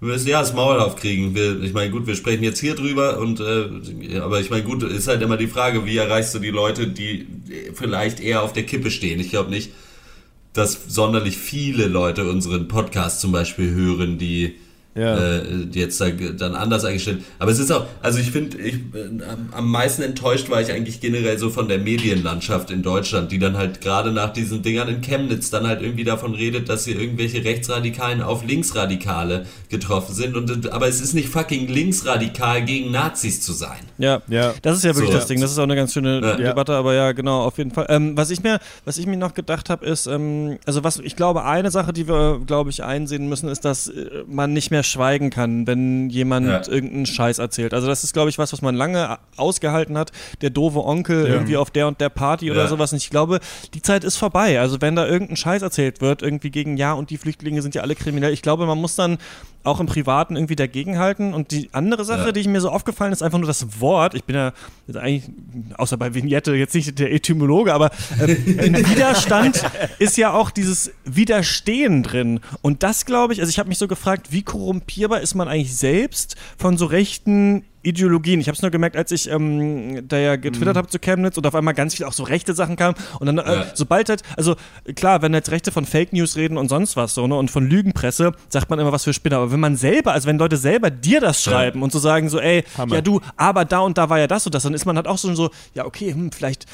[0.00, 1.34] wir müssen ja das Maul aufkriegen.
[1.34, 4.82] Wir, ich meine, gut, wir sprechen jetzt hier drüber und äh, aber ich meine, gut,
[4.82, 7.26] ist halt immer die Frage, wie erreichst du die Leute, die
[7.74, 9.20] vielleicht eher auf der Kippe stehen.
[9.20, 9.70] Ich glaube nicht,
[10.52, 14.56] dass sonderlich viele Leute unseren Podcast zum Beispiel hören, die
[14.96, 15.16] Ja.
[15.38, 17.22] äh, die jetzt da, dann anders eingestellt.
[17.40, 18.78] Aber es ist auch, also ich finde, ich, äh,
[19.56, 23.56] am- meisten enttäuscht war ich eigentlich generell so von der Medienlandschaft in Deutschland, die dann
[23.56, 27.44] halt gerade nach diesen Dingern in Chemnitz dann halt irgendwie davon redet, dass hier irgendwelche
[27.44, 30.36] Rechtsradikalen auf Linksradikale getroffen sind.
[30.36, 33.78] Und, aber es ist nicht fucking linksradikal gegen Nazis zu sein.
[33.98, 34.54] Ja, Ja.
[34.62, 35.18] das ist ja wirklich So.
[35.18, 35.40] das Ding.
[35.40, 36.36] Das ist auch eine ganz schöne Ja.
[36.36, 37.86] Debatte, aber ja, genau, auf jeden Fall.
[37.88, 41.16] Ähm, was ich mir, was ich mir noch gedacht habe, ist, ähm, also was ich
[41.16, 44.83] glaube, eine Sache, die wir, glaube ich, einsehen müssen, ist, dass äh, man nicht mehr
[44.84, 46.62] schweigen kann, wenn jemand Ja.
[46.68, 47.74] irgendeinen Scheiß erzählt.
[47.74, 50.12] Also das ist, glaube ich, was, was man lange ausgehalten hat.
[50.40, 52.68] Der doofe Onkel irgendwie auf der und der Party oder Ja.
[52.68, 52.92] sowas.
[52.92, 53.40] Und ich glaube,
[53.74, 54.60] die Zeit ist vorbei.
[54.60, 57.82] Also wenn da irgendein Scheiß erzählt wird, irgendwie gegen ja und die Flüchtlinge sind ja
[57.82, 58.32] alle kriminell.
[58.32, 59.18] Ich glaube, man muss dann
[59.64, 61.32] auch im Privaten irgendwie dagegenhalten.
[61.32, 62.32] Und die andere Sache, Ja.
[62.32, 64.14] die ich mir so aufgefallen ist, einfach nur das Wort.
[64.14, 64.52] Ich bin ja
[64.94, 65.24] eigentlich,
[65.78, 67.86] außer bei Vignette, jetzt nicht der Etymologe, aber
[68.20, 68.28] äh,
[68.90, 69.62] Widerstand
[69.98, 72.40] ist ja auch dieses Widerstehen drin.
[72.60, 74.42] Und das glaube ich, also ich habe mich so gefragt, wie
[74.78, 78.40] korrumpierbar ist man eigentlich selbst von so rechten Ideologien.
[78.40, 80.40] Ich habe es nur gemerkt, als ich ähm, da ja Mhm.
[80.40, 82.94] getwittert habe zu Chemnitz und auf einmal ganz viel auch so rechte Sachen kamen.
[83.20, 83.66] Und dann, äh, Ja.
[83.74, 84.56] sobald halt, also
[84.96, 87.68] klar, wenn jetzt Rechte von Fake News reden und sonst was so, ne, und von
[87.68, 89.36] Lügenpresse, sagt man immer was für Spinner.
[89.36, 92.40] Aber wenn man selber, also wenn Leute selber dir das schreiben und so sagen, so,
[92.40, 92.94] ey, Hammer.
[92.94, 95.06] ja du, aber da und da war ja das und das, dann ist man halt
[95.06, 96.64] auch so, so ja, okay, hm, vielleicht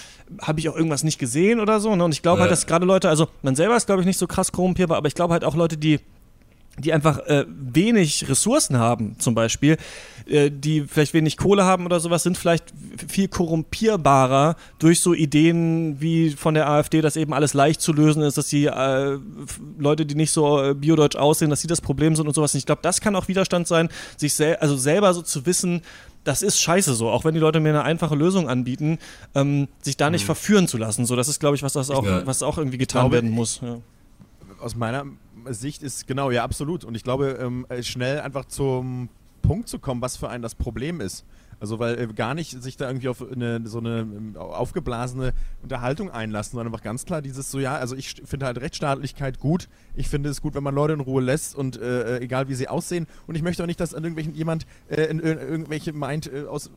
[0.43, 1.97] habe ich auch irgendwas nicht gesehen oder so.
[1.97, 2.05] Ne?
[2.05, 2.43] Und ich glaube Ja.
[2.43, 5.09] halt, dass gerade Leute, also man selber ist, glaube ich, nicht so krass korrumpierbar, aber
[5.09, 5.99] ich glaube halt auch Leute, die
[6.81, 9.77] die einfach äh, wenig Ressourcen haben, zum Beispiel,
[10.27, 12.73] äh, die vielleicht wenig Kohle haben oder sowas, sind vielleicht
[13.09, 18.23] viel korrumpierbarer durch so Ideen wie von der AfD, dass eben alles leicht zu lösen
[18.23, 19.19] ist, dass die äh,
[19.79, 22.55] Leute, die nicht so äh, biodeutsch aussehen, dass sie das Problem sind und sowas.
[22.55, 25.83] Und ich glaube, das kann auch Widerstand sein, sich sel also selber so zu wissen,
[26.25, 28.99] das ist scheiße so, auch wenn die Leute mir eine einfache Lösung anbieten,
[29.35, 31.07] ähm, sich da nicht verführen zu lassen.
[31.07, 33.61] So, das ist, glaube ich, was das auch, was auch irgendwie getan glaube, werden muss.
[33.63, 33.79] Ja.
[34.61, 35.07] aus meiner
[35.51, 36.85] Sicht ist genau, ja, absolut.
[36.85, 39.09] Und ich glaube, ähm, äh, schnell einfach zum
[39.43, 41.25] Punkt zu kommen, was für einen das Problem ist.
[41.61, 46.11] Also, weil äh, gar nicht sich da irgendwie auf eine, so eine ähm, aufgeblasene Unterhaltung
[46.11, 49.69] einlassen, sondern einfach ganz klar dieses so, ja, also ich finde halt Rechtsstaatlichkeit gut.
[49.95, 52.55] Ich finde es gut, wenn man Leute in Ruhe lässt und äh, äh, egal wie
[52.55, 53.07] sie aussehen.
[53.27, 56.69] Und ich möchte auch nicht, dass irgendwelchen jemand äh, in, in, irgendwelche meint, äh, aus
[56.69, 56.71] äh,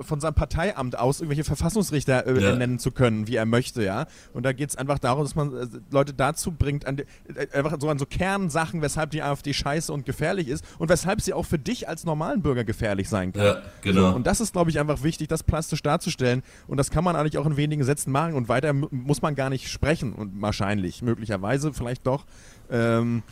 [0.00, 2.56] von seinem Parteiamt aus irgendwelche Verfassungsrichter äh, Ja.
[2.56, 4.06] nennen zu können, wie er möchte, ja.
[4.32, 7.46] Und da geht es einfach darum, dass man äh, Leute dazu bringt, an, de- äh,
[7.56, 11.32] einfach so an so Kernsachen, weshalb die AfD scheiße und gefährlich ist und weshalb sie
[11.32, 13.44] auch für dich als normalen Bürger gefährlich sein kann.
[13.44, 14.10] Ja, genau.
[14.10, 16.42] So, und das ist, glaube ich, einfach wichtig, das plastisch darzustellen.
[16.66, 18.34] Und das kann man eigentlich auch in wenigen Sätzen machen.
[18.34, 20.12] Und weiter mu- muss man gar nicht sprechen.
[20.12, 22.24] Und wahrscheinlich, möglicherweise, vielleicht doch.
[22.70, 23.22] Ähm,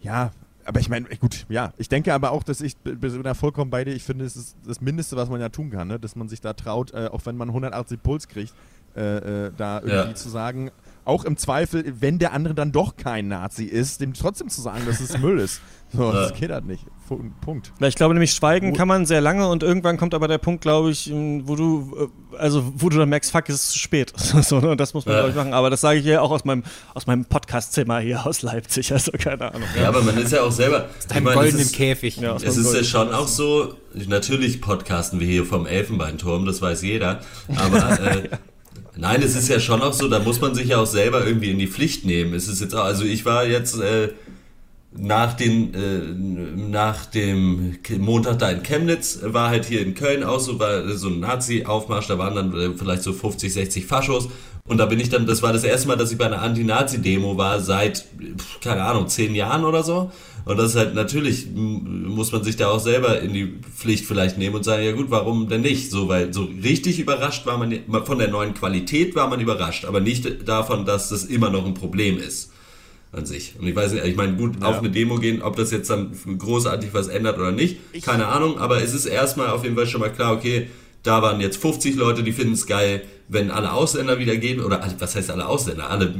[0.00, 0.30] ja,
[0.66, 1.72] aber ich meine, gut, ja.
[1.78, 3.94] Ich denke aber auch, dass ich bin da vollkommen bei dir.
[3.94, 5.98] Ich finde, es ist das Mindeste, was man ja tun kann, ne?
[5.98, 8.52] dass man sich da traut, äh, auch wenn man 180 Puls kriegt,
[8.96, 10.14] äh, äh, da irgendwie Ja.
[10.14, 10.70] zu sagen,
[11.04, 14.84] auch im Zweifel, wenn der andere dann doch kein Nazi ist, dem trotzdem zu sagen,
[14.86, 15.60] dass es Müll ist.
[15.92, 16.84] So, das geht halt nicht.
[17.06, 17.72] Punkt.
[17.78, 20.38] Weil ich glaube nämlich, schweigen Wo- kann man sehr lange und irgendwann kommt aber der
[20.38, 23.68] Punkt, glaube ich, m, wo du, äh, also wo du dann merkst, fuck, es ist
[23.70, 24.12] zu spät.
[24.42, 24.70] so, ne?
[24.70, 25.20] Und das muss man, Ja.
[25.20, 25.52] glaube ich, machen.
[25.54, 28.92] Aber das sage ich ja auch aus meinem, aus meinem Podcast-Zimmer hier aus Leipzig.
[28.96, 29.68] Also keine Ahnung.
[29.80, 30.88] Ja, aber man ist ja auch selber.
[31.08, 32.16] Dein ich goldenen ist- Käfig.
[32.16, 36.82] Ja, Es ist ja schon auch so, natürlich podcasten wir hier vom Elfenbeinturm, das weiß
[36.82, 37.20] jeder,
[37.56, 38.28] aber äh,
[38.96, 41.50] nein, es ist ja schon auch so, da muss man sich ja auch selber irgendwie
[41.50, 42.34] in die Pflicht nehmen.
[42.34, 44.08] Es ist jetzt auch, also ich war jetzt äh,
[44.98, 50.40] nach, den, äh, nach dem Montag da in Chemnitz, war halt hier in Köln auch
[50.40, 54.28] so, war so ein Nazi-Aufmarsch, da waren dann äh, vielleicht so 50, 60 Faschos
[54.68, 57.36] und da bin ich dann, das war das erste Mal, dass ich bei einer Anti-Nazi-Demo
[57.36, 58.04] war seit,
[58.60, 60.10] keine Ahnung, zehn Jahren oder so.
[60.44, 64.38] Und das ist halt natürlich, muss man sich da auch selber in die Pflicht vielleicht
[64.38, 65.90] nehmen und sagen, ja gut, warum denn nicht?
[65.90, 70.00] So, weil so richtig überrascht war man, von der neuen Qualität war man überrascht, aber
[70.00, 72.50] nicht davon, dass das immer noch ein Problem ist
[73.16, 73.54] an sich.
[73.58, 76.12] Und ich weiß nicht, ich meine, gut, auf eine Demo gehen, ob das jetzt dann
[76.38, 80.00] großartig was ändert oder nicht, keine Ahnung, aber es ist erstmal auf jeden Fall schon
[80.00, 80.68] mal klar, okay,
[81.02, 84.82] da waren jetzt 50 Leute, die finden es geil, wenn alle Ausländer wieder gehen, oder
[84.82, 85.90] also, was heißt alle Ausländer?
[85.90, 86.14] Alle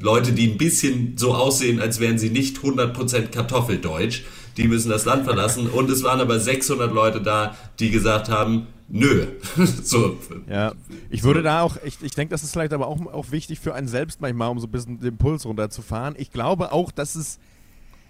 [0.00, 4.22] Leute, die ein bisschen so aussehen, als wären sie nicht 100% Kartoffeldeutsch,
[4.56, 5.66] die müssen das Land verlassen.
[5.68, 9.26] Und es waren aber 600 Leute da, die gesagt haben, nö.
[9.82, 10.16] so,
[10.48, 10.72] Ja,
[11.10, 13.74] ich würde da auch, ich, ich denke, das ist vielleicht aber auch, auch wichtig für
[13.74, 16.14] einen selbst manchmal, um so ein bisschen den Puls runterzufahren.
[16.18, 17.38] Ich glaube auch, dass es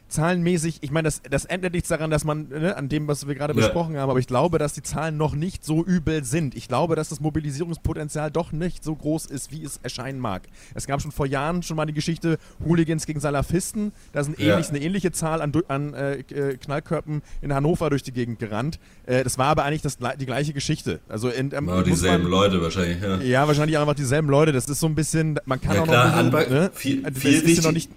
[0.09, 3.35] zahlenmäßig, ich meine, das, das ändert nichts daran, dass man, ne, an dem, was wir
[3.35, 3.61] gerade Ja.
[3.61, 6.55] besprochen haben, aber ich glaube, dass die Zahlen noch nicht so übel sind.
[6.55, 10.43] Ich glaube, dass das Mobilisierungspotenzial doch nicht so groß ist, wie es erscheinen mag.
[10.75, 13.93] Es gab schon vor Jahren schon mal die Geschichte Hooligans gegen Salafisten.
[14.13, 14.53] Da sind Ja.
[14.55, 18.79] ähnlich, eine ähnliche Zahl an, an äh, äh, Knallkörpen in Hannover durch die Gegend gerannt.
[19.07, 21.01] Äh, das war aber eigentlich das, die gleiche Geschichte.
[21.09, 23.17] Also in, ähm, aber muss dieselben man- Leute wahrscheinlich, ja.
[23.21, 24.53] ja, wahrscheinlich einfach dieselben Leute.
[24.53, 26.71] Das ist so ein bisschen, man kann Ja, auch klar, noch ein bisschen, Anbe- ne?
[26.75, 27.91] viel- viel ja noch nicht,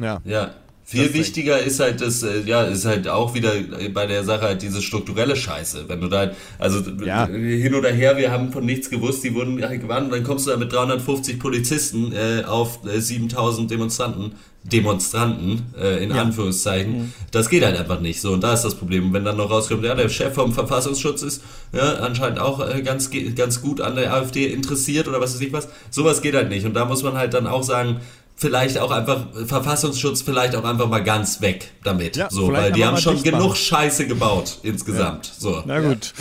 [0.00, 0.20] ja.
[0.24, 0.54] Ja.
[0.88, 3.50] Viel wichtiger ist halt das, äh, ja, ist halt auch wieder
[3.92, 5.86] bei der Sache halt diese strukturelle Scheiße.
[5.88, 6.30] Wenn du da,
[6.60, 7.26] also Ja.
[7.28, 10.46] äh, hin oder her, wir haben von nichts gewusst, die wurden halt gewarnt, dann kommst
[10.46, 17.12] du da mit 350 Polizisten äh, auf äh, 7000 Demonstranten, Demonstranten, äh, in Anführungszeichen.
[17.32, 19.06] Das geht halt einfach nicht so und da ist das Problem.
[19.06, 22.82] Und wenn dann noch rauskommt, ja, der Chef vom Verfassungsschutz ist ja, anscheinend auch äh,
[22.82, 26.48] ganz, ganz gut an der AfD interessiert oder was weiß ich was, sowas geht halt
[26.48, 26.64] nicht.
[26.64, 28.00] Und da muss man halt dann auch sagen,
[28.38, 32.16] vielleicht auch einfach Verfassungsschutz vielleicht auch einfach mal ganz weg damit.
[32.16, 33.40] Ja, so, weil die haben schon dicht machen.
[33.40, 35.32] genug Scheiße gebaut insgesamt.
[35.38, 35.62] So.
[35.64, 36.12] Na gut.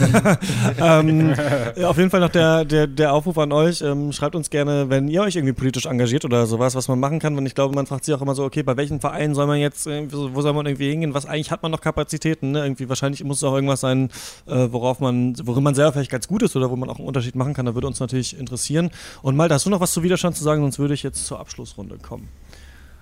[0.80, 1.32] ähm,
[1.76, 3.80] ja, auf jeden Fall noch der, der, der Aufruf an euch.
[3.80, 7.20] Ähm, schreibt uns gerne, wenn ihr euch irgendwie politisch engagiert oder sowas, was man machen
[7.20, 7.38] kann.
[7.38, 9.60] Und ich glaube, man fragt sich auch immer so, okay, bei welchen Vereinen soll man
[9.60, 11.14] jetzt, so, wo soll man irgendwie hingehen?
[11.14, 12.50] Was eigentlich hat man noch Kapazitäten?
[12.50, 12.64] Ne?
[12.64, 14.10] Irgendwie wahrscheinlich muss es auch irgendwas sein,
[14.46, 17.06] äh, worauf man, worin man selber vielleicht ganz gut ist oder wo man auch einen
[17.06, 17.66] Unterschied machen kann.
[17.66, 18.90] Da würde uns natürlich interessieren.
[19.22, 20.62] Und Malte, hast du noch was zu Widerstand zu sagen?
[20.62, 22.28] Sonst würde ich jetzt zur Abschlussrunde kommen.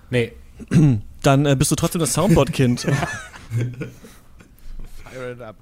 [0.09, 0.33] Nee,
[1.23, 2.81] Dann äh, bist du trotzdem das Soundboard-Kind.
[5.03, 5.55] Fire it up.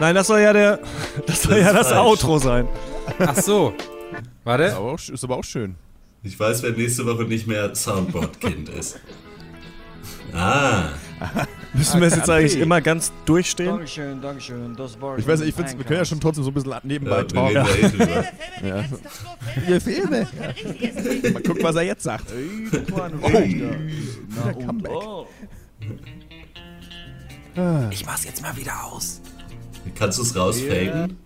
[0.00, 0.80] Nein, das soll ja der,
[1.26, 2.00] das soll Das ja ist das falsch.
[2.06, 2.66] Outro sein.
[3.18, 3.70] ach so.
[3.70, 3.88] Ist
[4.44, 4.76] Warte.
[4.76, 5.76] aber, auch, ist aber auch schön.
[6.24, 8.98] Ich weiß, wer nächste Woche nicht mehr Soundboard-Kind ist.
[10.32, 10.90] Ah,
[11.74, 13.68] Müssen wir es jetzt Ah, eigentlich immer ganz durchstehen?
[13.68, 14.76] Dankeschön, Dankeschön.
[14.76, 16.74] Das war Ich weiß nicht, ich find's, wir können ja schon trotzdem so ein bisschen
[16.82, 17.28] nebenbei Ja, wir
[17.64, 17.66] talken.
[17.84, 18.24] eh drüber.
[18.62, 18.84] Ja.
[19.68, 20.26] Ihr Filme.
[21.32, 22.26] Mal gucken, was er jetzt sagt.
[22.92, 23.00] Oh,
[24.44, 24.92] Der Comeback.
[27.90, 29.20] Ich mach's jetzt mal wieder aus.
[29.98, 31.16] Kannst du es rausfaken?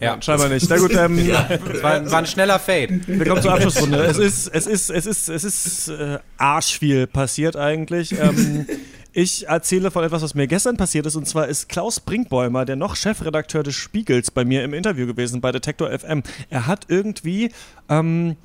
[0.00, 0.66] Ja, Scheinbar nicht.
[0.70, 1.42] Na gut, ähm, Ja.
[1.48, 3.00] das war, war ein schneller Fade.
[3.06, 3.98] wir kommen zur Abschlussrunde.
[4.04, 8.12] Es ist, es ist, es ist, es ist äh, arschviel passiert eigentlich.
[8.18, 8.64] Ähm,
[9.20, 12.76] ich erzähle von etwas, was mir gestern passiert ist, und zwar ist Klaus Brinkbäumer, der
[12.76, 16.22] noch Chefredakteur des Spiegels, bei mir im Interview gewesen bei Detektor FM.
[16.50, 17.50] Er hat irgendwie,
[17.88, 18.36] ähm,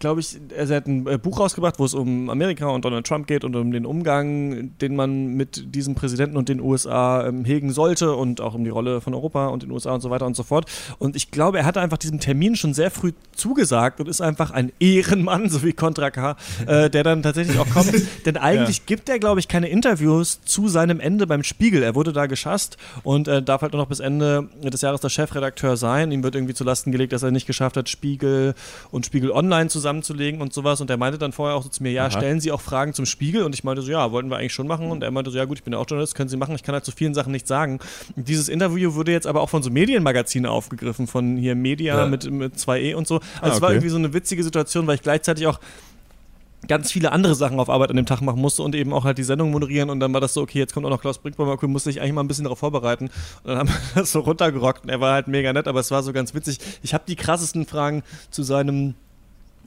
[0.00, 3.26] glaube ich, er hat ein äh, Buch rausgebracht, wo es um Amerika und Donald Trump
[3.26, 7.72] geht und um den Umgang, den man mit diesem Präsidenten und den USA ähm, hegen
[7.72, 10.36] sollte und auch um die Rolle von Europa und den USA und so weiter und
[10.36, 10.66] so fort.
[10.98, 14.50] Und ich glaube, er hatte einfach diesem Termin schon sehr früh zugesagt und ist einfach
[14.50, 17.92] ein Ehrenmann, so wie Contra K, äh, der dann tatsächlich auch kommt.
[18.26, 21.82] Denn eigentlich gibt er, glaube ich, keine Interviews zu seinem Ende beim Spiegel.
[21.82, 25.08] Er wurde da geschasst und äh, darf halt nur noch bis Ende des Jahres der
[25.08, 26.12] Chefredakteur sein.
[26.12, 28.54] Ihm wird irgendwie zu Lasten gelegt, dass er nicht geschafft hat, Spiegel
[28.90, 30.80] und Spiegel Online zusammenzulegen und sowas.
[30.80, 32.10] Und er meinte dann vorher auch so zu mir, ja, Aha.
[32.10, 33.42] stellen Sie auch Fragen zum Spiegel?
[33.42, 34.90] Und ich meinte so, ja, wollten wir eigentlich schon machen.
[34.90, 36.54] Und er meinte so, ja gut, ich bin ja auch Journalist, können Sie machen.
[36.54, 37.78] Ich kann halt zu vielen Sachen nichts sagen.
[38.16, 42.06] Und dieses Interview wurde jetzt aber auch von so Medienmagazinen aufgegriffen, von hier Media Ja.
[42.06, 43.16] mit, mit 2E und so.
[43.16, 43.76] Also Ah, es war okay.
[43.76, 45.58] irgendwie so eine witzige Situation, weil ich gleichzeitig auch
[46.66, 49.16] ganz viele andere Sachen auf Arbeit an dem Tag machen musste und eben auch halt
[49.16, 51.52] die Sendung moderieren und dann war das so, okay, jetzt kommt auch noch Klaus Brinkbäumer,
[51.52, 53.04] okay, musste ich eigentlich mal ein bisschen darauf vorbereiten
[53.44, 55.92] und dann haben wir das so runtergerockt und er war halt mega nett, aber es
[55.92, 56.58] war so ganz witzig.
[56.82, 58.94] Ich habe die krassesten Fragen zu seinem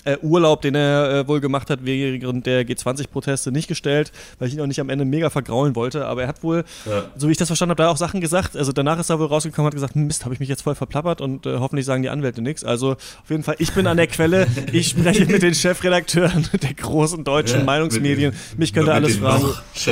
[0.06, 4.54] äh, Urlaub, den er äh, wohl gemacht hat während der G20-Proteste nicht gestellt, weil ich
[4.54, 7.04] ihn auch nicht am Ende mega vergraulen wollte, aber er hat wohl, Ja.
[7.16, 9.28] so wie ich das verstanden habe, da auch Sachen gesagt, also danach ist er wohl
[9.28, 12.02] rausgekommen und hat gesagt, Mist, habe ich mich jetzt voll verplappert und äh, hoffentlich sagen
[12.04, 12.64] die Anwälte nichts.
[12.64, 16.74] Also auf jeden Fall, ich bin an der Quelle, ich spreche mit den Chefredakteuren der
[16.74, 19.46] großen deutschen Ja, Meinungsmedien, mich könnte alles fragen.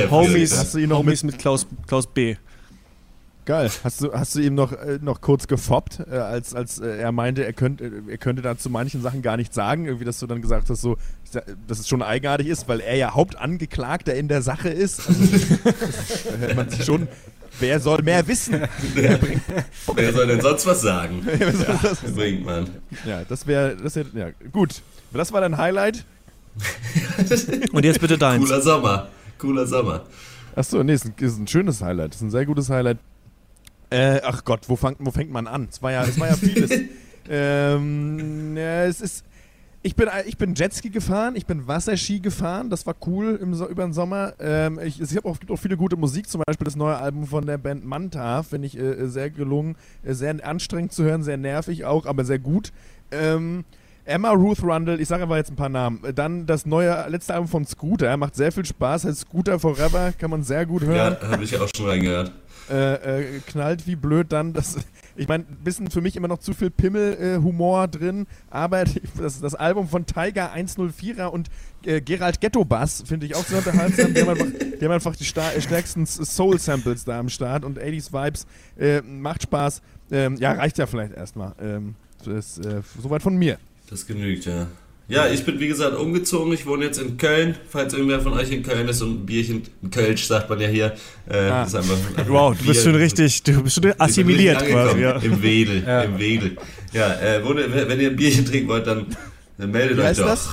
[0.09, 2.35] Homies, Homies mit Klaus, Klaus B.
[3.49, 3.71] Geil.
[3.83, 7.11] Hast du, hast du ihm noch, äh, noch kurz gefoppt, äh, als, als äh, er
[7.11, 9.85] meinte, er, könnt, äh, er könnte da zu manchen Sachen gar nichts sagen?
[9.85, 10.97] Irgendwie, dass du dann gesagt hast, so,
[11.67, 15.01] dass es schon eigenartig ist, weil er ja Hauptangeklagter in der Sache ist.
[15.07, 17.07] Also, man sich schon.
[17.59, 18.67] Wer soll mehr wissen?
[18.93, 21.25] Wer soll denn sonst was sagen?
[22.15, 22.69] Bringt man.
[23.03, 23.75] Ja, das wäre.
[23.77, 24.83] Das wär, ja, gut.
[25.11, 26.05] Das war dein Highlight.
[27.71, 28.45] Und jetzt bitte deins.
[28.45, 29.07] Cooler Sommer.
[29.39, 30.05] Cooler Sommer.
[30.55, 32.13] Achso, nee, ist ein, ist ein schönes Highlight.
[32.13, 32.99] ist ein sehr gutes Highlight.
[33.89, 35.67] Äh, ach Gott, wo, fang, wo fängt man an?
[35.69, 36.71] Es war ja, es war ja vieles.
[37.29, 39.25] ähm, ja, es ist.
[39.81, 43.83] Ich bin, ich bin Jetski gefahren, ich bin Wasserski gefahren, das war cool im, über
[43.83, 44.33] den Sommer.
[44.37, 47.25] Ähm, ich es gibt auch, gibt auch viele gute Musik, zum Beispiel das neue Album
[47.25, 51.37] von der Band Manta, finde ich äh, sehr gelungen, äh, sehr anstrengend zu hören, sehr
[51.37, 52.73] nervig auch, aber sehr gut.
[53.11, 53.63] Ähm,
[54.09, 56.03] Emma Ruth Rundle, ich sage aber jetzt ein paar Namen.
[56.03, 60.11] Äh, Dann das neue letzte Album von Scooter, macht sehr viel Spaß, heißt Scooter Forever,
[60.17, 62.31] kann man sehr gut hören Ja, habe ich auch schon reingehört.
[62.71, 64.53] äh, äh, knallt wie blöd dann.
[64.53, 64.77] Das,
[65.15, 68.83] ich meine, ein bisschen für mich immer noch zu viel Pimmel-Humor drin, aber
[69.19, 71.49] das, das Album von Tiger 104er und
[71.85, 74.13] äh, Gerald Ghetto Bass finde ich auch sehr unterhaltsam.
[74.13, 74.47] die, haben einfach,
[74.79, 78.47] die haben einfach die äh, stärksten Soul-Samples da am Start und 80s Vibes.
[78.77, 79.81] Äh, macht Spaß.
[80.11, 81.53] Ähm, ja, reicht ja vielleicht erstmal.
[81.61, 81.95] Ähm,
[82.25, 83.57] das ist äh, soweit von mir.
[83.89, 84.67] Das genügt, ja.
[85.07, 86.53] Ja, ich bin wie gesagt umgezogen.
[86.53, 87.55] Ich wohne jetzt in Köln.
[87.69, 90.67] Falls irgendwer von euch in Köln ist und ein Bierchen, ein Kölsch sagt man ja
[90.67, 90.93] hier.
[91.27, 91.63] Äh, Ah.
[91.63, 91.97] ist einfach,
[92.27, 94.99] Wow, du bist Bier- schon richtig, du bist schon assimiliert quasi.
[94.99, 95.13] Ja.
[95.17, 96.01] Im Wedel, Ja.
[96.03, 96.57] im Wedel.
[96.93, 99.07] Ja, äh, wohne, wenn ihr ein Bierchen trinken wollt, dann,
[99.57, 100.25] dann meldet Wie euch doch.
[100.27, 100.47] das?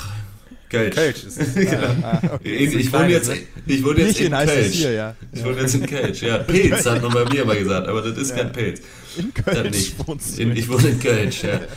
[0.71, 0.95] Kölsch.
[0.97, 1.55] Kölsch ist es.
[1.71, 2.39] genau.
[2.43, 3.31] ich, ich, wohne jetzt,
[3.67, 4.75] ich wohne jetzt Bierchen in heißt es Kölsch.
[4.77, 5.17] hier, ja.
[5.33, 6.39] Ich wohne jetzt in Kölsch, ja.
[6.39, 8.81] Pilz hat man bei mir mal gesagt, aber das ist kein Pilz.
[9.19, 9.95] In Dann Köln nicht.
[10.09, 10.43] wohnst du.
[10.43, 11.61] In, ich wohne in Kölsch, ja.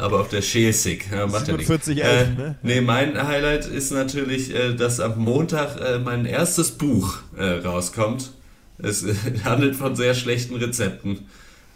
[0.00, 1.06] Aber auf der Schäsig.
[1.12, 1.68] Ja, macht ja nichts.
[1.68, 2.54] 47, äh, 11, ne?
[2.62, 8.32] Nee, mein Highlight ist natürlich, äh, dass am Montag äh, mein erstes Buch äh, rauskommt.
[8.78, 11.20] Es äh, handelt von sehr schlechten Rezepten.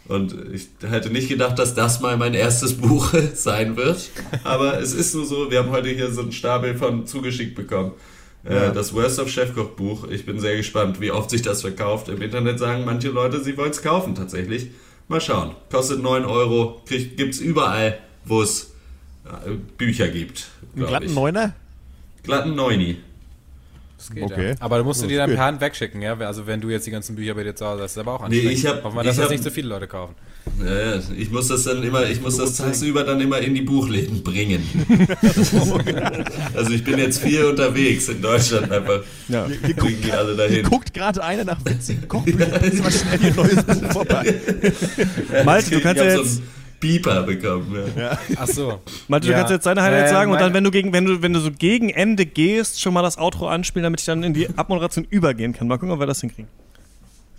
[0.07, 4.09] Und ich hätte nicht gedacht, dass das mal mein erstes Buch sein wird.
[4.43, 7.91] Aber es ist nur so, wir haben heute hier so einen Stapel von zugeschickt bekommen.
[8.43, 8.69] Äh, Ja.
[8.71, 10.07] Das Worst of Chefkoch Buch.
[10.09, 12.07] Ich bin sehr gespannt, wie oft sich das verkauft.
[12.09, 14.67] Im Internet sagen manche Leute, sie wollen es kaufen tatsächlich.
[15.09, 15.55] Mal schauen.
[15.71, 16.81] Kostet 9 Euro.
[16.87, 18.73] Gibt es überall, wo es
[19.25, 20.49] äh, Bücher gibt.
[20.75, 21.15] Einen glatten ich.
[21.15, 21.55] Neuner?
[22.21, 22.97] Glatten Neuni.
[23.99, 24.49] Das geht, Okay.
[24.51, 24.55] ja.
[24.61, 26.17] Aber du musst du Das die ist dann per Hand wegschicken, ja?
[26.19, 28.19] Also wenn du jetzt die ganzen Bücher bei dir zu Hause hast, ist aber auch
[28.29, 28.53] Nee, anstrengend.
[28.57, 30.15] ich hab- Hoffen wir, dass ich das hab- nicht so viele Leute kaufen.
[30.65, 33.61] Ja, ja, ich muss das dann immer, ich muss das tagsüber dann immer in die
[33.61, 34.63] Buchläden bringen.
[36.55, 39.01] also ich bin jetzt viel unterwegs in Deutschland einfach.
[39.27, 39.47] Ja.
[39.65, 40.63] Hier, Bringen die alle dahin.
[40.63, 42.63] guckt gerade einer nach witzigen Kochbüchern.
[42.63, 44.33] Jetzt mal schnell ihr neues Buch vorbei.
[45.45, 47.75] Malte, du kannst ja so jetzt, ein- Pieper bekommen.
[47.97, 48.17] Ja.
[48.37, 48.79] Ach so.
[49.07, 49.39] Malte, du Ja.
[49.39, 51.39] kannst jetzt deine Highlights Äh, sagen und dann, wenn du gegen, wenn du, wenn du
[51.39, 55.05] so gegen Ende gehst, schon mal das Outro anspielen, damit ich dann in die Abmoderation
[55.09, 55.67] übergehen kann.
[55.67, 56.47] Mal gucken, ob wir das hinkriegen.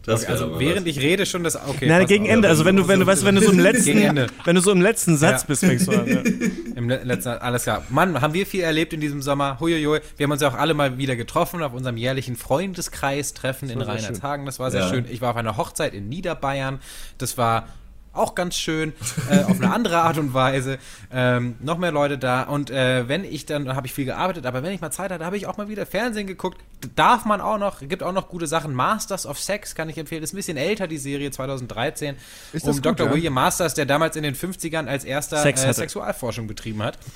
[0.06, 0.96] Das wäre Also während was.
[0.96, 1.56] ich rede schon das.
[1.56, 1.86] Okay.
[1.86, 2.30] Nein, gegen auf.
[2.30, 2.48] Ende.
[2.48, 4.26] Also wenn du, wenn du, weißt, du, wenn du so im letzten, Gegen Ende.
[4.44, 5.46] wenn du so im letzten Satz Ja.
[5.48, 6.06] bist, fängst du an.
[6.06, 6.20] Ja.
[6.76, 7.84] Im le- letzten, alles klar.
[7.90, 9.60] Mann, haben wir viel erlebt in diesem Sommer.
[9.60, 10.00] Huiuiui.
[10.16, 14.46] Wir haben uns ja auch alle mal wieder getroffen auf unserem jährlichen Freundeskreis-Treffen in Reinhardshagen.
[14.46, 14.88] Das war sehr Ja.
[14.88, 15.04] schön.
[15.10, 16.80] Ich war auf einer Hochzeit in Niederbayern.
[17.18, 17.68] Das war
[18.12, 18.92] auch ganz schön,
[19.30, 20.78] äh, auf eine andere Art und Weise.
[21.12, 22.42] Ähm, noch mehr Leute da.
[22.42, 25.24] Und äh, wenn ich dann, habe ich viel gearbeitet, aber wenn ich mal Zeit hatte,
[25.24, 26.58] habe ich auch mal wieder Fernsehen geguckt.
[26.96, 28.74] Darf man auch noch, gibt auch noch gute Sachen.
[28.74, 30.22] Masters of Sex kann ich empfehlen.
[30.22, 32.16] Ist ein bisschen älter, die Serie 2013.
[32.52, 33.06] Ist das um gut, Dr.
[33.06, 33.12] ja?
[33.14, 35.72] William Masters, der damals in den 50ern als erster Sex äh.
[35.72, 36.98] Sexualforschung betrieben hat.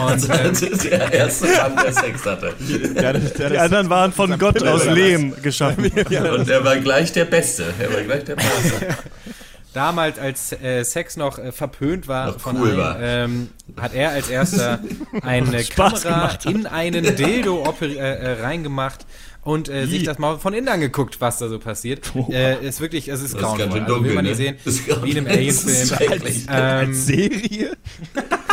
[0.00, 2.54] Das Und, äh, ist der erste Mann, der Sex hatte.
[2.58, 5.84] Der, der, der, Die anderen waren von Gott aus Lehm geschaffen.
[5.90, 7.72] Und er war gleich der Beste.
[7.78, 8.96] Er war gleich der Beste.
[9.72, 13.00] damals, als äh, Sex noch äh, verpönt war, Noch von cool allen, war.
[13.00, 13.48] Ähm,
[13.80, 14.80] hat er als erster
[15.22, 19.06] eine Kamera in einen Dildo äh, äh, reingemacht
[19.42, 22.12] und äh, sich das mal von innen angeguckt, was da so passiert.
[22.30, 23.72] Äh, ist wirklich, es ist grauenvoll.
[23.72, 24.34] schön Also will man ne?
[24.34, 25.90] sehen, wie in einem Alien-Film.
[26.48, 27.76] Ähm, als Serie?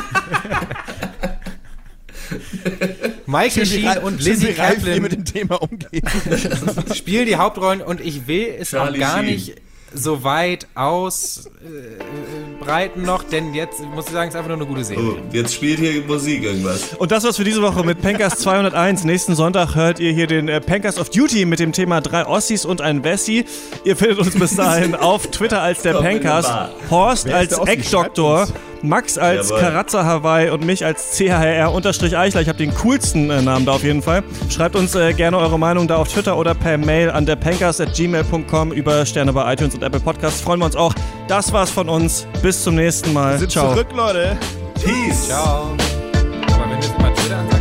[3.26, 6.04] Michael Sheen und Lizzie wie reif wir Kaplan mit dem Thema umgehen.
[6.94, 9.36] spielen die Hauptrollen und ich will es Charlie auch gar Sheen.
[9.36, 9.56] nicht
[9.98, 14.84] so weit ausbreiten noch, denn jetzt muss ich sagen, es ist einfach nur eine gute
[14.84, 15.04] Serie.
[15.04, 16.94] Oh, jetzt spielt hier Musik irgendwas.
[16.94, 19.04] Und das war's für diese Woche mit Pankers 201.
[19.04, 22.66] Nächsten Sonntag hört ihr hier den äh, Pankers of Duty mit dem Thema drei Ossis
[22.66, 23.46] und ein Wessi.
[23.84, 26.48] Ihr findet uns bis dahin auf Twitter als der Pankers.
[26.90, 27.58] Horst Wer als?
[27.58, 28.48] Eckdoktor,
[28.84, 29.62] Max als Jawohl.
[29.62, 32.42] Karatza Hawaii und mich als CHR-Eichler.
[32.42, 34.24] Ich habe den coolsten äh, Namen da auf jeden Fall.
[34.50, 39.06] Schreibt uns äh, gerne eure Meinung da auf Twitter oder per Mail an derpankers.gmail.com über
[39.06, 40.42] Sterne bei iTunes und Apple Podcasts.
[40.42, 40.94] Freuen wir uns auch.
[41.28, 42.28] Das war's von uns.
[42.42, 43.38] Bis zum nächsten Mal.
[43.38, 43.74] Sind Ciao.
[43.74, 44.38] zurück, Leute.
[44.84, 45.28] Peace.
[45.28, 45.72] Ciao.
[46.54, 47.57] Aber wenn jetzt immer Twitter